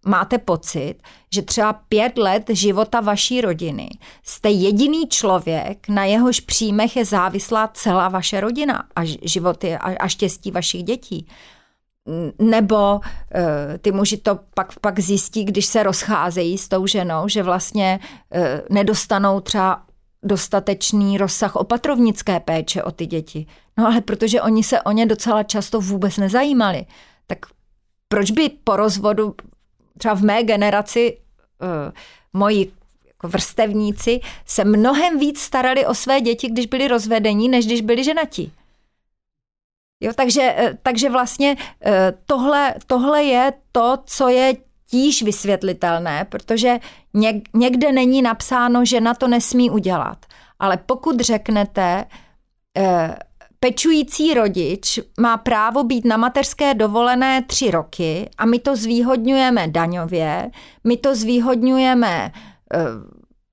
máte 0.06 0.38
pocit, 0.38 0.94
že 1.34 1.42
třeba 1.42 1.72
pět 1.72 2.18
let 2.18 2.44
života 2.48 3.00
vaší 3.00 3.40
rodiny 3.40 3.88
jste 4.22 4.50
jediný 4.50 5.08
člověk, 5.08 5.88
na 5.88 6.04
jehož 6.04 6.40
příjmech 6.40 6.96
je 6.96 7.04
závislá 7.04 7.68
celá 7.68 8.08
vaše 8.08 8.40
rodina 8.40 8.84
a 8.96 9.00
životy 9.22 9.76
a, 9.76 10.08
štěstí 10.08 10.50
vašich 10.50 10.82
dětí. 10.82 11.26
Nebo 12.38 12.94
uh, 12.94 13.00
ty 13.80 13.92
muži 13.92 14.16
to 14.16 14.38
pak, 14.54 14.78
pak 14.80 15.00
zjistí, 15.00 15.44
když 15.44 15.66
se 15.66 15.82
rozcházejí 15.82 16.58
s 16.58 16.68
tou 16.68 16.86
ženou, 16.86 17.28
že 17.28 17.42
vlastně 17.42 18.00
uh, 18.02 18.40
nedostanou 18.70 19.40
třeba 19.40 19.82
dostatečný 20.22 21.18
rozsah 21.18 21.56
opatrovnické 21.56 22.40
péče 22.40 22.82
o 22.82 22.90
ty 22.90 23.06
děti. 23.06 23.46
No 23.78 23.86
ale 23.86 24.00
protože 24.00 24.42
oni 24.42 24.62
se 24.62 24.82
o 24.82 24.92
ně 24.92 25.06
docela 25.06 25.42
často 25.42 25.80
vůbec 25.80 26.16
nezajímali, 26.16 26.86
tak 27.26 27.38
proč 28.08 28.30
by 28.30 28.50
po 28.64 28.76
rozvodu 28.76 29.34
třeba 30.00 30.14
v 30.14 30.22
mé 30.22 30.42
generaci 30.42 31.18
uh, 31.62 31.92
moji 32.32 32.72
jako 33.06 33.28
vrstevníci 33.28 34.20
se 34.46 34.64
mnohem 34.64 35.18
víc 35.18 35.40
starali 35.40 35.86
o 35.86 35.94
své 35.94 36.20
děti, 36.20 36.48
když 36.48 36.66
byli 36.66 36.88
rozvedení, 36.88 37.48
než 37.48 37.66
když 37.66 37.80
byli 37.80 38.04
ženati. 38.04 38.50
Jo, 40.02 40.12
takže, 40.16 40.54
eh, 40.56 40.78
takže 40.82 41.10
vlastně 41.10 41.56
eh, 41.84 42.12
tohle, 42.26 42.74
tohle 42.86 43.22
je 43.22 43.52
to, 43.72 43.98
co 44.04 44.28
je 44.28 44.56
tíž 44.90 45.22
vysvětlitelné, 45.22 46.24
protože 46.24 46.78
někde 47.54 47.92
není 47.92 48.22
napsáno, 48.22 48.84
že 48.84 49.00
na 49.00 49.14
to 49.14 49.28
nesmí 49.28 49.70
udělat. 49.70 50.26
Ale 50.58 50.76
pokud 50.76 51.20
řeknete, 51.20 52.04
Pečující 53.60 54.34
rodič 54.34 55.00
má 55.20 55.36
právo 55.36 55.84
být 55.84 56.04
na 56.04 56.16
mateřské 56.16 56.74
dovolené 56.74 57.42
tři 57.42 57.70
roky 57.70 58.30
a 58.38 58.46
my 58.46 58.58
to 58.58 58.76
zvýhodňujeme 58.76 59.68
daňově, 59.68 60.50
my 60.84 60.96
to 60.96 61.14
zvýhodňujeme 61.14 62.32
eh, 62.74 62.78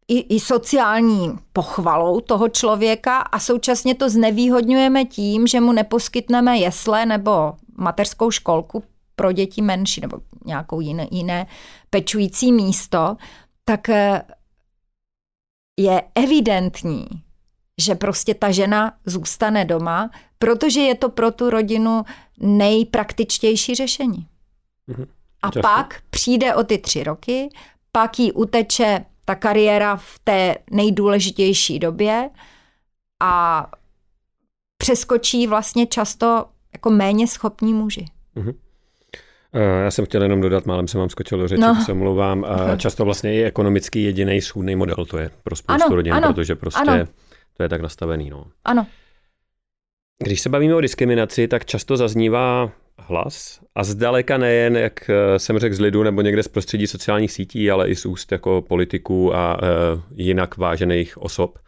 i, 0.07 0.35
i 0.35 0.39
sociální 0.39 1.31
pochvalou 1.53 2.21
toho 2.21 2.49
člověka 2.49 3.17
a 3.17 3.39
současně 3.39 3.95
to 3.95 4.09
znevýhodňujeme 4.09 5.05
tím, 5.05 5.47
že 5.47 5.59
mu 5.61 5.71
neposkytneme 5.71 6.57
jesle 6.57 7.05
nebo 7.05 7.53
mateřskou 7.77 8.31
školku 8.31 8.83
pro 9.15 9.31
děti 9.31 9.61
menší 9.61 10.01
nebo 10.01 10.17
nějakou 10.45 10.79
jiné, 10.79 11.07
jiné 11.11 11.47
pečující 11.89 12.51
místo, 12.51 13.17
tak 13.65 13.89
eh, 13.89 14.23
je 15.79 16.03
evidentní, 16.15 17.07
že 17.81 17.95
prostě 17.95 18.33
ta 18.33 18.51
žena 18.51 18.93
zůstane 19.05 19.65
doma, 19.65 20.09
protože 20.39 20.79
je 20.79 20.95
to 20.95 21.09
pro 21.09 21.31
tu 21.31 21.49
rodinu 21.49 22.03
nejpraktičtější 22.39 23.75
řešení. 23.75 24.27
Mm-hmm. 24.89 25.07
A 25.41 25.47
Často. 25.47 25.61
pak 25.61 26.01
přijde 26.09 26.55
o 26.55 26.63
ty 26.63 26.77
tři 26.77 27.03
roky, 27.03 27.49
pak 27.91 28.19
jí 28.19 28.31
uteče 28.31 29.05
ta 29.25 29.35
kariéra 29.35 29.95
v 29.95 30.19
té 30.23 30.55
nejdůležitější 30.71 31.79
době 31.79 32.29
a 33.19 33.65
přeskočí 34.77 35.47
vlastně 35.47 35.85
často 35.85 36.45
jako 36.73 36.89
méně 36.89 37.27
schopní 37.27 37.73
muži. 37.73 38.05
Mm-hmm. 38.35 38.53
Já 39.83 39.91
jsem 39.91 40.05
chtěl 40.05 40.23
jenom 40.23 40.41
dodat, 40.41 40.65
málem 40.65 40.87
jsem 40.87 40.99
vám 40.99 41.09
skočil 41.09 41.37
do 41.37 41.47
řeči, 41.47 41.61
no. 41.61 41.83
se 41.85 41.93
mluvám. 41.93 42.45
Často 42.77 43.05
vlastně 43.05 43.35
i 43.35 43.43
ekonomický 43.43 44.03
jediný 44.03 44.41
schůdný 44.41 44.75
model 44.75 45.05
to 45.05 45.17
je 45.17 45.31
pro 45.43 45.55
spoustu 45.55 45.85
ano, 45.85 45.95
rodin, 45.95 46.13
ano, 46.13 46.33
protože 46.33 46.55
prostě 46.55 46.81
ano. 46.81 47.05
To 47.57 47.63
je 47.63 47.69
tak 47.69 47.81
nastavený, 47.81 48.29
no. 48.29 48.45
Ano. 48.65 48.87
Když 50.23 50.41
se 50.41 50.49
bavíme 50.49 50.75
o 50.75 50.81
diskriminaci, 50.81 51.47
tak 51.47 51.65
často 51.65 51.97
zaznívá 51.97 52.71
hlas 52.99 53.59
a 53.75 53.83
zdaleka 53.83 54.37
nejen, 54.37 54.77
jak 54.77 55.09
eh, 55.09 55.39
jsem 55.39 55.59
řekl, 55.59 55.75
z 55.75 55.79
lidu 55.79 56.03
nebo 56.03 56.21
někde 56.21 56.43
z 56.43 56.47
prostředí 56.47 56.87
sociálních 56.87 57.31
sítí, 57.31 57.71
ale 57.71 57.89
i 57.89 57.95
z 57.95 58.05
úst 58.05 58.31
jako 58.31 58.63
politiků 58.67 59.35
a 59.35 59.57
e, 59.61 59.67
jinak 60.15 60.57
vážených 60.57 61.17
osob, 61.17 61.59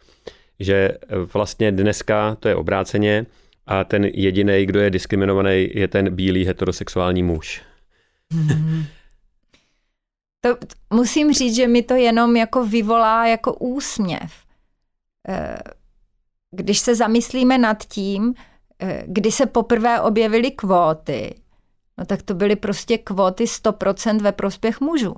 že 0.59 0.91
vlastně 1.33 1.71
dneska 1.71 2.35
to 2.35 2.47
je 2.47 2.55
obráceně 2.55 3.25
a 3.67 3.83
ten 3.83 4.05
jediný, 4.05 4.65
kdo 4.65 4.79
je 4.79 4.89
diskriminovaný, 4.89 5.69
je 5.73 5.87
ten 5.87 6.15
bílý 6.15 6.45
heterosexuální 6.45 7.23
muž. 7.23 7.61
Hmm. 8.33 8.83
To 10.41 10.57
musím 10.93 11.33
říct, 11.33 11.55
že 11.55 11.67
mi 11.67 11.83
to 11.83 11.95
jenom 11.95 12.35
jako 12.35 12.65
vyvolá 12.65 13.27
jako 13.27 13.53
úsměv 13.53 14.31
když 16.51 16.79
se 16.79 16.95
zamyslíme 16.95 17.57
nad 17.57 17.83
tím, 17.83 18.33
eh, 18.79 19.03
kdy 19.07 19.31
se 19.31 19.45
poprvé 19.45 20.01
objevily 20.01 20.51
kvóty, 20.51 21.35
no 21.97 22.05
tak 22.05 22.21
to 22.21 22.33
byly 22.33 22.55
prostě 22.55 22.97
kvóty 22.97 23.47
100% 23.47 24.21
ve 24.21 24.31
prospěch 24.31 24.81
mužů. 24.81 25.15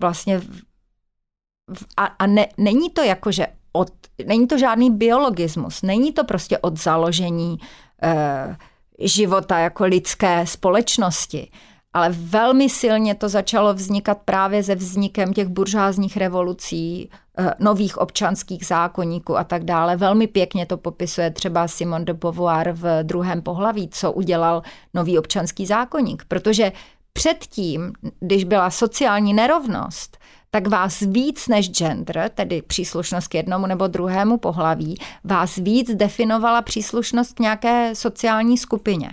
Vlastně 0.00 0.38
v, 0.38 1.84
a, 1.96 2.04
a 2.04 2.26
ne, 2.26 2.46
není 2.56 2.90
to 2.90 3.02
jako, 3.02 3.32
že 3.32 3.46
od, 3.72 3.92
není 4.26 4.46
to 4.46 4.58
žádný 4.58 4.90
biologismus, 4.90 5.82
není 5.82 6.12
to 6.12 6.24
prostě 6.24 6.58
od 6.58 6.80
založení 6.80 7.58
e, 8.02 8.56
života 8.98 9.58
jako 9.58 9.84
lidské 9.84 10.46
společnosti 10.46 11.50
ale 11.94 12.08
velmi 12.10 12.68
silně 12.68 13.14
to 13.14 13.28
začalo 13.28 13.74
vznikat 13.74 14.18
právě 14.24 14.62
se 14.62 14.74
vznikem 14.74 15.32
těch 15.32 15.48
buržázních 15.48 16.16
revolucí, 16.16 17.10
eh, 17.12 17.16
nových 17.58 17.98
občanských 17.98 18.66
zákonníků 18.66 19.38
a 19.38 19.44
tak 19.44 19.64
dále. 19.64 19.96
Velmi 19.96 20.26
pěkně 20.26 20.66
to 20.66 20.76
popisuje 20.76 21.30
třeba 21.30 21.68
Simon 21.68 22.04
de 22.04 22.14
Beauvoir 22.14 22.72
v 22.72 23.02
druhém 23.02 23.42
pohlaví, 23.42 23.88
co 23.88 24.12
udělal 24.12 24.62
nový 24.94 25.18
občanský 25.18 25.66
zákonník, 25.66 26.24
protože 26.28 26.72
předtím, 27.12 27.92
když 28.20 28.44
byla 28.44 28.70
sociální 28.70 29.34
nerovnost, 29.34 30.18
tak 30.50 30.66
vás 30.66 31.00
víc 31.00 31.48
než 31.48 31.70
gender, 31.70 32.30
tedy 32.34 32.62
příslušnost 32.62 33.28
k 33.28 33.34
jednomu 33.34 33.66
nebo 33.66 33.86
druhému 33.86 34.38
pohlaví, 34.38 34.98
vás 35.24 35.56
víc 35.56 35.94
definovala 35.94 36.62
příslušnost 36.62 37.32
k 37.32 37.40
nějaké 37.40 37.94
sociální 37.94 38.58
skupině. 38.58 39.10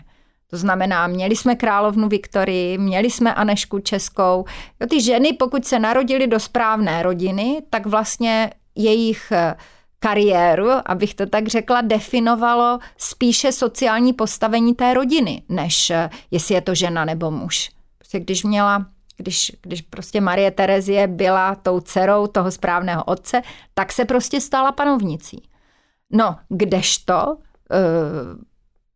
To 0.52 0.58
znamená, 0.58 1.08
měli 1.08 1.36
jsme 1.36 1.56
královnu 1.56 2.08
Viktorii, 2.08 2.78
měli 2.78 3.10
jsme 3.10 3.34
Anešku 3.34 3.80
Českou. 3.80 4.46
Jo, 4.82 4.88
ty 4.88 5.02
ženy, 5.02 5.34
pokud 5.34 5.66
se 5.66 5.80
narodily 5.80 6.28
do 6.28 6.40
správné 6.40 7.04
rodiny, 7.04 7.62
tak 7.70 7.86
vlastně 7.86 8.52
jejich 8.76 9.32
eh, 9.32 9.56
kariéru, 10.00 10.70
abych 10.86 11.16
to 11.16 11.26
tak 11.26 11.48
řekla, 11.48 11.82
definovalo 11.82 12.80
spíše 12.98 13.52
sociální 13.52 14.14
postavení 14.14 14.76
té 14.76 14.94
rodiny, 14.94 15.44
než 15.50 15.90
eh, 15.90 16.10
jestli 16.32 16.56
je 16.56 16.62
to 16.62 16.76
žena 16.76 17.06
nebo 17.06 17.32
muž. 17.32 17.70
Prostě 17.98 18.20
když 18.20 18.44
měla 18.44 18.86
když, 19.18 19.52
když 19.62 19.82
prostě 19.82 20.22
Marie 20.22 20.52
Terezie 20.52 21.08
byla 21.08 21.56
tou 21.56 21.80
dcerou 21.80 22.28
toho 22.28 22.52
správného 22.52 23.04
otce, 23.04 23.42
tak 23.74 23.92
se 23.92 24.06
prostě 24.06 24.42
stala 24.42 24.72
panovnicí. 24.72 25.44
No, 26.12 26.36
kdežto 26.50 27.38
eh, 27.72 28.51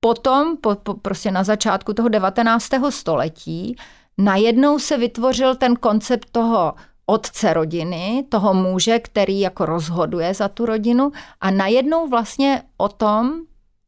potom, 0.05 0.57
po, 0.57 0.75
po, 0.75 0.93
prostě 0.93 1.31
na 1.31 1.43
začátku 1.43 1.93
toho 1.93 2.09
19. 2.09 2.69
století, 2.89 3.75
najednou 4.17 4.79
se 4.79 4.97
vytvořil 4.97 5.55
ten 5.55 5.75
koncept 5.75 6.29
toho 6.31 6.73
otce 7.05 7.53
rodiny, 7.53 8.25
toho 8.29 8.53
muže, 8.53 8.99
který 8.99 9.39
jako 9.39 9.65
rozhoduje 9.65 10.33
za 10.33 10.47
tu 10.47 10.65
rodinu 10.65 11.11
a 11.41 11.51
najednou 11.51 12.09
vlastně 12.09 12.61
o 12.77 12.89
tom, 12.89 13.33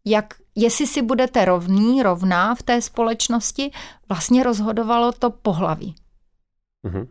jak, 0.06 0.34
jestli 0.56 0.88
si 0.88 1.02
budete 1.02 1.46
rovný, 1.46 2.04
rovná 2.04 2.56
v 2.56 2.64
té 2.64 2.82
společnosti, 2.82 3.72
vlastně 4.10 4.44
rozhodovalo 4.44 5.12
to 5.12 5.30
pohlaví. 5.30 5.96
Mm-hmm. 6.88 7.08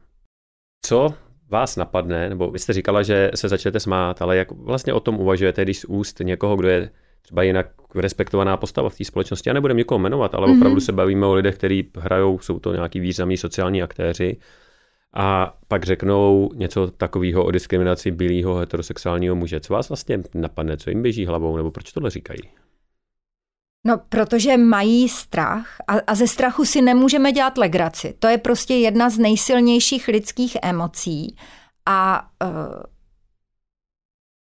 Co 0.84 1.14
vás 1.48 1.76
napadne, 1.76 2.28
nebo 2.28 2.50
vy 2.50 2.58
jste 2.58 2.72
říkala, 2.72 3.02
že 3.02 3.30
se 3.34 3.48
začnete 3.48 3.80
smát, 3.80 4.22
ale 4.22 4.36
jak 4.36 4.50
vlastně 4.50 4.92
o 4.92 5.00
tom 5.00 5.20
uvažujete, 5.20 5.62
když 5.62 5.80
z 5.80 5.84
úst 5.84 6.20
někoho, 6.20 6.56
kdo 6.56 6.68
je 6.68 6.90
třeba 7.22 7.42
jinak 7.42 7.66
respektovaná 8.00 8.56
postava 8.56 8.88
v 8.88 8.96
té 8.96 9.04
společnosti. 9.04 9.50
Já 9.50 9.52
nebudem 9.54 9.76
nikoho 9.76 9.98
jmenovat, 9.98 10.34
ale 10.34 10.46
mm-hmm. 10.46 10.56
opravdu 10.56 10.80
se 10.80 10.92
bavíme 10.92 11.26
o 11.26 11.34
lidech, 11.34 11.54
kteří 11.54 11.90
hrajou, 11.98 12.38
jsou 12.38 12.58
to 12.58 12.72
nějaký 12.72 13.00
významní 13.00 13.36
sociální 13.36 13.82
aktéři 13.82 14.36
a 15.14 15.56
pak 15.68 15.84
řeknou 15.84 16.50
něco 16.54 16.90
takového 16.90 17.44
o 17.44 17.50
diskriminaci 17.50 18.10
bílého 18.10 18.54
heterosexuálního 18.54 19.34
muže. 19.34 19.60
Co 19.60 19.72
vás 19.72 19.88
vlastně 19.88 20.18
napadne, 20.34 20.76
co 20.76 20.90
jim 20.90 21.02
běží 21.02 21.26
hlavou, 21.26 21.56
nebo 21.56 21.70
proč 21.70 21.92
tohle 21.92 22.10
říkají? 22.10 22.40
No, 23.86 24.00
protože 24.08 24.56
mají 24.56 25.08
strach 25.08 25.76
a, 25.88 25.92
a 26.06 26.14
ze 26.14 26.26
strachu 26.26 26.64
si 26.64 26.82
nemůžeme 26.82 27.32
dělat 27.32 27.58
legraci. 27.58 28.14
To 28.18 28.28
je 28.28 28.38
prostě 28.38 28.74
jedna 28.74 29.10
z 29.10 29.18
nejsilnějších 29.18 30.08
lidských 30.08 30.56
emocí 30.62 31.36
a 31.86 32.28
uh, 32.44 32.50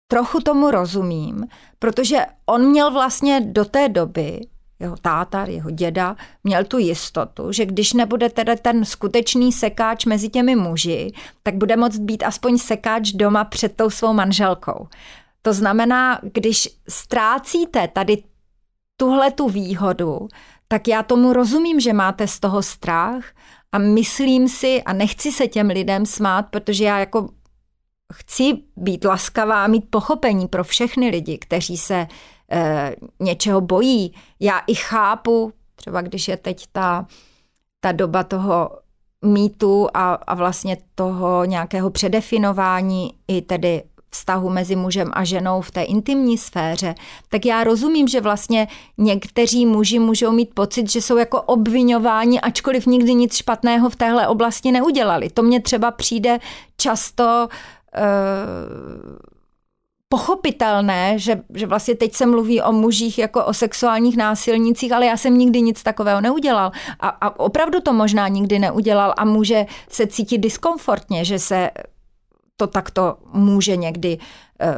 trochu 0.08 0.40
tomu 0.40 0.72
rozumím, 0.72 1.48
protože 1.80 2.18
on 2.46 2.66
měl 2.66 2.92
vlastně 2.92 3.42
do 3.42 3.66
té 3.66 3.90
doby 3.90 4.42
jeho 4.80 4.96
táta, 4.98 5.46
jeho 5.46 5.72
děda, 5.72 6.16
měl 6.44 6.64
tu 6.64 6.78
jistotu, 6.78 7.52
že 7.52 7.66
když 7.66 7.94
nebude 7.94 8.30
teda 8.30 8.56
ten 8.56 8.86
skutečný 8.86 9.52
sekáč 9.52 10.06
mezi 10.06 10.30
těmi 10.30 10.56
muži, 10.56 11.12
tak 11.44 11.56
bude 11.56 11.78
moct 11.78 11.98
být 11.98 12.24
aspoň 12.24 12.58
sekáč 12.58 13.12
doma 13.12 13.44
před 13.44 13.76
tou 13.76 13.90
svou 13.90 14.14
manželkou. 14.14 14.88
To 15.42 15.54
znamená, 15.54 16.20
když 16.34 16.70
ztrácíte 16.90 17.88
tady 17.88 18.24
tuhle 18.98 19.32
tu 19.32 19.50
výhodu, 19.50 20.28
tak 20.68 20.88
já 20.88 21.04
tomu 21.04 21.34
rozumím, 21.34 21.80
že 21.80 21.94
máte 21.94 22.28
z 22.28 22.40
toho 22.40 22.64
strach 22.64 23.24
a 23.72 23.78
myslím 23.78 24.50
si, 24.50 24.84
a 24.84 24.94
nechci 24.94 25.32
se 25.32 25.48
těm 25.48 25.68
lidem 25.68 26.06
smát, 26.06 26.42
protože 26.42 26.84
já 26.84 27.00
jako 27.00 27.30
chci 28.14 28.58
být 28.76 29.06
laskavá 29.06 29.68
mít 29.68 29.86
pochopení 29.90 30.48
pro 30.48 30.64
všechny 30.64 31.10
lidi, 31.10 31.38
kteří 31.38 31.78
se 31.78 32.08
e, 32.52 32.96
něčeho 33.20 33.62
bojí. 33.62 34.14
Já 34.40 34.60
i 34.60 34.76
chápu, 34.76 35.54
třeba 35.76 36.02
když 36.02 36.28
je 36.28 36.38
teď 36.38 36.66
ta, 36.72 37.06
ta 37.80 37.92
doba 37.92 38.24
toho 38.24 38.70
mýtu 39.26 39.88
a, 39.94 40.14
a 40.14 40.36
vlastně 40.36 40.78
toho 40.96 41.46
nějakého 41.46 41.90
předefinování 41.90 43.14
i 43.28 43.42
tedy 43.42 43.84
vztahu 44.10 44.50
mezi 44.50 44.76
mužem 44.76 45.12
a 45.14 45.24
ženou 45.24 45.62
v 45.62 45.72
té 45.72 45.84
intimní 45.84 46.38
sféře, 46.38 46.96
tak 47.30 47.46
já 47.46 47.64
rozumím, 47.64 48.08
že 48.08 48.22
vlastně 48.22 48.68
někteří 48.98 49.66
muži 49.66 50.00
můžou 50.00 50.32
mít 50.32 50.54
pocit, 50.54 50.92
že 50.92 51.02
jsou 51.02 51.18
jako 51.18 51.42
obvinováni, 51.42 52.42
ačkoliv 52.42 52.86
nikdy 52.86 53.14
nic 53.14 53.36
špatného 53.36 53.90
v 53.90 53.96
téhle 53.96 54.28
oblasti 54.28 54.72
neudělali. 54.72 55.30
To 55.30 55.44
mně 55.44 55.62
třeba 55.62 55.92
přijde 55.92 56.40
často 56.78 57.24
uh, 57.24 57.77
pochopitelné, 60.10 61.20
že, 61.20 61.42
že 61.54 61.68
vlastně 61.68 61.96
teď 61.96 62.14
se 62.14 62.26
mluví 62.26 62.62
o 62.62 62.72
mužích 62.72 63.18
jako 63.18 63.46
o 63.46 63.54
sexuálních 63.54 64.18
násilnicích, 64.18 64.92
ale 64.92 65.06
já 65.06 65.18
jsem 65.18 65.38
nikdy 65.38 65.62
nic 65.62 65.84
takového 65.84 66.22
neudělal. 66.22 66.72
A, 67.00 67.08
a 67.10 67.40
opravdu 67.40 67.80
to 67.82 67.94
možná 67.94 68.28
nikdy 68.28 68.60
neudělal 68.60 69.14
a 69.18 69.26
může 69.26 69.66
se 69.90 70.08
cítit 70.08 70.38
diskomfortně, 70.38 71.26
že 71.26 71.40
se 71.40 71.70
to 72.58 72.68
takto 72.68 73.18
může 73.34 73.76
někdy 73.76 74.18
uh, 74.18 74.74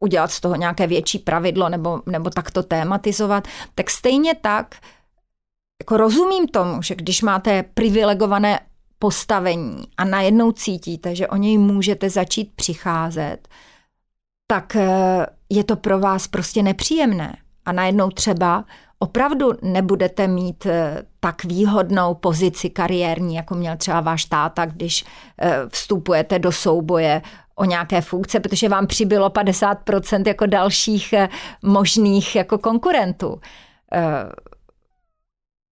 udělat 0.00 0.30
z 0.30 0.40
toho 0.40 0.56
nějaké 0.56 0.86
větší 0.86 1.18
pravidlo 1.18 1.68
nebo, 1.68 2.02
nebo 2.06 2.30
takto 2.30 2.62
tématizovat, 2.62 3.48
tak 3.74 3.90
stejně 3.90 4.34
tak 4.34 4.74
jako 5.82 5.96
rozumím 5.96 6.48
tomu, 6.48 6.82
že 6.82 6.94
když 6.94 7.22
máte 7.22 7.62
privilegované 7.62 8.60
postavení 9.00 9.84
a 9.96 10.04
najednou 10.04 10.52
cítíte, 10.52 11.14
že 11.14 11.28
o 11.28 11.36
něj 11.36 11.58
můžete 11.58 12.10
začít 12.10 12.52
přicházet, 12.56 13.48
tak 14.46 14.76
eh, 14.76 15.26
je 15.50 15.64
to 15.64 15.76
pro 15.76 15.98
vás 15.98 16.28
prostě 16.28 16.62
nepříjemné. 16.62 17.36
A 17.64 17.72
najednou 17.72 18.10
třeba 18.10 18.64
opravdu 18.98 19.52
nebudete 19.62 20.28
mít 20.28 20.66
eh, 20.66 21.02
tak 21.20 21.44
výhodnou 21.44 22.14
pozici 22.14 22.70
kariérní, 22.70 23.34
jako 23.34 23.54
měl 23.54 23.76
třeba 23.76 24.00
váš 24.00 24.24
táta, 24.24 24.66
když 24.66 25.04
eh, 25.40 25.56
vstupujete 25.68 26.38
do 26.38 26.52
souboje 26.52 27.22
o 27.56 27.64
nějaké 27.64 28.00
funkce, 28.00 28.40
protože 28.40 28.68
vám 28.68 28.86
přibylo 28.86 29.28
50% 29.28 30.22
jako 30.26 30.46
dalších 30.46 31.14
možných 31.62 32.36
jako 32.36 32.58
konkurentů. 32.58 33.40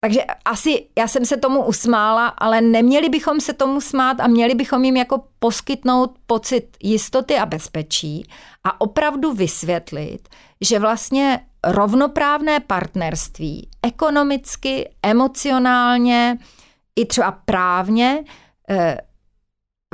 Takže 0.03 0.21
asi 0.45 0.87
já 0.97 1.07
jsem 1.07 1.25
se 1.25 1.37
tomu 1.37 1.65
usmála, 1.65 2.27
ale 2.27 2.61
neměli 2.61 3.09
bychom 3.09 3.41
se 3.41 3.53
tomu 3.53 3.81
smát 3.81 4.19
a 4.19 4.27
měli 4.27 4.55
bychom 4.55 4.83
jim 4.83 4.97
jako 4.97 5.23
poskytnout 5.39 6.17
pocit 6.25 6.77
jistoty 6.83 7.37
a 7.37 7.45
bezpečí 7.45 8.25
a 8.63 8.81
opravdu 8.81 9.33
vysvětlit, 9.33 10.29
že 10.61 10.79
vlastně 10.79 11.45
rovnoprávné 11.63 12.59
partnerství 12.59 13.69
ekonomicky, 13.83 14.89
emocionálně 15.03 16.37
i 16.95 17.05
třeba 17.05 17.31
právně 17.31 18.23
eh, 18.69 18.97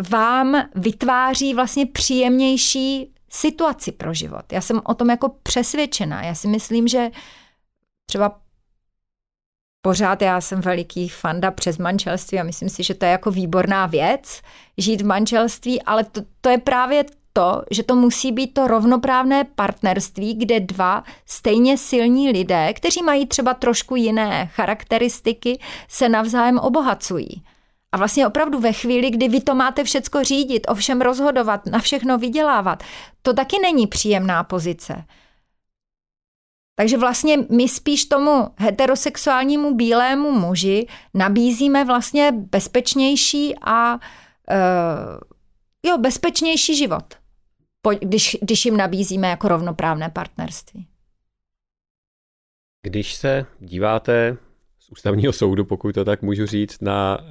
vám 0.09 0.63
vytváří 0.75 1.53
vlastně 1.53 1.85
příjemnější 1.85 3.13
situaci 3.29 3.91
pro 3.91 4.13
život. 4.13 4.53
Já 4.53 4.61
jsem 4.61 4.81
o 4.83 4.93
tom 4.93 5.09
jako 5.09 5.29
přesvědčená. 5.43 6.23
Já 6.23 6.35
si 6.35 6.47
myslím, 6.47 6.87
že 6.87 7.11
třeba 8.05 8.39
pořád 9.81 10.21
já 10.21 10.41
jsem 10.41 10.61
veliký 10.61 11.09
fanda 11.09 11.51
přes 11.51 11.77
manželství 11.77 12.39
a 12.39 12.43
myslím 12.43 12.69
si, 12.69 12.83
že 12.83 12.93
to 12.93 13.05
je 13.05 13.11
jako 13.11 13.31
výborná 13.31 13.85
věc, 13.85 14.41
žít 14.77 15.01
v 15.01 15.05
manželství, 15.05 15.81
ale 15.81 16.03
to, 16.03 16.21
to 16.41 16.49
je 16.49 16.57
právě 16.57 17.05
to, 17.33 17.63
že 17.71 17.83
to 17.83 17.95
musí 17.95 18.31
být 18.31 18.53
to 18.53 18.67
rovnoprávné 18.67 19.43
partnerství, 19.43 20.33
kde 20.33 20.59
dva 20.59 21.03
stejně 21.25 21.77
silní 21.77 22.31
lidé, 22.31 22.73
kteří 22.73 23.03
mají 23.03 23.25
třeba 23.25 23.53
trošku 23.53 23.95
jiné 23.95 24.49
charakteristiky, 24.53 25.59
se 25.87 26.09
navzájem 26.09 26.59
obohacují. 26.59 27.43
A 27.91 27.97
vlastně 27.97 28.27
opravdu 28.27 28.59
ve 28.59 28.73
chvíli, 28.73 29.09
kdy 29.09 29.27
vy 29.27 29.41
to 29.41 29.55
máte 29.55 29.83
všecko 29.83 30.23
řídit, 30.23 30.67
o 30.69 30.75
všem 30.75 31.01
rozhodovat, 31.01 31.65
na 31.65 31.79
všechno 31.79 32.17
vydělávat, 32.17 32.83
to 33.21 33.33
taky 33.33 33.59
není 33.59 33.87
příjemná 33.87 34.43
pozice. 34.43 35.03
Takže 36.79 36.97
vlastně 36.97 37.37
my 37.37 37.69
spíš 37.69 38.05
tomu 38.05 38.47
heterosexuálnímu 38.57 39.75
bílému 39.75 40.31
muži 40.31 40.87
nabízíme 41.13 41.85
vlastně 41.85 42.31
bezpečnější 42.31 43.55
a 43.61 43.95
uh, 43.95 43.99
jo, 45.85 45.97
bezpečnější 45.97 46.75
život, 46.75 47.13
když, 47.99 48.37
když 48.41 48.65
jim 48.65 48.77
nabízíme 48.77 49.29
jako 49.29 49.47
rovnoprávné 49.47 50.09
partnerství. 50.09 50.87
Když 52.85 53.15
se 53.15 53.45
díváte 53.59 54.37
z 54.79 54.89
ústavního 54.89 55.33
soudu, 55.33 55.65
pokud 55.65 55.91
to 55.91 56.05
tak 56.05 56.21
můžu 56.21 56.45
říct, 56.45 56.81
na 56.81 57.17
uh, 57.17 57.25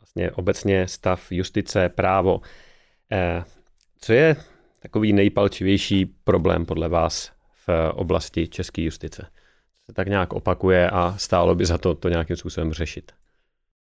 vlastně 0.00 0.30
obecně 0.30 0.88
stav 0.88 1.32
justice, 1.32 1.88
právo, 1.88 2.36
uh, 2.36 3.44
co 3.98 4.12
je 4.12 4.36
takový 4.80 5.12
nejpalčivější 5.12 6.06
problém 6.06 6.66
podle 6.66 6.88
vás 6.88 7.33
v 7.66 7.92
oblasti 7.94 8.48
české 8.48 8.82
justice. 8.82 9.26
Se 9.86 9.92
tak 9.92 10.08
nějak 10.08 10.32
opakuje 10.32 10.90
a 10.90 11.14
stálo 11.18 11.54
by 11.54 11.66
za 11.66 11.78
to 11.78 11.94
to 11.94 12.08
nějakým 12.08 12.36
způsobem 12.36 12.72
řešit. 12.72 13.12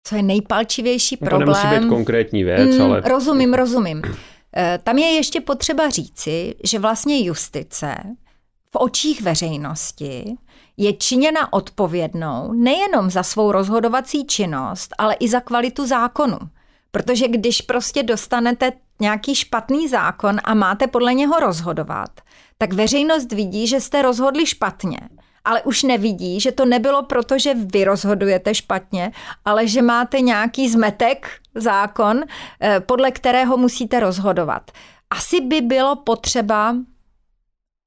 Co 0.03 0.15
je 0.15 0.23
nejpalčivější 0.23 1.17
problém? 1.17 1.39
To 1.39 1.45
nemusí 1.45 1.79
být 1.79 1.89
konkrétní 1.89 2.43
věc, 2.43 2.75
mm, 2.75 2.81
ale... 2.81 3.01
Rozumím, 3.01 3.53
rozumím. 3.53 4.01
Eh, 4.57 4.79
tam 4.83 4.97
je 4.97 5.07
ještě 5.07 5.41
potřeba 5.41 5.89
říci, 5.89 6.55
že 6.63 6.79
vlastně 6.79 7.25
justice 7.25 7.95
v 8.71 8.75
očích 8.75 9.21
veřejnosti 9.21 10.35
je 10.77 10.93
činěna 10.93 11.53
odpovědnou 11.53 12.53
nejenom 12.53 13.09
za 13.09 13.23
svou 13.23 13.51
rozhodovací 13.51 14.25
činnost, 14.25 14.93
ale 14.97 15.13
i 15.13 15.29
za 15.29 15.39
kvalitu 15.39 15.87
zákonu. 15.87 16.37
Protože 16.95 17.27
když 17.27 17.61
prostě 17.61 18.03
dostanete 18.03 18.71
nějaký 19.01 19.35
špatný 19.35 19.87
zákon 19.87 20.37
a 20.43 20.53
máte 20.53 20.87
podle 20.87 21.13
něho 21.13 21.39
rozhodovat, 21.39 22.09
tak 22.57 22.73
veřejnost 22.73 23.31
vidí, 23.31 23.67
že 23.67 23.81
jste 23.81 24.01
rozhodli 24.01 24.45
špatně, 24.45 24.99
ale 25.45 25.61
už 25.61 25.83
nevidí, 25.83 26.39
že 26.39 26.51
to 26.51 26.65
nebylo 26.65 27.03
proto, 27.03 27.39
že 27.39 27.53
vy 27.53 27.83
rozhodujete 27.83 28.55
špatně, 28.55 29.11
ale 29.45 29.67
že 29.67 29.81
máte 29.81 30.21
nějaký 30.21 30.69
zmetek, 30.69 31.27
zákon, 31.55 32.23
eh, 32.61 32.79
podle 32.79 33.11
kterého 33.11 33.57
musíte 33.57 33.99
rozhodovat. 33.99 34.71
Asi 35.09 35.41
by 35.41 35.61
bylo 35.61 35.95
potřeba 35.95 36.75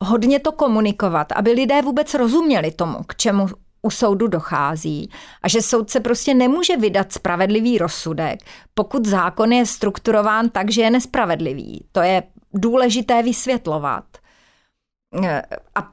hodně 0.04 0.40
to 0.40 0.52
komunikovat, 0.52 1.32
aby 1.32 1.52
lidé 1.52 1.82
vůbec 1.82 2.14
rozuměli 2.14 2.70
tomu, 2.70 2.98
k 3.06 3.16
čemu 3.16 3.46
u 3.82 3.90
soudu 3.90 4.26
dochází 4.26 5.10
a 5.42 5.48
že 5.48 5.62
soudce 5.62 6.00
prostě 6.00 6.34
nemůže 6.34 6.76
vydat 6.76 7.12
spravedlivý 7.12 7.78
rozsudek, 7.78 8.40
pokud 8.74 9.06
zákon 9.06 9.52
je 9.52 9.66
strukturován 9.66 10.48
tak, 10.48 10.70
že 10.70 10.82
je 10.82 10.90
nespravedlivý. 10.90 11.84
To 11.92 12.00
je 12.00 12.22
důležité 12.54 13.22
vysvětlovat. 13.22 14.04
A 15.74 15.92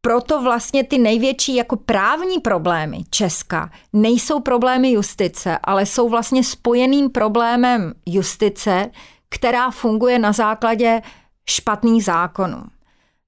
proto 0.00 0.42
vlastně 0.42 0.84
ty 0.84 0.98
největší 0.98 1.56
jako 1.56 1.76
právní 1.76 2.38
problémy 2.38 3.04
Česka 3.10 3.70
nejsou 3.92 4.40
problémy 4.40 4.92
justice, 4.92 5.58
ale 5.64 5.86
jsou 5.86 6.08
vlastně 6.08 6.44
spojeným 6.44 7.10
problémem 7.10 7.94
justice, 8.06 8.90
která 9.28 9.70
funguje 9.70 10.18
na 10.18 10.32
základě 10.32 11.02
špatných 11.48 12.04
zákonů. 12.04 12.62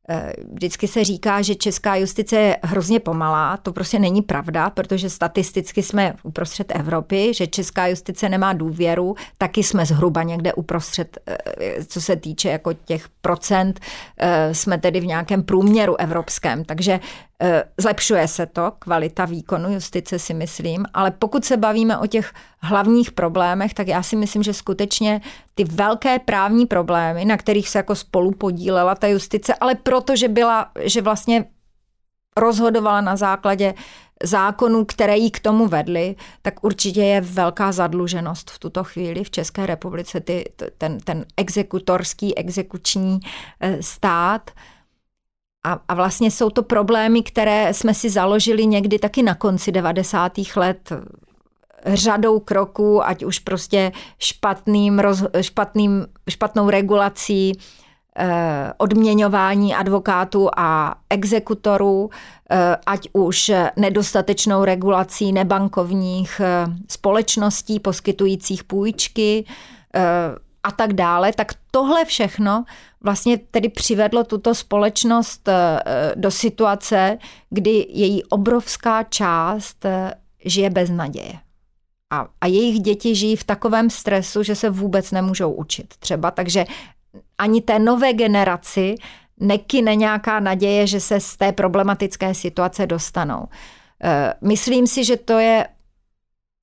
Eh, 0.08 0.32
vždycky 0.52 0.88
se 0.88 1.04
říká, 1.04 1.42
že 1.42 1.54
česká 1.54 1.96
justice 1.96 2.36
je 2.36 2.56
hrozně 2.62 3.00
pomalá. 3.00 3.56
To 3.56 3.72
prostě 3.72 3.98
není 3.98 4.22
pravda, 4.22 4.70
protože 4.70 5.10
statisticky 5.10 5.82
jsme 5.82 6.14
uprostřed 6.22 6.72
Evropy, 6.74 7.34
že 7.34 7.46
česká 7.46 7.86
justice 7.86 8.28
nemá 8.28 8.52
důvěru, 8.52 9.14
taky 9.38 9.62
jsme 9.62 9.86
zhruba 9.86 10.22
někde 10.22 10.52
uprostřed, 10.54 11.18
eh, 11.26 11.84
co 11.84 12.00
se 12.00 12.16
týče 12.16 12.48
jako 12.48 12.72
těch 12.72 13.08
procent, 13.08 13.80
eh, 14.18 14.54
jsme 14.54 14.78
tedy 14.78 15.00
v 15.00 15.06
nějakém 15.06 15.42
průměru 15.42 16.00
evropském. 16.00 16.64
Takže 16.64 17.00
zlepšuje 17.78 18.28
se 18.28 18.46
to, 18.46 18.72
kvalita 18.78 19.24
výkonu 19.24 19.72
justice 19.72 20.18
si 20.18 20.34
myslím, 20.34 20.84
ale 20.94 21.10
pokud 21.10 21.44
se 21.44 21.56
bavíme 21.56 21.98
o 21.98 22.06
těch 22.06 22.32
hlavních 22.60 23.12
problémech, 23.12 23.74
tak 23.74 23.88
já 23.88 24.02
si 24.02 24.16
myslím, 24.16 24.42
že 24.42 24.54
skutečně 24.54 25.20
ty 25.54 25.64
velké 25.64 26.18
právní 26.18 26.66
problémy, 26.66 27.24
na 27.24 27.36
kterých 27.36 27.68
se 27.68 27.78
jako 27.78 27.94
spolu 27.94 28.30
podílela 28.30 28.94
ta 28.94 29.06
justice, 29.06 29.54
ale 29.54 29.74
protože 29.74 30.28
byla, 30.28 30.70
že 30.80 31.02
vlastně 31.02 31.44
rozhodovala 32.36 33.00
na 33.00 33.16
základě 33.16 33.74
zákonů, 34.22 34.84
které 34.84 35.16
jí 35.16 35.30
k 35.30 35.40
tomu 35.40 35.66
vedly, 35.66 36.16
tak 36.42 36.64
určitě 36.64 37.02
je 37.04 37.20
velká 37.20 37.72
zadluženost 37.72 38.50
v 38.50 38.58
tuto 38.58 38.84
chvíli 38.84 39.24
v 39.24 39.30
České 39.30 39.66
republice, 39.66 40.20
ty, 40.20 40.44
ten, 40.78 40.98
ten 40.98 41.24
exekutorský, 41.36 42.38
exekuční 42.38 43.20
eh, 43.60 43.82
stát. 43.82 44.50
A, 45.64 45.80
a 45.88 45.94
vlastně 45.94 46.30
jsou 46.30 46.50
to 46.50 46.62
problémy, 46.62 47.22
které 47.22 47.74
jsme 47.74 47.94
si 47.94 48.10
založili 48.10 48.66
někdy 48.66 48.98
taky 48.98 49.22
na 49.22 49.34
konci 49.34 49.72
90. 49.72 50.32
let 50.56 50.92
řadou 51.86 52.40
kroků, 52.40 53.06
ať 53.06 53.24
už 53.24 53.38
prostě 53.38 53.92
špatným, 54.18 54.98
roz, 54.98 55.24
špatným, 55.40 56.06
špatnou 56.28 56.70
regulací, 56.70 57.52
eh, 58.16 58.72
odměňování 58.78 59.74
advokátů 59.74 60.48
a 60.56 60.94
exekutorů, 61.10 62.10
eh, 62.50 62.76
ať 62.86 63.08
už 63.12 63.52
nedostatečnou 63.76 64.64
regulací 64.64 65.32
nebankovních 65.32 66.40
eh, 66.44 66.66
společností 66.88 67.80
poskytujících 67.80 68.64
půjčky 68.64 69.44
a 70.62 70.72
tak 70.72 70.92
dále, 70.92 71.32
tak 71.32 71.52
tohle 71.70 72.04
všechno 72.04 72.64
vlastně 73.00 73.38
tedy 73.38 73.68
přivedlo 73.68 74.24
tuto 74.24 74.54
společnost 74.54 75.48
do 76.14 76.30
situace, 76.30 77.18
kdy 77.50 77.86
její 77.88 78.24
obrovská 78.24 79.02
část 79.02 79.86
žije 80.44 80.70
bez 80.70 80.90
naděje. 80.90 81.32
A, 82.10 82.26
a 82.40 82.46
jejich 82.46 82.80
děti 82.80 83.14
žijí 83.14 83.36
v 83.36 83.44
takovém 83.44 83.90
stresu, 83.90 84.42
že 84.42 84.54
se 84.54 84.70
vůbec 84.70 85.10
nemůžou 85.10 85.52
učit 85.52 85.86
třeba. 85.98 86.30
Takže 86.30 86.64
ani 87.38 87.60
té 87.60 87.78
nové 87.78 88.12
generaci 88.12 88.94
nekyne 89.40 89.96
nějaká 89.96 90.40
naděje, 90.40 90.86
že 90.86 91.00
se 91.00 91.20
z 91.20 91.36
té 91.36 91.52
problematické 91.52 92.34
situace 92.34 92.86
dostanou. 92.86 93.48
Eh, 94.04 94.34
myslím 94.40 94.86
si, 94.86 95.04
že 95.04 95.16
to 95.16 95.38
je 95.38 95.66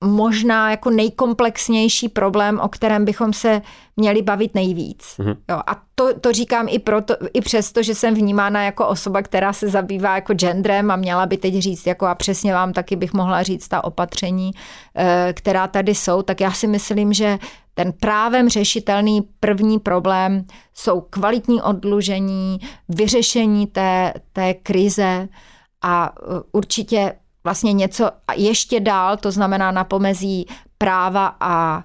možná 0.04 0.70
jako 0.70 0.90
nejkomplexnější 0.90 2.08
problém, 2.08 2.60
o 2.60 2.68
kterém 2.68 3.04
bychom 3.04 3.32
se 3.32 3.62
měli 3.96 4.22
bavit 4.22 4.54
nejvíc. 4.54 5.02
Mm-hmm. 5.18 5.36
Jo, 5.50 5.60
a 5.66 5.82
to, 5.94 6.20
to 6.20 6.32
říkám 6.32 6.66
i, 6.70 6.78
proto, 6.78 7.14
i 7.34 7.40
přesto, 7.40 7.82
že 7.82 7.94
jsem 7.94 8.14
vnímána 8.14 8.62
jako 8.62 8.88
osoba, 8.88 9.22
která 9.22 9.52
se 9.52 9.68
zabývá 9.68 10.14
jako 10.14 10.34
genderem 10.34 10.90
a 10.90 10.96
měla 10.96 11.26
by 11.26 11.36
teď 11.36 11.54
říct, 11.54 11.86
jako 11.86 12.06
a 12.06 12.14
přesně 12.14 12.52
vám 12.52 12.72
taky 12.72 12.96
bych 12.96 13.12
mohla 13.12 13.42
říct 13.42 13.68
ta 13.68 13.84
opatření, 13.84 14.50
eh, 14.96 15.32
která 15.36 15.68
tady 15.68 15.94
jsou, 15.94 16.22
tak 16.22 16.40
já 16.40 16.52
si 16.52 16.66
myslím, 16.66 17.12
že 17.12 17.38
ten 17.74 17.92
právem 17.92 18.48
řešitelný 18.48 19.20
první 19.40 19.78
problém 19.78 20.44
jsou 20.74 21.00
kvalitní 21.00 21.62
odlužení, 21.62 22.58
vyřešení 22.88 23.66
té, 23.66 24.14
té 24.32 24.54
krize 24.54 25.28
a 25.82 26.12
eh, 26.16 26.22
určitě 26.52 27.12
vlastně 27.44 27.72
něco 27.72 28.10
ještě 28.36 28.80
dál, 28.80 29.16
to 29.16 29.30
znamená 29.30 29.70
na 29.70 29.84
pomezí 29.84 30.46
práva 30.78 31.36
a 31.40 31.84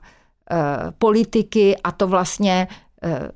e, 0.52 0.92
politiky 0.92 1.78
a 1.84 1.92
to 1.92 2.08
vlastně 2.08 2.68
e, 3.04 3.32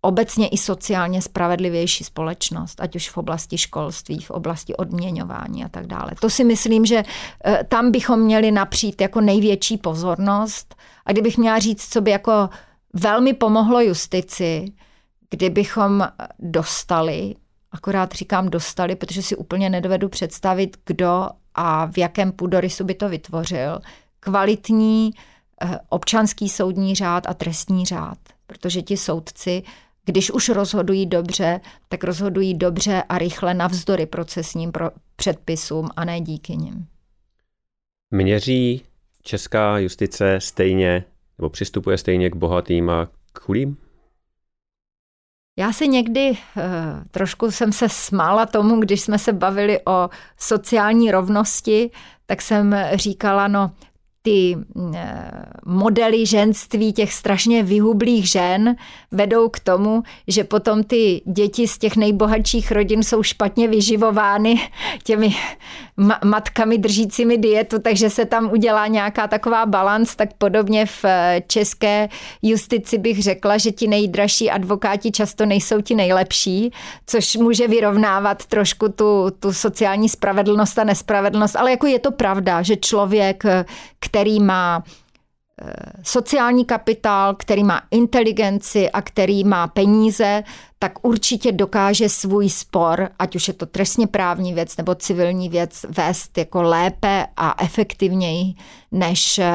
obecně 0.00 0.48
i 0.48 0.58
sociálně 0.58 1.22
spravedlivější 1.22 2.04
společnost, 2.04 2.80
ať 2.80 2.96
už 2.96 3.10
v 3.10 3.16
oblasti 3.18 3.58
školství, 3.58 4.20
v 4.20 4.30
oblasti 4.30 4.76
odměňování 4.76 5.64
a 5.64 5.68
tak 5.68 5.86
dále. 5.86 6.10
To 6.20 6.30
si 6.30 6.44
myslím, 6.44 6.86
že 6.86 7.02
e, 7.46 7.64
tam 7.64 7.90
bychom 7.90 8.20
měli 8.20 8.50
napřít 8.50 9.00
jako 9.00 9.20
největší 9.20 9.78
pozornost. 9.78 10.74
A 11.06 11.12
kdybych 11.12 11.38
měla 11.38 11.58
říct, 11.58 11.88
co 11.88 12.00
by 12.00 12.10
jako 12.10 12.48
velmi 12.92 13.34
pomohlo 13.34 13.80
justici, 13.80 14.64
kdybychom 15.30 16.08
dostali, 16.38 17.34
akorát 17.72 18.12
říkám 18.12 18.50
dostali, 18.50 18.96
protože 18.96 19.22
si 19.22 19.36
úplně 19.36 19.70
nedovedu 19.70 20.08
představit, 20.08 20.76
kdo 20.86 21.28
a 21.54 21.86
v 21.86 21.98
jakém 21.98 22.32
půdorysu 22.32 22.84
by 22.84 22.94
to 22.94 23.08
vytvořil, 23.08 23.78
kvalitní 24.20 25.10
eh, 25.62 25.78
občanský 25.88 26.48
soudní 26.48 26.94
řád 26.94 27.26
a 27.26 27.34
trestní 27.34 27.84
řád. 27.84 28.18
Protože 28.46 28.82
ti 28.82 28.96
soudci, 28.96 29.62
když 30.04 30.30
už 30.30 30.48
rozhodují 30.48 31.06
dobře, 31.06 31.60
tak 31.88 32.04
rozhodují 32.04 32.54
dobře 32.54 33.02
a 33.08 33.18
rychle 33.18 33.54
navzdory 33.54 34.06
procesním 34.06 34.72
předpisům 35.16 35.88
a 35.96 36.04
ne 36.04 36.20
díky 36.20 36.56
nim. 36.56 36.86
Měří 38.10 38.82
česká 39.22 39.78
justice 39.78 40.40
stejně 40.40 41.04
nebo 41.38 41.50
přistupuje 41.50 41.98
stejně 41.98 42.30
k 42.30 42.36
bohatým 42.36 42.90
a 42.90 43.06
k 43.32 43.38
chudým? 43.40 43.76
Já 45.56 45.72
si 45.72 45.88
někdy 45.88 46.30
uh, 46.30 46.36
trošku 47.10 47.50
jsem 47.50 47.72
se 47.72 47.88
smála 47.88 48.46
tomu, 48.46 48.80
když 48.80 49.00
jsme 49.00 49.18
se 49.18 49.32
bavili 49.32 49.80
o 49.86 50.10
sociální 50.38 51.10
rovnosti, 51.10 51.90
tak 52.26 52.42
jsem 52.42 52.76
říkala, 52.94 53.48
no 53.48 53.70
ty 54.26 54.56
eh, 54.94 55.30
modely 55.66 56.26
ženství 56.26 56.92
těch 56.92 57.12
strašně 57.12 57.62
vyhublých 57.62 58.30
žen 58.30 58.76
vedou 59.10 59.48
k 59.48 59.60
tomu, 59.60 60.02
že 60.28 60.44
potom 60.44 60.84
ty 60.84 61.22
děti 61.26 61.68
z 61.68 61.78
těch 61.78 61.96
nejbohatších 61.96 62.72
rodin 62.72 63.02
jsou 63.02 63.22
špatně 63.22 63.68
vyživovány 63.68 64.60
těmi 65.02 65.34
matkami 66.24 66.78
držícími 66.78 67.38
dietu, 67.38 67.78
takže 67.78 68.10
se 68.10 68.24
tam 68.24 68.52
udělá 68.52 68.86
nějaká 68.86 69.28
taková 69.28 69.66
balans, 69.66 70.16
tak 70.16 70.28
podobně 70.38 70.86
v 70.86 71.04
eh, 71.04 71.42
české 71.46 72.08
justici 72.42 72.98
bych 72.98 73.22
řekla, 73.22 73.58
že 73.58 73.72
ti 73.72 73.88
nejdražší 73.88 74.50
advokáti 74.50 75.12
často 75.12 75.46
nejsou 75.46 75.80
ti 75.80 75.94
nejlepší, 75.94 76.72
což 77.06 77.36
může 77.36 77.68
vyrovnávat 77.68 78.46
trošku 78.46 78.88
tu, 78.88 79.30
tu 79.40 79.52
sociální 79.52 80.08
spravedlnost 80.08 80.78
a 80.78 80.84
nespravedlnost, 80.84 81.56
ale 81.56 81.70
jako 81.70 81.86
je 81.86 81.98
to 81.98 82.12
pravda, 82.12 82.62
že 82.62 82.76
člověk, 82.76 83.44
který 84.00 84.13
má 84.40 84.84
eh, 85.62 85.72
sociální 86.02 86.64
kapitál, 86.64 87.34
který 87.34 87.64
má 87.64 87.82
inteligenci 87.90 88.90
a 88.90 89.02
který 89.02 89.44
má 89.44 89.66
peníze, 89.66 90.42
tak 90.78 91.06
určitě 91.06 91.52
dokáže 91.52 92.08
svůj 92.08 92.50
spor, 92.50 93.08
ať 93.18 93.36
už 93.36 93.48
je 93.48 93.54
to 93.54 93.66
trestně 93.66 94.06
právní 94.06 94.54
věc 94.54 94.76
nebo 94.76 94.94
civilní 94.94 95.48
věc, 95.48 95.86
vést 95.88 96.38
jako 96.38 96.62
lépe 96.62 97.26
a 97.36 97.62
efektivněji 97.64 98.54
než 98.92 99.38
eh, 99.38 99.52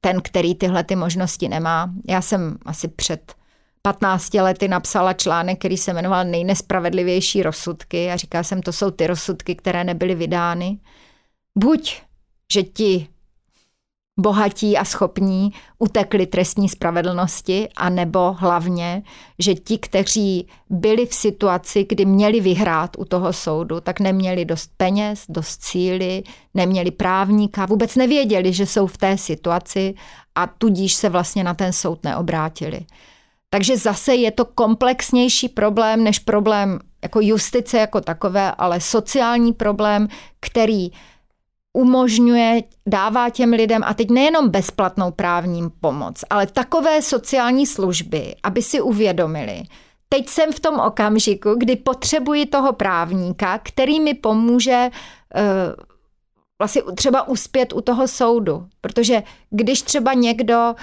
ten, 0.00 0.22
který 0.22 0.54
tyhle 0.54 0.84
ty 0.84 0.96
možnosti 0.96 1.48
nemá. 1.48 1.90
Já 2.08 2.22
jsem 2.22 2.58
asi 2.66 2.88
před 2.88 3.34
15 3.82 4.34
lety 4.34 4.68
napsala 4.68 5.12
článek, 5.12 5.58
který 5.58 5.76
se 5.76 5.92
jmenoval 5.92 6.24
Nejnespravedlivější 6.24 7.42
rozsudky 7.42 8.10
a 8.10 8.16
říká 8.16 8.42
jsem, 8.42 8.62
to 8.62 8.72
jsou 8.72 8.90
ty 8.90 9.06
rozsudky, 9.06 9.54
které 9.54 9.84
nebyly 9.84 10.14
vydány. 10.14 10.78
Buď, 11.58 12.02
že 12.52 12.62
ti 12.62 13.08
bohatí 14.20 14.76
a 14.76 14.84
schopní 14.84 15.52
utekli 15.78 16.26
trestní 16.26 16.68
spravedlnosti, 16.68 17.68
anebo 17.76 18.32
hlavně, 18.38 19.02
že 19.38 19.54
ti, 19.54 19.78
kteří 19.78 20.48
byli 20.70 21.06
v 21.06 21.14
situaci, 21.14 21.86
kdy 21.88 22.04
měli 22.04 22.40
vyhrát 22.40 22.90
u 22.98 23.04
toho 23.04 23.32
soudu, 23.32 23.80
tak 23.80 24.00
neměli 24.00 24.44
dost 24.44 24.70
peněz, 24.76 25.24
dost 25.28 25.62
síly, 25.62 26.22
neměli 26.54 26.90
právníka, 26.90 27.66
vůbec 27.66 27.96
nevěděli, 27.96 28.52
že 28.52 28.66
jsou 28.66 28.86
v 28.86 28.98
té 28.98 29.18
situaci 29.18 29.94
a 30.34 30.46
tudíž 30.46 30.94
se 30.94 31.08
vlastně 31.08 31.44
na 31.44 31.54
ten 31.54 31.72
soud 31.72 32.04
neobrátili. 32.04 32.80
Takže 33.50 33.76
zase 33.76 34.14
je 34.14 34.30
to 34.30 34.44
komplexnější 34.44 35.48
problém 35.48 36.04
než 36.04 36.18
problém 36.18 36.78
jako 37.02 37.20
justice 37.22 37.78
jako 37.78 38.00
takové, 38.00 38.52
ale 38.52 38.80
sociální 38.80 39.52
problém, 39.52 40.08
který 40.40 40.90
umožňuje, 41.76 42.62
dává 42.86 43.30
těm 43.30 43.52
lidem, 43.52 43.82
a 43.84 43.94
teď 43.94 44.10
nejenom 44.10 44.48
bezplatnou 44.48 45.10
právní 45.10 45.70
pomoc, 45.80 46.24
ale 46.30 46.46
takové 46.46 47.02
sociální 47.02 47.66
služby, 47.66 48.34
aby 48.42 48.62
si 48.62 48.80
uvědomili, 48.80 49.62
teď 50.08 50.28
jsem 50.28 50.52
v 50.52 50.60
tom 50.60 50.80
okamžiku, 50.80 51.54
kdy 51.54 51.76
potřebuji 51.76 52.46
toho 52.46 52.72
právníka, 52.72 53.60
který 53.62 54.00
mi 54.00 54.14
pomůže 54.14 54.88
uh, 54.88 55.84
vlastně 56.58 56.82
třeba 56.94 57.28
uspět 57.28 57.72
u 57.72 57.80
toho 57.80 58.08
soudu. 58.08 58.66
Protože 58.80 59.22
když 59.50 59.82
třeba 59.82 60.12
někdo 60.12 60.74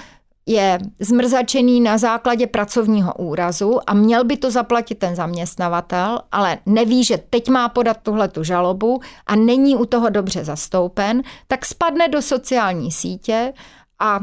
je 0.46 0.78
zmrzačený 1.00 1.80
na 1.80 1.98
základě 1.98 2.46
pracovního 2.46 3.14
úrazu 3.14 3.78
a 3.86 3.94
měl 3.94 4.24
by 4.24 4.36
to 4.36 4.50
zaplatit 4.50 4.98
ten 4.98 5.16
zaměstnavatel, 5.16 6.20
ale 6.32 6.58
neví, 6.66 7.04
že 7.04 7.18
teď 7.18 7.48
má 7.48 7.68
podat 7.68 7.96
tuhle 8.02 8.28
tu 8.28 8.44
žalobu 8.44 9.00
a 9.26 9.36
není 9.36 9.76
u 9.76 9.86
toho 9.86 10.10
dobře 10.10 10.44
zastoupen, 10.44 11.22
tak 11.46 11.64
spadne 11.64 12.08
do 12.08 12.22
sociální 12.22 12.92
sítě 12.92 13.52
a 14.00 14.20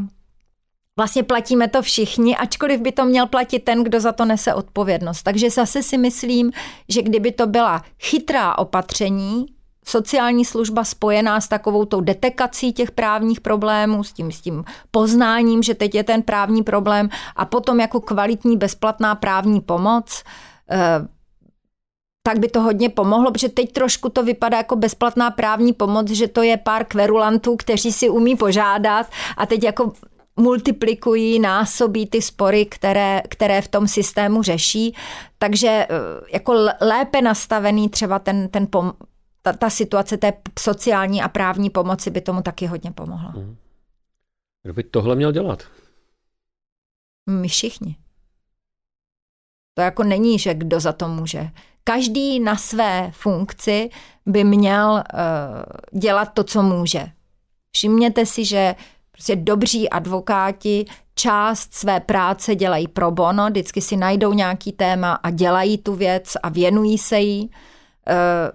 Vlastně 0.98 1.24
platíme 1.24 1.68
to 1.68 1.82
všichni, 1.82 2.38
ačkoliv 2.38 2.82
by 2.82 2.92
to 2.92 3.06
měl 3.06 3.28
platit 3.28 3.60
ten, 3.60 3.84
kdo 3.84 4.00
za 4.00 4.12
to 4.12 4.26
nese 4.26 4.54
odpovědnost. 4.54 5.24
Takže 5.24 5.50
zase 5.50 5.84
si 5.84 5.98
myslím, 5.98 6.52
že 6.90 7.02
kdyby 7.02 7.32
to 7.32 7.48
byla 7.48 7.84
chytrá 8.00 8.58
opatření, 8.58 9.46
sociální 9.86 10.46
služba 10.46 10.84
spojená 10.84 11.42
s 11.42 11.48
takovou 11.48 11.86
tou 11.86 12.02
detekací 12.02 12.74
těch 12.74 12.92
právních 12.92 13.42
problémů, 13.42 14.04
s 14.04 14.14
tím, 14.14 14.32
s 14.32 14.42
tím 14.42 14.64
poznáním, 14.92 15.64
že 15.64 15.76
teď 15.76 15.96
je 15.96 16.04
ten 16.04 16.22
právní 16.22 16.64
problém 16.64 17.10
a 17.36 17.46
potom 17.46 17.80
jako 17.80 18.02
kvalitní 18.02 18.58
bezplatná 18.58 19.16
právní 19.16 19.62
pomoc, 19.62 20.24
eh, 20.72 21.08
tak 22.24 22.40
by 22.40 22.48
to 22.48 22.62
hodně 22.62 22.90
pomohlo, 22.90 23.32
protože 23.32 23.50
teď 23.50 23.72
trošku 23.72 24.10
to 24.10 24.24
vypadá 24.24 24.58
jako 24.58 24.76
bezplatná 24.76 25.32
právní 25.32 25.74
pomoc, 25.74 26.10
že 26.10 26.28
to 26.28 26.42
je 26.42 26.58
pár 26.58 26.86
kverulantů, 26.86 27.56
kteří 27.56 27.92
si 27.92 28.10
umí 28.10 28.36
požádat 28.36 29.08
a 29.38 29.46
teď 29.46 29.64
jako 29.64 29.92
multiplikují, 30.40 31.40
násobí 31.40 32.06
ty 32.06 32.22
spory, 32.22 32.66
které, 32.66 33.22
které 33.30 33.62
v 33.62 33.68
tom 33.68 33.88
systému 33.88 34.42
řeší. 34.44 34.96
Takže 35.38 35.68
eh, 35.68 35.88
jako 36.34 36.54
lépe 36.82 37.22
nastavený 37.22 37.90
třeba 37.90 38.20
ten, 38.20 38.50
ten 38.50 38.66
pom- 38.66 38.94
ta, 39.42 39.54
ta 39.54 39.70
situace 39.70 40.18
té 40.18 40.34
sociální 40.60 41.22
a 41.22 41.30
právní 41.30 41.70
pomoci 41.70 42.10
by 42.10 42.22
tomu 42.22 42.42
taky 42.42 42.66
hodně 42.66 42.92
pomohla. 42.92 43.34
Mhm. 43.36 43.58
Kdo 44.64 44.74
by 44.74 44.84
tohle 44.84 45.16
měl 45.16 45.32
dělat? 45.32 45.64
My 47.30 47.48
všichni. 47.48 47.98
To 49.74 49.82
jako 49.82 50.04
není, 50.04 50.40
že 50.40 50.54
kdo 50.54 50.80
za 50.80 50.94
to 50.94 51.08
může. 51.08 51.50
Každý 51.84 52.40
na 52.40 52.56
své 52.56 53.12
funkci 53.14 53.90
by 54.26 54.44
měl 54.44 55.04
uh, 55.14 56.00
dělat 56.00 56.26
to, 56.26 56.44
co 56.44 56.64
může. 56.64 57.08
Všimněte 57.76 58.26
si, 58.26 58.46
že 58.46 58.76
prostě 59.12 59.36
dobří 59.36 59.90
advokáti 59.90 60.86
část 61.16 61.74
své 61.74 62.00
práce 62.00 62.56
dělají 62.56 62.88
pro 62.88 63.12
bono, 63.12 63.46
vždycky 63.46 63.82
si 63.82 63.98
najdou 63.98 64.34
nějaký 64.34 64.72
téma 64.72 65.14
a 65.14 65.30
dělají 65.30 65.78
tu 65.78 65.96
věc 65.96 66.34
a 66.44 66.50
věnují 66.50 66.98
se 66.98 67.20
jí. 67.20 67.52
Eh, 67.52 67.71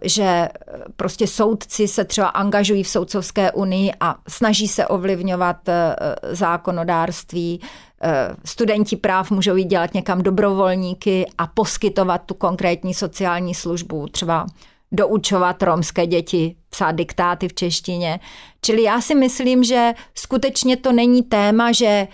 že 0.03 0.49
prostě 0.97 1.27
soudci 1.27 1.89
se 1.89 2.05
třeba 2.05 2.29
angažují 2.29 2.83
v 2.83 2.89
soudcovské 2.89 3.53
unii 3.53 3.93
a 4.01 4.17
snaží 4.29 4.69
se 4.69 4.87
ovlivňovat 4.87 5.69
eh, 5.69 5.97
zákonodárství. 6.31 7.61
Eh, 8.03 8.37
studenti 8.45 8.97
práv 8.97 9.31
můžou 9.31 9.57
jít 9.57 9.65
dělat 9.65 9.95
někam 9.95 10.23
dobrovolníky 10.23 11.27
a 11.39 11.47
poskytovat 11.47 12.23
tu 12.27 12.35
konkrétní 12.35 12.95
sociální 12.95 13.55
službu, 13.55 14.07
třeba 14.07 14.47
doučovat 14.93 15.63
romské 15.63 16.07
děti, 16.07 16.57
psát 16.71 16.93
diktáty 16.93 17.49
v 17.49 17.55
češtině. 17.55 18.21
Čili 18.61 18.83
já 18.83 19.01
si 19.01 19.15
myslím, 19.15 19.65
že 19.65 19.93
skutečně 20.15 20.77
to 20.77 20.93
není 20.93 21.23
téma, 21.23 21.73
že 21.73 22.09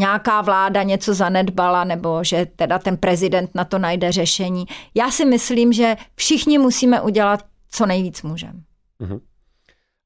nějaká 0.00 0.40
vláda 0.40 0.82
něco 0.82 1.14
zanedbala 1.14 1.84
nebo 1.84 2.24
že 2.24 2.46
teda 2.56 2.78
ten 2.78 2.96
prezident 2.96 3.50
na 3.54 3.64
to 3.64 3.78
najde 3.78 4.12
řešení. 4.12 4.64
Já 4.94 5.10
si 5.10 5.24
myslím, 5.24 5.72
že 5.72 5.96
všichni 6.16 6.58
musíme 6.58 7.00
udělat, 7.00 7.44
co 7.70 7.86
nejvíc 7.86 8.22
můžeme. 8.22 8.60
Uh-huh. 9.00 9.20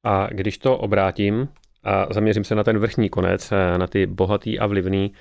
A 0.03 0.27
když 0.27 0.57
to 0.57 0.77
obrátím 0.77 1.47
a 1.83 2.13
zaměřím 2.13 2.43
se 2.43 2.55
na 2.55 2.63
ten 2.63 2.77
vrchní 2.77 3.09
konec, 3.09 3.51
eh, 3.51 3.77
na 3.77 3.87
ty 3.87 4.05
bohatý 4.05 4.59
a 4.59 4.67
vlivný, 4.67 5.11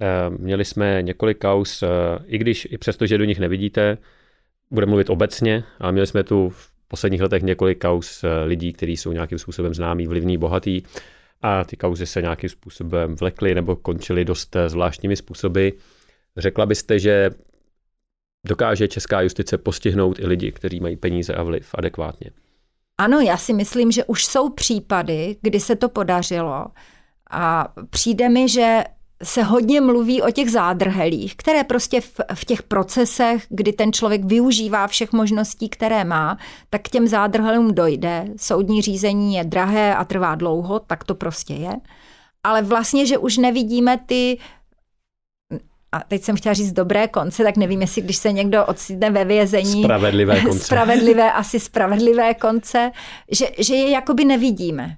eh, 0.00 0.30
měli 0.30 0.64
jsme 0.64 1.02
několik 1.02 1.38
kaus, 1.38 1.82
eh, 1.82 1.88
i 2.26 2.38
když 2.38 2.68
i 2.70 2.78
přesto, 2.78 3.06
že 3.06 3.18
do 3.18 3.24
nich 3.24 3.38
nevidíte, 3.38 3.98
budeme 4.70 4.90
mluvit 4.90 5.10
obecně, 5.10 5.64
ale 5.80 5.92
měli 5.92 6.06
jsme 6.06 6.22
tu 6.22 6.48
v 6.48 6.70
posledních 6.88 7.22
letech 7.22 7.42
několik 7.42 7.78
kaus 7.78 8.24
lidí, 8.44 8.72
kteří 8.72 8.96
jsou 8.96 9.12
nějakým 9.12 9.38
způsobem 9.38 9.74
známí, 9.74 10.06
vlivní, 10.06 10.38
bohatý 10.38 10.82
a 11.42 11.64
ty 11.64 11.76
kauzy 11.76 12.06
se 12.06 12.22
nějakým 12.22 12.50
způsobem 12.50 13.14
vlekly 13.14 13.54
nebo 13.54 13.76
končily 13.76 14.24
dost 14.24 14.56
eh, 14.56 14.68
zvláštními 14.68 15.16
způsoby. 15.16 15.68
Řekla 16.36 16.66
byste, 16.66 16.98
že 16.98 17.30
dokáže 18.46 18.88
česká 18.88 19.20
justice 19.20 19.58
postihnout 19.58 20.18
i 20.18 20.26
lidi, 20.26 20.52
kteří 20.52 20.80
mají 20.80 20.96
peníze 20.96 21.34
a 21.34 21.42
vliv 21.42 21.70
adekvátně? 21.74 22.30
Ano, 22.98 23.20
já 23.20 23.36
si 23.36 23.52
myslím, 23.52 23.92
že 23.92 24.04
už 24.04 24.24
jsou 24.24 24.50
případy, 24.50 25.36
kdy 25.40 25.60
se 25.60 25.76
to 25.76 25.88
podařilo 25.88 26.66
a 27.30 27.74
přijde 27.90 28.28
mi, 28.28 28.48
že 28.48 28.84
se 29.22 29.42
hodně 29.42 29.80
mluví 29.80 30.22
o 30.22 30.30
těch 30.30 30.50
zádrhelích, 30.50 31.36
které 31.36 31.64
prostě 31.64 32.00
v, 32.00 32.20
v 32.34 32.44
těch 32.44 32.62
procesech, 32.62 33.46
kdy 33.48 33.72
ten 33.72 33.92
člověk 33.92 34.24
využívá 34.24 34.86
všech 34.86 35.12
možností, 35.12 35.68
které 35.68 36.04
má, 36.04 36.38
tak 36.70 36.82
k 36.82 36.88
těm 36.88 37.08
zádrhelům 37.08 37.74
dojde. 37.74 38.24
Soudní 38.36 38.82
řízení 38.82 39.34
je 39.34 39.44
drahé 39.44 39.96
a 39.96 40.04
trvá 40.04 40.34
dlouho, 40.34 40.78
tak 40.78 41.04
to 41.04 41.14
prostě 41.14 41.54
je. 41.54 41.72
Ale 42.44 42.62
vlastně, 42.62 43.06
že 43.06 43.18
už 43.18 43.36
nevidíme 43.36 43.98
ty 44.06 44.38
a 45.92 46.00
teď 46.08 46.22
jsem 46.22 46.36
chtěla 46.36 46.54
říct 46.54 46.72
dobré 46.72 47.08
konce, 47.08 47.42
tak 47.44 47.56
nevím, 47.56 47.80
jestli 47.80 48.02
když 48.02 48.16
se 48.16 48.32
někdo 48.32 48.66
ocitne 48.66 49.10
ve 49.10 49.24
vězení. 49.24 49.82
Spravedlivé 49.82 50.40
konce. 50.40 50.58
Spravedlivé, 50.64 51.32
asi 51.32 51.60
spravedlivé 51.60 52.34
konce, 52.34 52.90
že, 53.30 53.46
že 53.58 53.74
je 53.74 53.90
jakoby 53.90 54.24
nevidíme. 54.24 54.96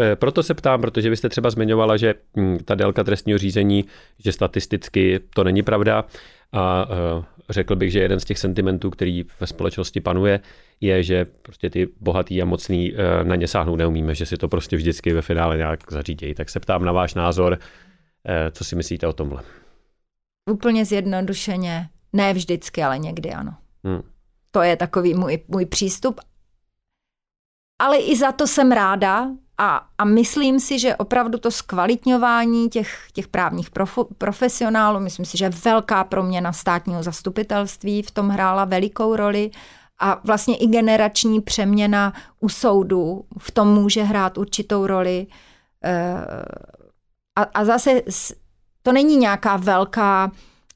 Eh, 0.00 0.16
proto 0.16 0.42
se 0.42 0.54
ptám, 0.54 0.80
protože 0.80 1.10
vy 1.10 1.16
jste 1.16 1.28
třeba 1.28 1.50
zmiňovala, 1.50 1.96
že 1.96 2.14
hm, 2.36 2.58
ta 2.64 2.74
délka 2.74 3.04
trestního 3.04 3.38
řízení, 3.38 3.84
že 4.18 4.32
statisticky 4.32 5.20
to 5.34 5.44
není 5.44 5.62
pravda 5.62 6.04
a 6.52 6.88
eh, 6.90 7.24
řekl 7.50 7.76
bych, 7.76 7.92
že 7.92 8.00
jeden 8.00 8.20
z 8.20 8.24
těch 8.24 8.38
sentimentů, 8.38 8.90
který 8.90 9.24
ve 9.40 9.46
společnosti 9.46 10.00
panuje, 10.00 10.40
je, 10.80 11.02
že 11.02 11.26
prostě 11.42 11.70
ty 11.70 11.88
bohatý 12.00 12.42
a 12.42 12.44
mocný 12.44 12.92
eh, 12.94 13.24
na 13.24 13.36
ně 13.36 13.48
sáhnout 13.48 13.76
neumíme, 13.76 14.14
že 14.14 14.26
si 14.26 14.36
to 14.36 14.48
prostě 14.48 14.76
vždycky 14.76 15.12
ve 15.12 15.22
finále 15.22 15.56
nějak 15.56 15.92
zařídějí. 15.92 16.34
Tak 16.34 16.50
se 16.50 16.60
ptám 16.60 16.84
na 16.84 16.92
váš 16.92 17.14
názor, 17.14 17.58
co 18.52 18.64
si 18.64 18.76
myslíte 18.76 19.06
o 19.06 19.12
tomhle? 19.12 19.42
Úplně 20.50 20.84
zjednodušeně. 20.84 21.88
Ne 22.12 22.34
vždycky, 22.34 22.82
ale 22.82 22.98
někdy 22.98 23.30
ano. 23.30 23.54
Hmm. 23.84 24.02
To 24.50 24.62
je 24.62 24.76
takový 24.76 25.14
můj, 25.14 25.38
můj 25.48 25.66
přístup. 25.66 26.20
Ale 27.78 27.96
i 27.96 28.16
za 28.16 28.32
to 28.32 28.46
jsem 28.46 28.72
ráda, 28.72 29.30
a, 29.58 29.86
a 29.98 30.04
myslím 30.04 30.60
si, 30.60 30.78
že 30.78 30.96
opravdu 30.96 31.38
to 31.38 31.50
zkvalitňování 31.50 32.68
těch, 32.68 32.98
těch 33.12 33.28
právních 33.28 33.70
prof, 33.70 33.98
profesionálů, 34.18 35.00
myslím 35.00 35.24
si, 35.24 35.38
že 35.38 35.48
velká 35.48 36.04
proměna 36.04 36.52
státního 36.52 37.02
zastupitelství 37.02 38.02
v 38.02 38.10
tom 38.10 38.28
hrála 38.28 38.64
velikou 38.64 39.16
roli 39.16 39.50
a 39.98 40.20
vlastně 40.24 40.56
i 40.56 40.66
generační 40.66 41.40
přeměna 41.40 42.12
u 42.40 42.48
soudu 42.48 43.24
v 43.38 43.50
tom 43.50 43.68
může 43.68 44.02
hrát 44.02 44.38
určitou 44.38 44.86
roli. 44.86 45.26
Eh, 45.84 46.26
a, 47.36 47.42
a 47.42 47.64
zase 47.64 48.02
to 48.82 48.92
není 48.92 49.16
nějaká 49.16 49.56
velká 49.56 50.30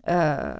eh, 0.06 0.54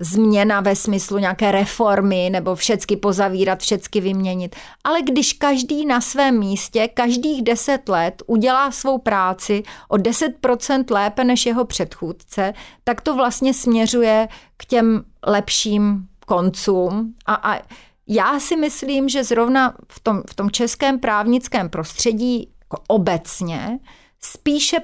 změna 0.00 0.60
ve 0.60 0.76
smyslu 0.76 1.18
nějaké 1.18 1.52
reformy 1.52 2.30
nebo 2.32 2.54
všecky 2.54 2.96
pozavírat, 2.96 3.60
všecky 3.60 4.00
vyměnit. 4.00 4.56
Ale 4.84 5.02
když 5.02 5.32
každý 5.32 5.86
na 5.86 6.00
svém 6.00 6.38
místě 6.38 6.88
každých 6.88 7.42
deset 7.42 7.88
let 7.88 8.22
udělá 8.26 8.70
svou 8.70 8.98
práci 8.98 9.62
o 9.88 9.96
10% 9.96 10.84
lépe 10.90 11.24
než 11.24 11.46
jeho 11.46 11.64
předchůdce, 11.64 12.54
tak 12.84 13.00
to 13.00 13.16
vlastně 13.16 13.54
směřuje 13.54 14.28
k 14.56 14.64
těm 14.64 15.04
lepším 15.26 16.08
koncům. 16.26 17.14
A, 17.26 17.34
a 17.34 17.60
já 18.08 18.40
si 18.40 18.56
myslím, 18.56 19.08
že 19.08 19.24
zrovna 19.24 19.74
v 19.88 20.00
tom, 20.00 20.22
v 20.30 20.34
tom 20.34 20.50
českém 20.50 20.98
právnickém 20.98 21.68
prostředí 21.68 22.48
jako 22.60 22.82
obecně 22.88 23.78
spíše 24.20 24.76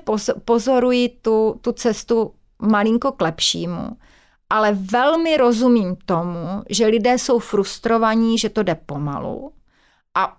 pozoruji 0.45 1.09
tu, 1.09 1.55
tu 1.61 1.73
cestu 1.73 2.35
malinko 2.63 3.13
k 3.13 3.21
lepšímu 3.21 3.97
ale 4.51 4.73
velmi 4.73 5.37
rozumím 5.37 5.97
tomu, 6.05 6.63
že 6.71 6.87
lidé 6.87 7.19
jsou 7.19 7.39
frustrovaní, 7.39 8.39
že 8.39 8.49
to 8.49 8.63
jde 8.63 8.75
pomalu 8.75 9.53
a 10.15 10.37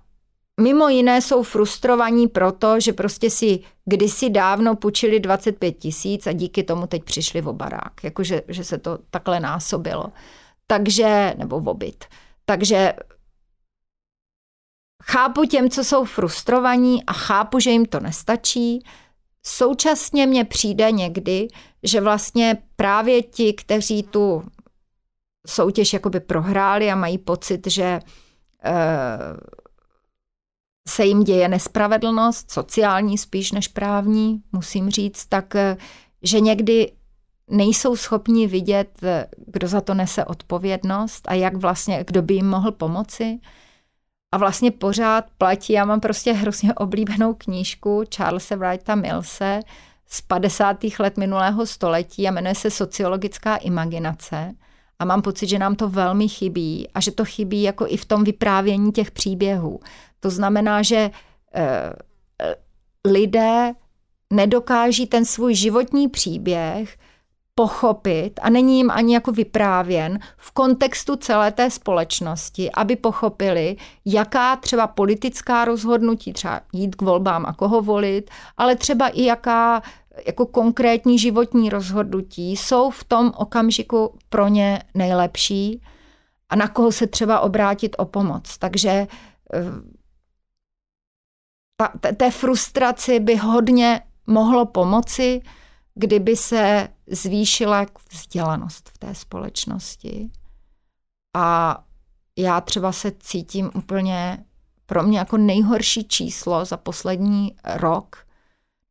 mimo 0.61 0.89
jiné 0.89 1.21
jsou 1.21 1.43
frustrovaní 1.43 2.27
proto, 2.27 2.79
že 2.79 2.93
prostě 2.93 3.29
si 3.29 3.59
kdysi 3.85 4.29
dávno 4.29 4.75
půjčili 4.75 5.19
25 5.19 5.71
tisíc 5.71 6.27
a 6.27 6.31
díky 6.31 6.63
tomu 6.63 6.87
teď 6.87 7.03
přišli 7.03 7.41
v 7.41 7.53
barák, 7.53 8.03
jakože 8.03 8.41
že 8.47 8.63
se 8.63 8.77
to 8.77 8.99
takhle 9.09 9.39
násobilo. 9.39 10.05
Takže, 10.67 11.33
nebo 11.37 11.59
v 11.59 11.67
obyt. 11.67 12.05
Takže 12.45 12.93
chápu 15.03 15.45
těm, 15.45 15.69
co 15.69 15.83
jsou 15.83 16.05
frustrovaní 16.05 17.05
a 17.05 17.13
chápu, 17.13 17.59
že 17.59 17.71
jim 17.71 17.85
to 17.85 17.99
nestačí. 17.99 18.83
Současně 19.45 20.27
mně 20.27 20.45
přijde 20.45 20.91
někdy, 20.91 21.47
že 21.83 22.01
vlastně 22.01 22.57
právě 22.75 23.23
ti, 23.23 23.53
kteří 23.53 24.03
tu 24.03 24.43
soutěž 25.47 25.93
jakoby 25.93 26.19
prohráli 26.19 26.91
a 26.91 26.95
mají 26.95 27.17
pocit, 27.17 27.67
že 27.67 27.99
eh, 28.63 29.19
se 30.87 31.05
jim 31.05 31.23
děje 31.23 31.47
nespravedlnost, 31.47 32.51
sociální 32.51 33.17
spíš 33.17 33.51
než 33.51 33.67
právní, 33.67 34.43
musím 34.51 34.89
říct, 34.89 35.25
tak 35.25 35.55
eh, 35.55 35.77
že 36.23 36.39
někdy 36.39 36.91
nejsou 37.47 37.95
schopni 37.95 38.47
vidět, 38.47 38.99
eh, 39.03 39.27
kdo 39.47 39.67
za 39.67 39.81
to 39.81 39.93
nese 39.93 40.25
odpovědnost 40.25 41.27
a 41.27 41.33
jak 41.33 41.55
vlastně, 41.55 42.03
kdo 42.07 42.21
by 42.21 42.33
jim 42.33 42.49
mohl 42.49 42.71
pomoci. 42.71 43.39
A 44.31 44.37
vlastně 44.37 44.71
pořád 44.71 45.25
platí, 45.37 45.73
já 45.73 45.85
mám 45.85 45.99
prostě 45.99 46.33
hrozně 46.33 46.73
oblíbenou 46.73 47.33
knížku 47.33 48.03
Charlesa 48.15 48.55
Wrighta 48.55 48.95
Millse 48.95 49.59
z 50.07 50.21
50. 50.21 50.77
let 50.99 51.17
minulého 51.17 51.65
století 51.65 52.27
a 52.27 52.31
jmenuje 52.31 52.55
se 52.55 52.71
Sociologická 52.71 53.55
imaginace. 53.55 54.51
A 54.99 55.05
mám 55.05 55.21
pocit, 55.21 55.47
že 55.47 55.59
nám 55.59 55.75
to 55.75 55.89
velmi 55.89 56.27
chybí 56.27 56.87
a 56.93 56.99
že 56.99 57.11
to 57.11 57.25
chybí 57.25 57.61
jako 57.63 57.87
i 57.87 57.97
v 57.97 58.05
tom 58.05 58.23
vyprávění 58.23 58.91
těch 58.91 59.11
příběhů. 59.11 59.79
To 60.19 60.29
znamená, 60.29 60.81
že 60.81 61.11
eh, 61.53 61.93
lidé 63.05 63.73
nedokáží 64.33 65.07
ten 65.07 65.25
svůj 65.25 65.55
životní 65.55 66.09
příběh 66.09 66.97
pochopit 67.61 68.39
a 68.41 68.49
není 68.49 68.77
jim 68.77 68.91
ani 68.91 69.13
jako 69.13 69.31
vyprávěn 69.31 70.19
v 70.37 70.51
kontextu 70.51 71.15
celé 71.15 71.51
té 71.51 71.69
společnosti, 71.69 72.71
aby 72.71 72.95
pochopili, 72.95 73.75
jaká 74.05 74.55
třeba 74.55 74.87
politická 74.87 75.65
rozhodnutí, 75.65 76.33
třeba 76.33 76.61
jít 76.73 76.95
k 76.95 77.01
volbám 77.01 77.45
a 77.45 77.53
koho 77.53 77.81
volit, 77.81 78.31
ale 78.57 78.75
třeba 78.75 79.07
i 79.07 79.23
jaká 79.23 79.81
jako 80.25 80.45
konkrétní 80.45 81.19
životní 81.19 81.69
rozhodnutí 81.69 82.57
jsou 82.57 82.89
v 82.89 83.03
tom 83.03 83.31
okamžiku 83.37 84.17
pro 84.29 84.47
ně 84.47 84.83
nejlepší 84.93 85.81
a 86.49 86.55
na 86.55 86.67
koho 86.67 86.91
se 86.91 87.07
třeba 87.07 87.39
obrátit 87.39 87.95
o 87.99 88.05
pomoc. 88.05 88.57
Takže 88.57 88.89
eh, 88.89 89.07
ta, 91.77 92.13
té 92.17 92.31
frustraci 92.31 93.19
by 93.19 93.35
hodně 93.35 94.01
mohlo 94.27 94.65
pomoci, 94.65 95.41
kdyby 95.95 96.35
se 96.35 96.87
zvýšila 97.11 97.85
vzdělanost 98.11 98.89
v 98.89 98.97
té 98.97 99.15
společnosti. 99.15 100.29
A 101.35 101.77
já 102.37 102.61
třeba 102.61 102.91
se 102.91 103.11
cítím 103.19 103.71
úplně 103.73 104.45
pro 104.85 105.03
mě 105.03 105.19
jako 105.19 105.37
nejhorší 105.37 106.07
číslo 106.07 106.65
za 106.65 106.77
poslední 106.77 107.55
rok. 107.75 108.25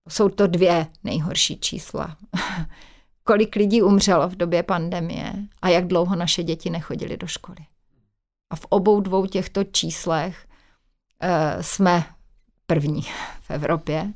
Jsou 0.08 0.28
to 0.28 0.46
dvě 0.46 0.86
nejhorší 1.04 1.60
čísla. 1.60 2.16
Kolik 3.24 3.56
lidí 3.56 3.82
umřelo 3.82 4.28
v 4.28 4.36
době 4.36 4.62
pandemie 4.62 5.32
a 5.62 5.68
jak 5.68 5.86
dlouho 5.86 6.16
naše 6.16 6.42
děti 6.42 6.70
nechodily 6.70 7.16
do 7.16 7.26
školy. 7.26 7.58
A 8.50 8.56
v 8.56 8.66
obou 8.68 9.00
dvou 9.00 9.26
těchto 9.26 9.64
číslech 9.64 10.46
uh, 11.22 11.62
jsme 11.62 12.04
první 12.66 13.02
v 13.40 13.50
Evropě. 13.50 14.12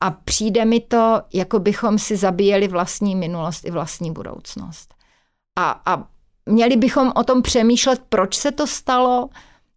A 0.00 0.10
přijde 0.10 0.64
mi 0.64 0.80
to, 0.80 1.22
jako 1.32 1.58
bychom 1.58 1.98
si 1.98 2.16
zabíjeli 2.16 2.68
vlastní 2.68 3.16
minulost 3.16 3.64
i 3.64 3.70
vlastní 3.70 4.12
budoucnost. 4.12 4.94
A, 5.58 5.80
a 5.86 6.04
měli 6.46 6.76
bychom 6.76 7.12
o 7.16 7.24
tom 7.24 7.42
přemýšlet, 7.42 8.02
proč 8.08 8.36
se 8.36 8.52
to 8.52 8.66
stalo. 8.66 9.28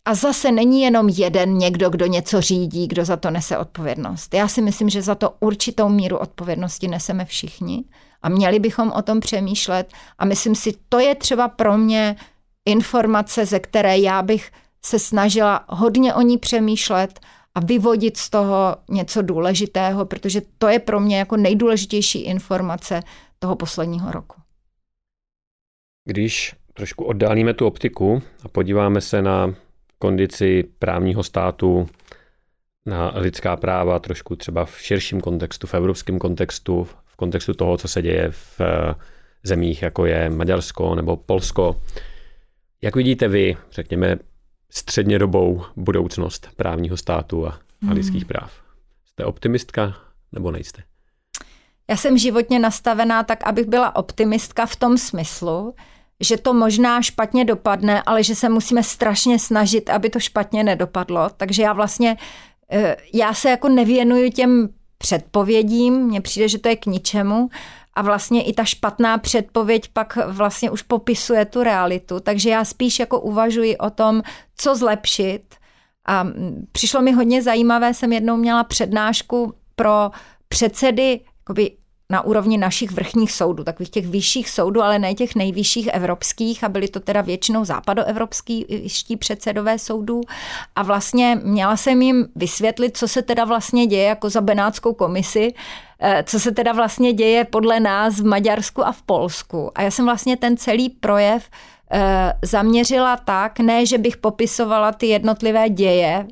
A 0.06 0.16
zase 0.16 0.52
není 0.52 0.82
jenom 0.82 1.10
jeden 1.10 1.58
někdo, 1.58 1.90
kdo 1.90 2.06
něco 2.06 2.42
řídí, 2.42 2.88
kdo 2.88 3.06
za 3.06 3.18
to 3.18 3.32
nese 3.32 3.58
odpovědnost. 3.58 4.34
Já 4.34 4.48
si 4.48 4.62
myslím, 4.62 4.90
že 4.90 5.02
za 5.02 5.16
to 5.16 5.34
určitou 5.40 5.90
míru 5.90 6.18
odpovědnosti 6.18 6.88
neseme 6.88 7.26
všichni 7.26 7.84
a 8.22 8.30
měli 8.30 8.60
bychom 8.60 8.92
o 8.92 9.02
tom 9.02 9.20
přemýšlet. 9.20 9.94
A 10.18 10.26
myslím 10.26 10.56
si, 10.56 10.74
to 10.90 11.00
je 11.00 11.16
třeba 11.16 11.48
pro 11.48 11.78
mě 11.78 12.16
informace, 12.66 13.46
ze 13.46 13.60
které 13.60 13.98
já 13.98 14.22
bych 14.22 14.52
se 14.86 15.00
snažila 15.00 15.66
hodně 15.70 16.14
o 16.14 16.22
ní 16.22 16.38
přemýšlet 16.38 17.20
a 17.56 17.60
vyvodit 17.60 18.18
z 18.18 18.30
toho 18.30 18.76
něco 18.90 19.22
důležitého, 19.22 20.06
protože 20.06 20.42
to 20.58 20.68
je 20.68 20.80
pro 20.80 21.00
mě 21.00 21.18
jako 21.18 21.38
nejdůležitější 21.38 22.22
informace 22.22 23.00
toho 23.40 23.56
posledního 23.56 24.12
roku. 24.12 24.42
Když 26.06 26.56
trošku 26.74 27.06
oddálíme 27.06 27.54
tu 27.54 27.68
optiku 27.68 28.22
a 28.44 28.48
podíváme 28.48 29.02
se 29.02 29.22
na 29.22 29.56
kondici 30.00 30.64
právního 30.80 31.24
státu, 31.24 31.90
na 32.86 33.14
lidská 33.16 33.58
práva, 33.58 34.00
trošku 34.00 34.36
třeba 34.36 34.66
v 34.66 34.82
širším 34.82 35.22
kontextu, 35.22 35.68
v 35.68 35.74
evropském 35.74 36.20
kontextu, 36.20 36.84
v 37.06 37.16
kontextu 37.16 37.54
toho, 37.54 37.78
co 37.78 37.88
se 37.88 38.02
děje 38.02 38.32
v 38.32 38.62
eh, 38.62 38.96
zemích, 39.44 39.82
jako 39.82 40.06
je 40.06 40.30
Maďarsko 40.30 40.96
nebo 40.96 41.18
Polsko. 41.18 41.82
Jak 42.82 42.96
vidíte 42.96 43.28
vy, 43.28 43.58
řekněme, 43.72 44.18
střednědobou 44.74 45.64
budoucnost 45.76 46.50
právního 46.56 46.98
státu 46.98 47.48
a, 47.48 47.50
a 47.50 47.60
hmm. 47.82 47.92
lidských 47.92 48.26
práv. 48.26 48.52
Jste 49.06 49.26
optimistka 49.26 49.96
nebo 50.32 50.52
nejste? 50.52 50.84
Já 51.90 51.98
jsem 51.98 52.18
životně 52.18 52.60
nastavená 52.60 53.24
tak, 53.24 53.44
abych 53.44 53.68
byla 53.68 53.96
optimistka 53.96 54.66
v 54.66 54.76
tom 54.76 54.98
smyslu, 54.98 55.76
že 56.20 56.38
to 56.38 56.54
možná 56.54 57.02
špatně 57.02 57.46
dopadne, 57.46 58.02
ale 58.02 58.24
že 58.24 58.36
se 58.36 58.50
musíme 58.50 58.84
strašně 58.84 59.40
snažit, 59.40 59.90
aby 59.90 60.10
to 60.10 60.20
špatně 60.20 60.64
nedopadlo. 60.64 61.30
Takže 61.38 61.64
já 61.64 61.74
vlastně, 61.74 62.18
eh, 62.72 62.98
já 63.14 63.34
se 63.34 63.50
jako 63.50 63.70
nevěnuju 63.70 64.30
těm 64.30 64.70
předpovědím, 64.98 65.94
mně 65.94 66.22
přijde, 66.22 66.48
že 66.48 66.60
to 66.60 66.70
je 66.70 66.76
k 66.76 66.86
ničemu, 66.86 67.50
a 67.96 68.02
vlastně 68.02 68.44
i 68.44 68.54
ta 68.54 68.64
špatná 68.64 69.18
předpověď 69.18 69.90
pak 69.94 70.18
vlastně 70.28 70.72
už 70.72 70.82
popisuje 70.82 71.46
tu 71.46 71.64
realitu. 71.64 72.20
Takže 72.20 72.50
já 72.50 72.66
spíš 72.66 73.00
jako 73.00 73.20
uvažuji 73.20 73.78
o 73.78 73.90
tom, 73.90 74.22
co 74.58 74.76
zlepšit. 74.76 75.56
A 76.08 76.28
přišlo 76.72 77.02
mi 77.02 77.12
hodně 77.12 77.42
zajímavé, 77.42 77.94
jsem 77.94 78.14
jednou 78.14 78.38
měla 78.38 78.64
přednášku 78.64 79.54
pro 79.76 80.12
předsedy 80.48 81.20
jakoby 81.40 81.72
na 82.14 82.22
úrovni 82.22 82.58
našich 82.58 82.92
vrchních 82.92 83.32
soudů, 83.32 83.64
takových 83.64 83.90
těch 83.90 84.08
vyšších 84.08 84.50
soudů, 84.50 84.82
ale 84.82 85.00
ne 85.00 85.14
těch 85.14 85.36
nejvyšších 85.36 85.88
evropských 85.88 86.64
a 86.64 86.70
byly 86.70 86.88
to 86.88 87.00
teda 87.00 87.22
většinou 87.22 87.66
západoevropský 87.66 88.66
předsedové 89.20 89.80
soudů 89.80 90.22
a 90.76 90.84
vlastně 90.84 91.40
měla 91.44 91.78
jsem 91.78 92.02
jim 92.02 92.28
vysvětlit, 92.36 92.98
co 92.98 93.08
se 93.08 93.22
teda 93.22 93.46
vlastně 93.46 93.88
děje 93.88 94.04
jako 94.04 94.30
za 94.30 94.42
Benátskou 94.42 94.94
komisi, 94.94 95.54
eh, 96.00 96.24
co 96.28 96.40
se 96.40 96.52
teda 96.52 96.72
vlastně 96.72 97.14
děje 97.14 97.46
podle 97.46 97.80
nás 97.80 98.20
v 98.20 98.26
Maďarsku 98.26 98.86
a 98.86 98.92
v 98.92 99.02
Polsku. 99.02 99.72
A 99.76 99.82
já 99.82 99.92
jsem 99.92 100.06
vlastně 100.06 100.38
ten 100.38 100.58
celý 100.58 100.90
projev 100.90 101.50
eh, 101.92 102.34
zaměřila 102.42 103.18
tak, 103.18 103.60
ne, 103.60 103.86
že 103.86 103.98
bych 103.98 104.18
popisovala 104.18 104.92
ty 104.92 105.08
jednotlivé 105.08 105.70
děje 105.70 106.28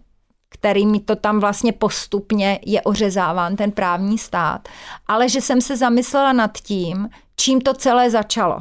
kterými 0.53 0.99
to 0.99 1.15
tam 1.15 1.39
vlastně 1.39 1.73
postupně 1.73 2.59
je 2.65 2.81
ořezáván 2.81 3.55
ten 3.55 3.71
právní 3.71 4.17
stát, 4.17 4.69
ale 5.07 5.29
že 5.29 5.41
jsem 5.41 5.61
se 5.61 5.77
zamyslela 5.77 6.33
nad 6.33 6.57
tím, 6.57 7.09
čím 7.35 7.61
to 7.61 7.73
celé 7.73 8.09
začalo. 8.09 8.59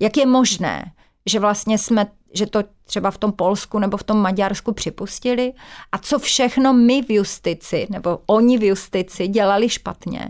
Jak 0.00 0.16
je 0.16 0.26
možné, 0.26 0.92
že 1.26 1.40
vlastně 1.40 1.78
jsme, 1.78 2.06
že 2.34 2.46
to 2.46 2.62
třeba 2.84 3.10
v 3.10 3.18
tom 3.18 3.32
Polsku 3.32 3.78
nebo 3.78 3.96
v 3.96 4.04
tom 4.04 4.18
Maďarsku 4.18 4.72
připustili 4.72 5.52
a 5.92 5.98
co 5.98 6.18
všechno 6.18 6.72
my 6.72 7.02
v 7.02 7.10
justici 7.10 7.86
nebo 7.90 8.18
oni 8.26 8.58
v 8.58 8.62
justici 8.62 9.28
dělali 9.28 9.68
špatně, 9.68 10.28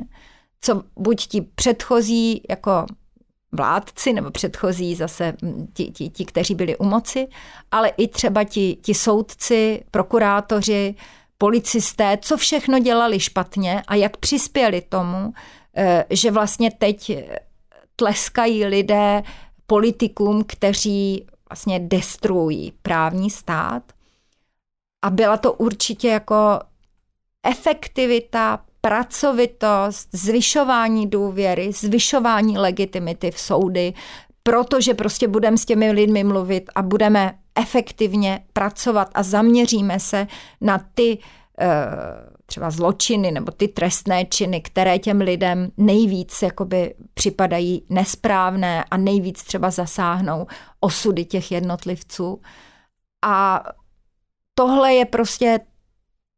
co 0.61 0.82
buď 0.96 1.26
ti 1.26 1.40
předchozí 1.40 2.42
jako 2.50 2.86
vládci 3.53 4.12
nebo 4.12 4.30
předchozí 4.30 4.94
zase 4.94 5.34
ti, 5.72 5.90
ti, 5.90 6.09
ti 6.09 6.24
kteří 6.24 6.55
byli 6.55 6.76
u 6.76 6.84
moci, 6.84 7.28
ale 7.70 7.88
i 7.88 8.09
třeba 8.09 8.44
ti, 8.44 8.76
ti 8.82 8.94
soudci, 8.94 9.84
prokurátoři, 9.90 10.94
policisté, 11.38 12.18
co 12.22 12.36
všechno 12.36 12.78
dělali 12.78 13.20
špatně 13.20 13.82
a 13.88 13.94
jak 13.94 14.16
přispěli 14.16 14.80
tomu, 14.80 15.32
eh, 15.76 16.05
že 16.11 16.30
vlastně 16.30 16.70
teď 16.70 17.12
tleskají 17.96 18.64
lidé 18.64 19.22
politikům, 19.66 20.44
kteří 20.46 21.26
vlastně 21.51 21.78
destruují 21.78 22.72
právní 22.82 23.30
stát. 23.30 23.82
A 25.03 25.11
byla 25.11 25.36
to 25.36 25.53
určitě 25.53 26.09
jako 26.09 26.61
efektivita, 27.42 28.64
pracovitost, 28.81 30.09
zvyšování 30.12 31.11
důvěry, 31.11 31.72
zvyšování 31.72 32.59
legitimity 32.59 33.31
v 33.31 33.39
soudy, 33.39 33.93
protože 34.43 34.95
prostě 34.95 35.28
budeme 35.28 35.57
s 35.57 35.64
těmi 35.64 35.93
lidmi 35.93 36.24
mluvit 36.24 36.70
a 36.74 36.83
budeme 36.83 37.35
efektivně 37.55 38.45
pracovat 38.53 39.11
a 39.14 39.22
zaměříme 39.22 40.01
se 40.01 40.26
na 40.61 40.78
ty 40.95 41.18
eh, 41.61 41.66
třeba 42.47 42.70
zločiny 42.70 43.31
nebo 43.31 43.53
ty 43.53 43.68
trestné 43.68 44.24
činy, 44.24 44.61
které 44.61 44.99
těm 44.99 45.20
lidem 45.20 45.70
nejvíc 45.76 46.43
jakoby 46.43 46.95
připadají 47.14 47.87
nesprávné 47.89 48.85
a 48.91 48.97
nejvíc 48.97 49.43
třeba 49.43 49.70
zasáhnou 49.70 50.47
osudy 50.81 51.24
těch 51.24 51.53
jednotlivců. 51.53 52.41
A 53.24 53.64
tohle 54.55 54.95
je 54.95 55.05
prostě 55.05 55.61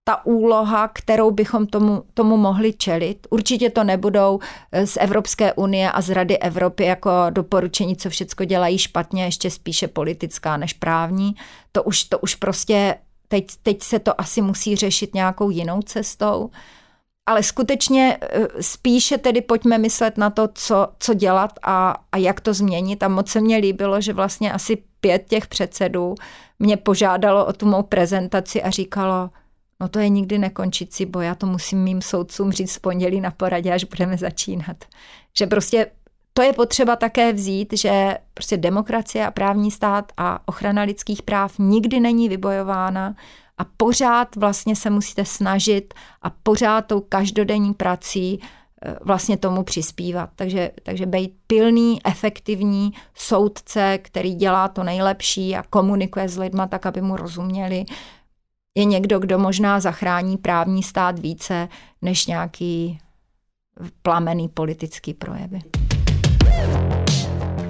ta 0.04 0.26
úloha, 0.26 0.88
kterou 0.88 1.30
bychom 1.30 1.66
tomu, 1.66 2.04
tomu 2.14 2.36
mohli 2.36 2.72
čelit. 2.72 3.26
Určitě 3.30 3.70
to 3.70 3.84
nebudou 3.84 4.38
eh, 4.72 4.86
z 4.86 4.96
Evropské 5.00 5.52
unie 5.52 5.92
a 5.92 6.00
z 6.00 6.10
Rady 6.10 6.38
Evropy 6.38 6.84
jako 6.84 7.10
doporučení, 7.30 7.96
co 7.96 8.10
všechno 8.10 8.44
dělají 8.44 8.78
špatně, 8.78 9.24
ještě 9.24 9.50
spíše 9.50 9.88
politická 9.88 10.56
než 10.56 10.72
právní. 10.72 11.34
To 11.72 11.82
už, 11.82 12.04
to 12.04 12.18
už 12.18 12.34
prostě 12.34 12.94
teď, 13.28 13.46
teď 13.62 13.82
se 13.82 13.98
to 13.98 14.20
asi 14.20 14.40
musí 14.42 14.76
řešit 14.76 15.14
nějakou 15.14 15.50
jinou 15.50 15.82
cestou. 15.82 16.50
Ale 17.26 17.42
skutečně 17.42 18.18
eh, 18.20 18.46
spíše 18.60 19.18
tedy 19.18 19.40
pojďme 19.40 19.78
myslet 19.78 20.18
na 20.18 20.30
to, 20.30 20.48
co, 20.54 20.88
co 20.98 21.14
dělat 21.14 21.50
a, 21.62 21.96
a 22.12 22.16
jak 22.16 22.40
to 22.40 22.54
změnit. 22.54 23.02
A 23.02 23.08
moc 23.08 23.28
se 23.28 23.40
mně 23.40 23.56
líbilo, 23.56 24.00
že 24.00 24.12
vlastně 24.12 24.52
asi 24.52 24.82
pět 25.00 25.24
těch 25.28 25.46
předsedů 25.46 26.14
mě 26.58 26.76
požádalo 26.76 27.46
o 27.46 27.52
tu 27.52 27.66
mou 27.66 27.82
prezentaci 27.82 28.62
a 28.62 28.70
říkalo, 28.70 29.30
No 29.82 29.88
to 29.88 29.98
je 29.98 30.08
nikdy 30.08 30.38
nekončící 30.38 31.06
boj, 31.06 31.24
já 31.26 31.34
to 31.34 31.46
musím 31.46 31.82
mým 31.82 32.02
soudcům 32.02 32.52
říct 32.52 32.76
v 32.76 32.80
pondělí 32.80 33.20
na 33.20 33.30
poradě, 33.30 33.72
až 33.72 33.84
budeme 33.84 34.18
začínat. 34.18 34.76
Že 35.38 35.46
prostě 35.46 35.86
to 36.34 36.42
je 36.42 36.52
potřeba 36.52 36.96
také 36.96 37.32
vzít, 37.32 37.72
že 37.72 38.18
prostě 38.34 38.56
demokracie 38.56 39.26
a 39.26 39.30
právní 39.30 39.70
stát 39.70 40.12
a 40.16 40.48
ochrana 40.48 40.82
lidských 40.82 41.22
práv 41.22 41.54
nikdy 41.58 42.00
není 42.00 42.28
vybojována 42.28 43.14
a 43.58 43.64
pořád 43.76 44.36
vlastně 44.36 44.76
se 44.76 44.90
musíte 44.90 45.24
snažit 45.24 45.94
a 46.22 46.30
pořád 46.30 46.86
tou 46.86 47.00
každodenní 47.00 47.74
prací 47.74 48.40
eh, 48.40 48.96
vlastně 49.04 49.36
tomu 49.36 49.62
přispívat. 49.62 50.30
Takže, 50.36 50.70
takže 50.82 51.06
být 51.06 51.34
pilný, 51.46 52.00
efektivní 52.04 52.92
soudce, 53.14 53.98
který 54.02 54.34
dělá 54.34 54.68
to 54.68 54.82
nejlepší 54.82 55.56
a 55.56 55.62
komunikuje 55.62 56.28
s 56.28 56.38
lidma 56.38 56.66
tak, 56.66 56.86
aby 56.86 57.00
mu 57.00 57.16
rozuměli, 57.16 57.84
je 58.74 58.84
někdo, 58.84 59.18
kdo 59.18 59.38
možná 59.38 59.80
zachrání 59.80 60.36
právní 60.36 60.82
stát 60.82 61.18
více 61.18 61.68
než 62.02 62.26
nějaký 62.26 62.98
plamený 64.02 64.48
politický 64.48 65.14
projevy. 65.14 65.60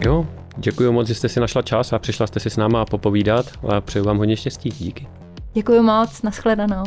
Jo, 0.05 0.27
děkuji 0.57 0.93
moc, 0.93 1.09
že 1.09 1.15
jste 1.15 1.29
si 1.29 1.41
našla 1.41 1.63
čas 1.63 1.93
a 1.93 1.99
přišla 1.99 2.27
jste 2.27 2.41
si 2.41 2.51
s 2.51 2.57
náma 2.57 2.85
popovídat 2.85 3.47
a 3.69 3.81
přeju 3.81 4.05
vám 4.05 4.19
hodně 4.19 4.37
štěstí. 4.37 4.69
Díky. 4.71 5.09
Děkuji 5.53 5.83
moc, 5.83 6.23
nashledanou. 6.23 6.85